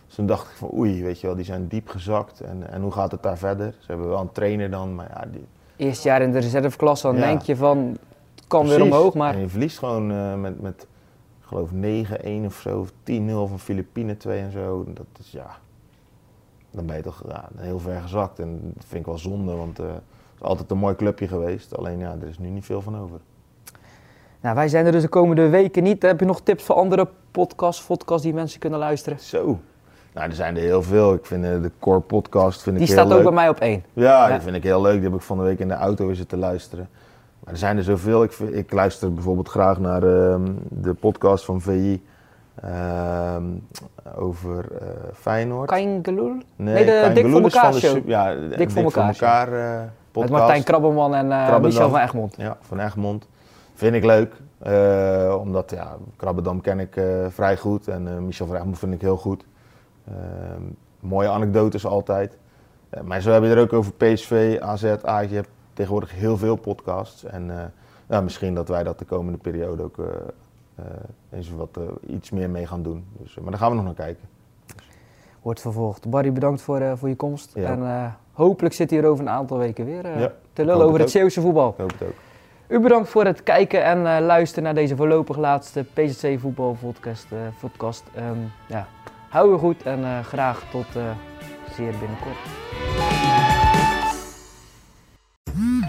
Dus 0.06 0.15
toen 0.15 0.26
dacht 0.26 0.50
ik 0.50 0.56
van 0.56 0.70
oei, 0.74 1.04
weet 1.04 1.20
je 1.20 1.28
wel, 1.28 1.36
die 1.36 1.46
zijn 1.46 1.68
diep 1.68 1.88
gezakt. 1.89 2.39
En, 2.42 2.70
en 2.72 2.82
hoe 2.82 2.92
gaat 2.92 3.12
het 3.12 3.24
daar 3.24 3.38
verder? 3.38 3.76
Ze 3.80 3.86
hebben 3.88 4.08
wel 4.10 4.20
een 4.20 4.32
trainer 4.32 4.70
dan, 4.72 4.96
maar 4.96 5.10
ja, 5.13 5.26
die, 5.32 5.46
Eerst 5.76 6.04
jaar 6.04 6.22
in 6.22 6.32
de 6.32 6.39
reserveklasse, 6.39 7.08
dan 7.08 7.15
Ja. 7.15 7.22
denk 7.22 7.42
je 7.42 7.56
van, 7.56 7.98
het 8.36 8.48
kan 8.48 8.68
weer 8.68 8.82
omhoog. 8.82 9.13
Maar 9.13 9.34
En 9.34 9.39
je 9.39 9.50
verliest 9.50 9.78
gewoon 9.78 10.12
eh, 10.12 10.36
met, 10.36 10.62
met, 10.62 10.88
ik 11.39 11.46
geloof 11.46 11.70
9-1 11.72 12.46
of 12.46 12.56
zo, 12.56 12.80
of 12.80 12.92
10-0 12.92 12.94
van 13.50 13.60
Filipijnen 13.60 14.18
2 14.18 14.39
en 14.39 14.52
zo. 14.52 14.84
Dat 14.94 15.06
is 15.20 15.32
ja, 15.32 15.58
dan 16.72 16.86
ben 16.86 16.96
je 16.96 17.02
toch 17.02 17.24
ja, 17.28 17.50
heel 17.58 17.80
ver 17.80 18.02
gezakt. 18.02 18.39
En 18.39 18.60
dat 18.76 18.86
vind 18.88 19.00
ik 19.00 19.06
wel 19.06 19.18
zonde, 19.18 19.56
want 19.56 19.80
eh, 19.80 19.86
het 19.86 20.02
is 20.36 20.42
altijd 20.42 20.72
een 20.72 20.78
mooi 20.78 20.96
clubje 20.96 21.28
geweest. 21.28 21.78
Alleen 21.78 22.00
ja, 22.00 22.15
er 22.22 22.28
is 22.28 22.39
nu 22.39 22.50
niet 22.50 22.65
veel 22.65 22.82
van 22.82 22.98
over. 23.00 23.20
Nou, 24.41 24.56
wij 24.56 24.67
zijn 24.67 24.86
er 24.86 24.91
dus 24.91 25.02
de 25.02 25.08
komende 25.08 25.49
weken 25.49 25.84
niet. 25.84 26.02
Heb 26.02 26.19
je 26.19 26.25
nog 26.25 26.41
tips 26.41 26.63
voor 26.63 26.75
andere 26.75 27.08
podcasts, 27.32 27.84
podcasts 27.86 28.23
die 28.23 28.34
mensen 28.34 28.60
kunnen 28.60 28.80
luisteren? 28.80 29.19
Zo. 29.19 29.60
Nou, 30.13 30.30
er 30.30 30.36
zijn 30.36 30.56
er 30.56 30.62
heel 30.62 30.84
veel. 30.84 31.13
Ik 31.13 31.25
vind 31.25 31.43
eh, 31.45 31.62
de 31.62 31.71
Core 31.80 31.99
Podcast 31.99 32.62
vind 32.62 32.78
Die 32.78 32.86
ik 32.86 32.91
staat 32.91 33.06
heel 33.08 33.13
ook 33.15 33.21
leuk. 33.23 33.28
bij 33.34 33.38
mij 33.41 33.49
op 33.49 33.60
één. 33.60 33.84
Ja, 33.93 34.28
Ja. 34.28 34.34
die 34.34 34.41
vind 34.43 34.56
ik 34.56 34.63
heel 34.63 34.82
leuk. 34.82 34.93
Die 35.02 35.04
heb 35.10 35.13
ik 35.13 35.21
van 35.21 35.38
de 35.38 35.43
week 35.43 35.60
in 35.60 35.67
de 35.67 35.73
auto 35.73 36.06
weer 36.06 36.15
zitten 36.15 36.38
luisteren. 36.38 36.89
Maar 37.43 37.54
er 37.54 37.60
zijn 37.60 37.78
er 37.78 37.84
zoveel. 37.84 38.23
Ik, 38.23 38.32
ik 38.39 38.71
luister 38.71 39.13
bijvoorbeeld 39.13 39.49
graag 39.49 39.80
naar 39.80 40.04
ehm, 40.04 40.41
de 40.69 40.93
podcast 40.93 41.45
van 41.45 41.62
VI 41.62 42.04
ehm, 42.62 43.43
over 44.15 44.65
eh, 44.82 44.88
Feyenoord. 45.13 45.69
Kain 45.69 45.99
Geloel? 46.04 46.36
nee, 46.56 46.73
nee, 46.73 46.86
de 46.86 47.12
Dik 47.13 47.28
voor 47.32 47.41
elkaar 47.41 47.73
show. 47.73 48.08
Ja, 48.08 48.36
Dik 48.58 48.69
voor 48.71 48.84
elkaar 48.84 49.08
elkaar 49.08 49.47
eh, 49.54 49.80
Met 49.80 49.89
podcast. 50.12 50.34
Martijn 50.39 50.63
Krabbeman 50.63 51.15
en. 51.15 51.62
Michel 51.62 51.89
van 51.89 51.99
Egmond. 51.99 52.36
Ja, 52.38 52.58
van 52.62 52.80
Egmond. 52.80 53.28
Vind 53.80 53.96
ik 53.96 54.04
leuk. 54.04 54.34
eh, 54.60 55.36
omdat, 55.39 55.72
ja, 55.72 55.98
Krabbedam 56.15 56.62
ken 56.62 56.80
ik 56.80 56.96
eh, 56.96 57.26
vrij 57.30 57.58
goed. 57.58 57.88
En 57.88 58.08
eh, 58.08 58.18
Michel 58.18 58.56
Egmond 58.56 58.80
vind 58.80 58.94
ik 58.94 59.02
heel 59.02 59.18
goed. 59.18 59.46
Ehm, 60.08 60.62
mooie 61.00 61.30
anekdotes 61.30 61.86
altijd. 61.86 62.38
Maar 63.04 63.22
zo 63.22 63.32
heb 63.32 63.44
je 63.44 63.50
er 63.50 63.60
ook 63.60 63.74
over 63.74 63.94
PSV, 63.94 64.58
AZ, 64.62 64.84
Ajax. 64.84 65.30
Je 65.30 65.36
hebt 65.36 65.50
tegenwoordig 65.74 66.12
heel 66.12 66.38
veel 66.38 66.56
podcasts. 66.56 67.24
En 67.24 67.74
misschien 68.24 68.54
dat 68.54 68.68
wij 68.68 68.84
dat 68.84 69.00
de 69.00 69.06
komende 69.06 69.38
periode 69.38 69.84
ook 69.84 69.98
eens 71.32 71.52
wat 71.52 71.80
iets 72.08 72.30
meer 72.30 72.50
mee 72.50 72.68
gaan 72.68 72.84
doen. 72.84 73.06
Dus, 73.12 73.36
maar 73.36 73.52
daar 73.52 73.60
gaan 73.60 73.70
we 73.70 73.76
nog 73.76 73.86
naar 73.86 73.94
kijken. 73.94 74.28
Wordt 75.42 75.62
vervolgd. 75.62 76.10
Barry, 76.10 76.34
bedankt 76.34 76.62
voor, 76.62 76.98
voor 76.98 77.10
je 77.10 77.15
komst. 77.15 77.52
Ja. 77.56 77.70
En 77.70 78.15
hopelijk 78.32 78.74
zit 78.74 78.89
hij 78.89 79.00
er 79.00 79.06
over 79.06 79.26
een 79.26 79.32
aantal 79.32 79.58
weken 79.58 79.86
weer 79.86 80.20
Ja, 80.20 80.34
te 80.54 80.65
lullen 80.65 80.86
over 80.86 80.92
het 80.92 81.02
het 81.02 81.12
Zeeuwse 81.12 81.42
voetbal. 81.42 81.70
Ik 81.70 81.78
hoop 81.78 81.92
het 81.92 82.08
ook. 82.08 82.15
U 82.69 82.79
bedankt 82.79 83.10
voor 83.10 83.25
het 83.25 83.43
kijken 83.43 83.84
en 83.84 84.15
eh, 84.15 84.25
luisteren 84.25 84.63
naar 84.63 84.73
deze 84.73 84.95
voorlopig 84.95 85.38
laatste 85.38 85.86
PZC 85.93 86.39
Voetbal 86.39 86.77
Podcast. 86.82 87.32
eh, 87.32 87.38
podcast. 87.60 88.03
Ehm, 88.15 88.38
ja. 88.67 88.88
Hou 89.29 89.51
je 89.51 89.58
goed 89.58 89.84
en 89.84 90.03
eh, 90.03 90.19
graag 90.19 90.63
tot 90.71 90.88
zeer 91.75 91.93
binnenkort. 91.99 92.38